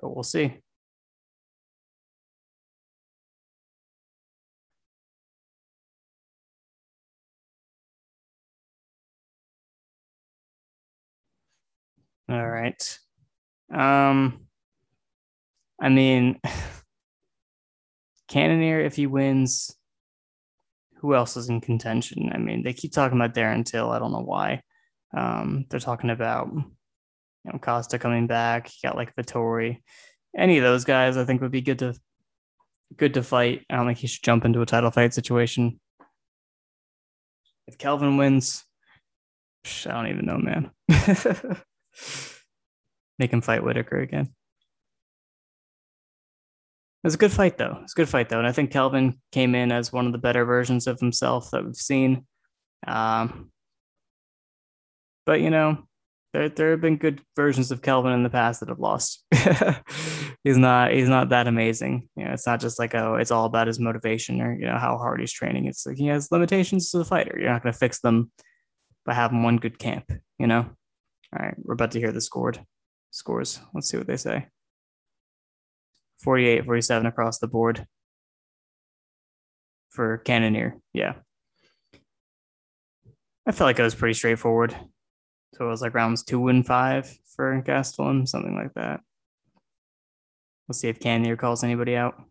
But 0.00 0.14
we'll 0.14 0.22
see. 0.24 0.60
All 12.28 12.48
right. 12.48 12.98
Um 13.72 14.46
I 15.80 15.88
mean, 15.90 16.40
Cannonier, 18.28 18.80
if 18.80 18.96
he 18.96 19.06
wins, 19.06 19.76
who 20.96 21.14
else 21.14 21.36
is 21.36 21.48
in 21.48 21.60
contention? 21.60 22.30
I 22.32 22.38
mean, 22.38 22.62
they 22.64 22.72
keep 22.72 22.92
talking 22.92 23.18
about 23.18 23.34
Darren 23.34 23.64
Till. 23.64 23.90
I 23.90 23.98
don't 23.98 24.12
know 24.12 24.22
why. 24.22 24.62
Um, 25.14 25.66
they're 25.68 25.80
talking 25.80 26.10
about 26.10 26.48
you 26.52 27.52
know 27.52 27.58
Costa 27.58 27.98
coming 27.98 28.26
back. 28.26 28.68
You 28.68 28.88
got 28.88 28.96
like 28.96 29.14
Vettori. 29.14 29.82
Any 30.36 30.58
of 30.58 30.64
those 30.64 30.84
guys, 30.84 31.16
I 31.16 31.24
think, 31.24 31.40
would 31.40 31.52
be 31.52 31.62
good 31.62 31.78
to 31.80 31.94
good 32.96 33.14
to 33.14 33.22
fight. 33.22 33.64
I 33.70 33.76
don't 33.76 33.86
think 33.86 33.98
he 33.98 34.06
should 34.06 34.22
jump 34.22 34.44
into 34.44 34.60
a 34.60 34.66
title 34.66 34.90
fight 34.90 35.14
situation. 35.14 35.80
If 37.66 37.78
Kelvin 37.78 38.16
wins, 38.16 38.64
I 39.86 39.90
don't 39.90 40.08
even 40.08 40.26
know, 40.26 40.38
man. 40.38 40.70
Make 43.18 43.32
him 43.32 43.40
fight 43.40 43.64
Whittaker 43.64 43.98
again. 43.98 44.26
It 47.02 47.06
was 47.06 47.14
a 47.14 47.18
good 47.18 47.32
fight, 47.32 47.58
though. 47.58 47.78
It's 47.82 47.92
a 47.92 47.96
good 47.96 48.08
fight, 48.08 48.28
though, 48.28 48.38
and 48.38 48.46
I 48.46 48.52
think 48.52 48.70
Kelvin 48.70 49.20
came 49.32 49.54
in 49.54 49.72
as 49.72 49.92
one 49.92 50.06
of 50.06 50.12
the 50.12 50.18
better 50.18 50.44
versions 50.44 50.86
of 50.86 51.00
himself 51.00 51.50
that 51.50 51.64
we've 51.64 51.74
seen. 51.74 52.26
Um, 52.86 53.50
but 55.26 55.40
you 55.40 55.50
know, 55.50 55.86
there 56.32 56.48
there 56.48 56.70
have 56.70 56.80
been 56.80 56.96
good 56.96 57.20
versions 57.34 57.70
of 57.70 57.82
Kelvin 57.82 58.12
in 58.12 58.22
the 58.22 58.30
past 58.30 58.60
that 58.60 58.68
have 58.68 58.78
lost. 58.78 59.24
he's 60.44 60.56
not 60.56 60.92
he's 60.92 61.08
not 61.08 61.30
that 61.30 61.48
amazing. 61.48 62.08
You 62.16 62.24
know, 62.24 62.32
it's 62.32 62.46
not 62.46 62.60
just 62.60 62.78
like 62.78 62.94
oh, 62.94 63.16
it's 63.16 63.30
all 63.30 63.44
about 63.44 63.66
his 63.66 63.80
motivation 63.80 64.40
or 64.40 64.54
you 64.54 64.66
know 64.66 64.78
how 64.78 64.96
hard 64.96 65.20
he's 65.20 65.32
training. 65.32 65.66
It's 65.66 65.84
like 65.86 65.96
he 65.96 66.06
has 66.06 66.30
limitations 66.30 66.94
as 66.94 67.00
a 67.00 67.04
fighter. 67.04 67.36
You're 67.38 67.50
not 67.50 67.62
going 67.62 67.72
to 67.72 67.78
fix 67.78 68.00
them 68.00 68.30
by 69.04 69.14
having 69.14 69.42
one 69.42 69.56
good 69.56 69.78
camp. 69.78 70.10
You 70.38 70.46
know. 70.46 70.70
All 71.32 71.44
right, 71.44 71.54
we're 71.58 71.74
about 71.74 71.90
to 71.90 71.98
hear 71.98 72.12
the 72.12 72.20
scored 72.20 72.64
scores. 73.10 73.60
Let's 73.74 73.88
see 73.88 73.96
what 73.96 74.06
they 74.06 74.16
say. 74.16 74.46
48, 76.22 76.64
47 76.64 77.06
across 77.06 77.38
the 77.38 77.48
board 77.48 77.86
for 79.90 80.18
Cannonier. 80.18 80.76
Yeah. 80.92 81.14
I 83.46 83.52
felt 83.52 83.66
like 83.66 83.78
it 83.78 83.82
was 83.82 83.94
pretty 83.94 84.14
straightforward. 84.14 84.74
So 85.56 85.64
it 85.64 85.70
was 85.70 85.80
like 85.80 85.94
rounds 85.94 86.22
two 86.22 86.48
and 86.48 86.66
five 86.66 87.18
for 87.24 87.62
Gastelum, 87.62 88.28
something 88.28 88.54
like 88.54 88.74
that. 88.74 89.00
We'll 90.68 90.74
see 90.74 90.88
if 90.88 91.00
Cannonier 91.00 91.36
calls 91.36 91.64
anybody 91.64 91.96
out. 91.96 92.22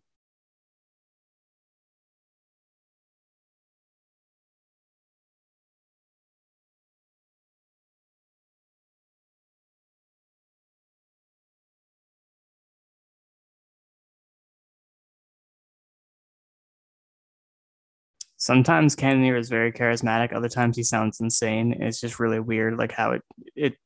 Sometimes 18.46 18.94
Cannonier 18.94 19.36
is 19.36 19.48
very 19.48 19.72
charismatic. 19.72 20.32
Other 20.32 20.48
times 20.48 20.76
he 20.76 20.84
sounds 20.84 21.18
insane. 21.20 21.72
It's 21.80 22.00
just 22.00 22.20
really 22.20 22.38
weird, 22.38 22.78
like 22.78 22.92
how 22.92 23.10
it 23.10 23.22
it's 23.56 23.76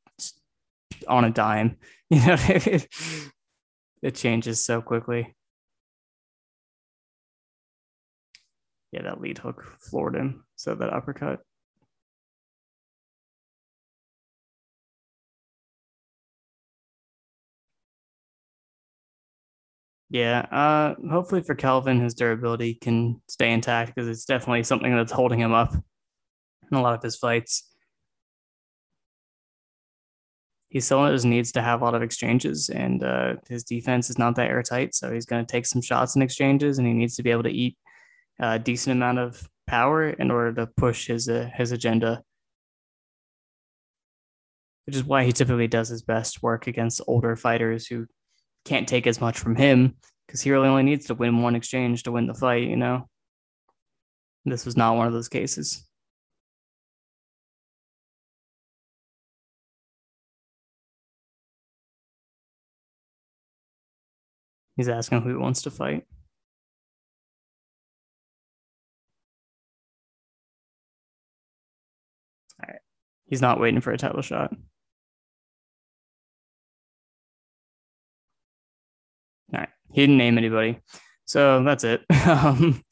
on 1.08 1.24
a 1.24 1.30
dime. 1.30 1.76
You 2.12 2.26
know, 2.26 2.36
it, 2.40 2.88
it 4.02 4.14
changes 4.16 4.64
so 4.64 4.82
quickly. 4.82 5.32
Yeah, 8.90 9.02
that 9.02 9.20
lead 9.20 9.38
hook 9.38 9.76
floored 9.78 10.16
him. 10.16 10.44
So 10.56 10.74
that 10.74 10.92
uppercut. 10.92 11.38
Yeah, 20.10 20.40
uh, 20.40 20.96
hopefully 21.08 21.42
for 21.42 21.54
Kelvin, 21.54 22.00
his 22.00 22.14
durability 22.14 22.74
can 22.74 23.22
stay 23.28 23.52
intact 23.52 23.94
because 23.94 24.08
it's 24.08 24.24
definitely 24.24 24.64
something 24.64 24.94
that's 24.94 25.12
holding 25.12 25.38
him 25.38 25.52
up 25.52 25.72
in 25.72 26.76
a 26.76 26.82
lot 26.82 26.94
of 26.94 27.02
his 27.02 27.16
fights. 27.16 27.68
He 30.68 30.80
still 30.80 31.12
needs 31.18 31.52
to 31.52 31.62
have 31.62 31.80
a 31.80 31.84
lot 31.84 31.94
of 31.94 32.02
exchanges, 32.02 32.70
and 32.70 33.04
uh, 33.04 33.34
his 33.48 33.62
defense 33.62 34.10
is 34.10 34.18
not 34.18 34.34
that 34.36 34.48
airtight. 34.48 34.96
So 34.96 35.12
he's 35.12 35.26
going 35.26 35.46
to 35.46 35.50
take 35.50 35.66
some 35.66 35.80
shots 35.82 36.16
in 36.16 36.22
exchanges, 36.22 36.78
and 36.78 36.86
he 36.88 36.92
needs 36.92 37.14
to 37.16 37.22
be 37.22 37.30
able 37.30 37.44
to 37.44 37.50
eat 37.50 37.76
a 38.40 38.58
decent 38.58 38.96
amount 38.96 39.18
of 39.20 39.48
power 39.68 40.10
in 40.10 40.32
order 40.32 40.52
to 40.54 40.66
push 40.76 41.06
his 41.06 41.28
uh, 41.28 41.50
his 41.54 41.70
agenda. 41.70 42.22
Which 44.86 44.96
is 44.96 45.04
why 45.04 45.24
he 45.24 45.32
typically 45.32 45.68
does 45.68 45.88
his 45.88 46.02
best 46.02 46.42
work 46.42 46.66
against 46.66 47.00
older 47.06 47.36
fighters 47.36 47.86
who 47.86 48.06
can't 48.64 48.88
take 48.88 49.06
as 49.06 49.20
much 49.20 49.38
from 49.38 49.56
him 49.56 49.96
because 50.26 50.40
he 50.42 50.50
really 50.50 50.68
only 50.68 50.82
needs 50.82 51.06
to 51.06 51.14
win 51.14 51.42
one 51.42 51.56
exchange 51.56 52.04
to 52.04 52.12
win 52.12 52.26
the 52.26 52.34
fight, 52.34 52.68
you 52.68 52.76
know? 52.76 53.08
This 54.44 54.64
was 54.64 54.76
not 54.76 54.96
one 54.96 55.06
of 55.06 55.12
those 55.12 55.28
cases. 55.28 55.84
He's 64.76 64.88
asking 64.88 65.20
who 65.20 65.28
he 65.28 65.34
wants 65.34 65.62
to 65.62 65.70
fight. 65.70 66.06
All 72.62 72.66
right. 72.66 72.80
He's 73.26 73.42
not 73.42 73.60
waiting 73.60 73.82
for 73.82 73.92
a 73.92 73.98
title 73.98 74.22
shot. 74.22 74.54
He 80.00 80.06
didn't 80.06 80.16
name 80.16 80.38
anybody. 80.38 80.78
So 81.26 81.62
that's 81.62 81.84
it. 81.84 82.00
um, 82.26 82.82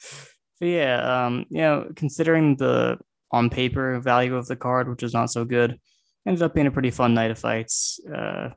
yeah, 0.61 1.25
um, 1.25 1.47
you 1.49 1.63
know, 1.63 1.91
considering 1.97 2.55
the 2.57 2.99
on 3.33 3.49
paper 3.49 3.99
value 3.99 4.37
of 4.37 4.47
the 4.47 4.57
card, 4.57 4.91
which 4.91 5.03
is 5.03 5.15
not 5.15 5.31
so 5.31 5.47
good, 5.47 5.79
ended 6.27 6.43
up 6.43 6.53
being 6.53 6.67
a 6.67 6.71
pretty 6.71 6.91
fun 6.91 7.15
night 7.15 7.31
of 7.31 7.39
fights 7.39 7.99
uh, 8.15 8.51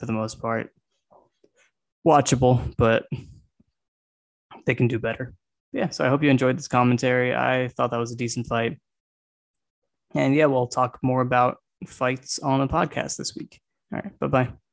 for 0.00 0.06
the 0.06 0.12
most 0.12 0.40
part. 0.40 0.70
Watchable, 2.06 2.74
but 2.78 3.04
they 4.64 4.74
can 4.74 4.88
do 4.88 4.98
better. 4.98 5.34
Yeah, 5.74 5.90
so 5.90 6.06
I 6.06 6.08
hope 6.08 6.22
you 6.22 6.30
enjoyed 6.30 6.56
this 6.56 6.68
commentary. 6.68 7.34
I 7.34 7.68
thought 7.76 7.90
that 7.90 8.00
was 8.00 8.12
a 8.12 8.16
decent 8.16 8.46
fight. 8.46 8.78
And 10.14 10.34
yeah, 10.34 10.46
we'll 10.46 10.68
talk 10.68 10.98
more 11.02 11.20
about 11.20 11.58
fights 11.86 12.38
on 12.38 12.60
the 12.60 12.68
podcast 12.68 13.18
this 13.18 13.36
week. 13.36 13.60
All 13.92 14.00
right, 14.02 14.18
bye 14.18 14.28
bye. 14.28 14.65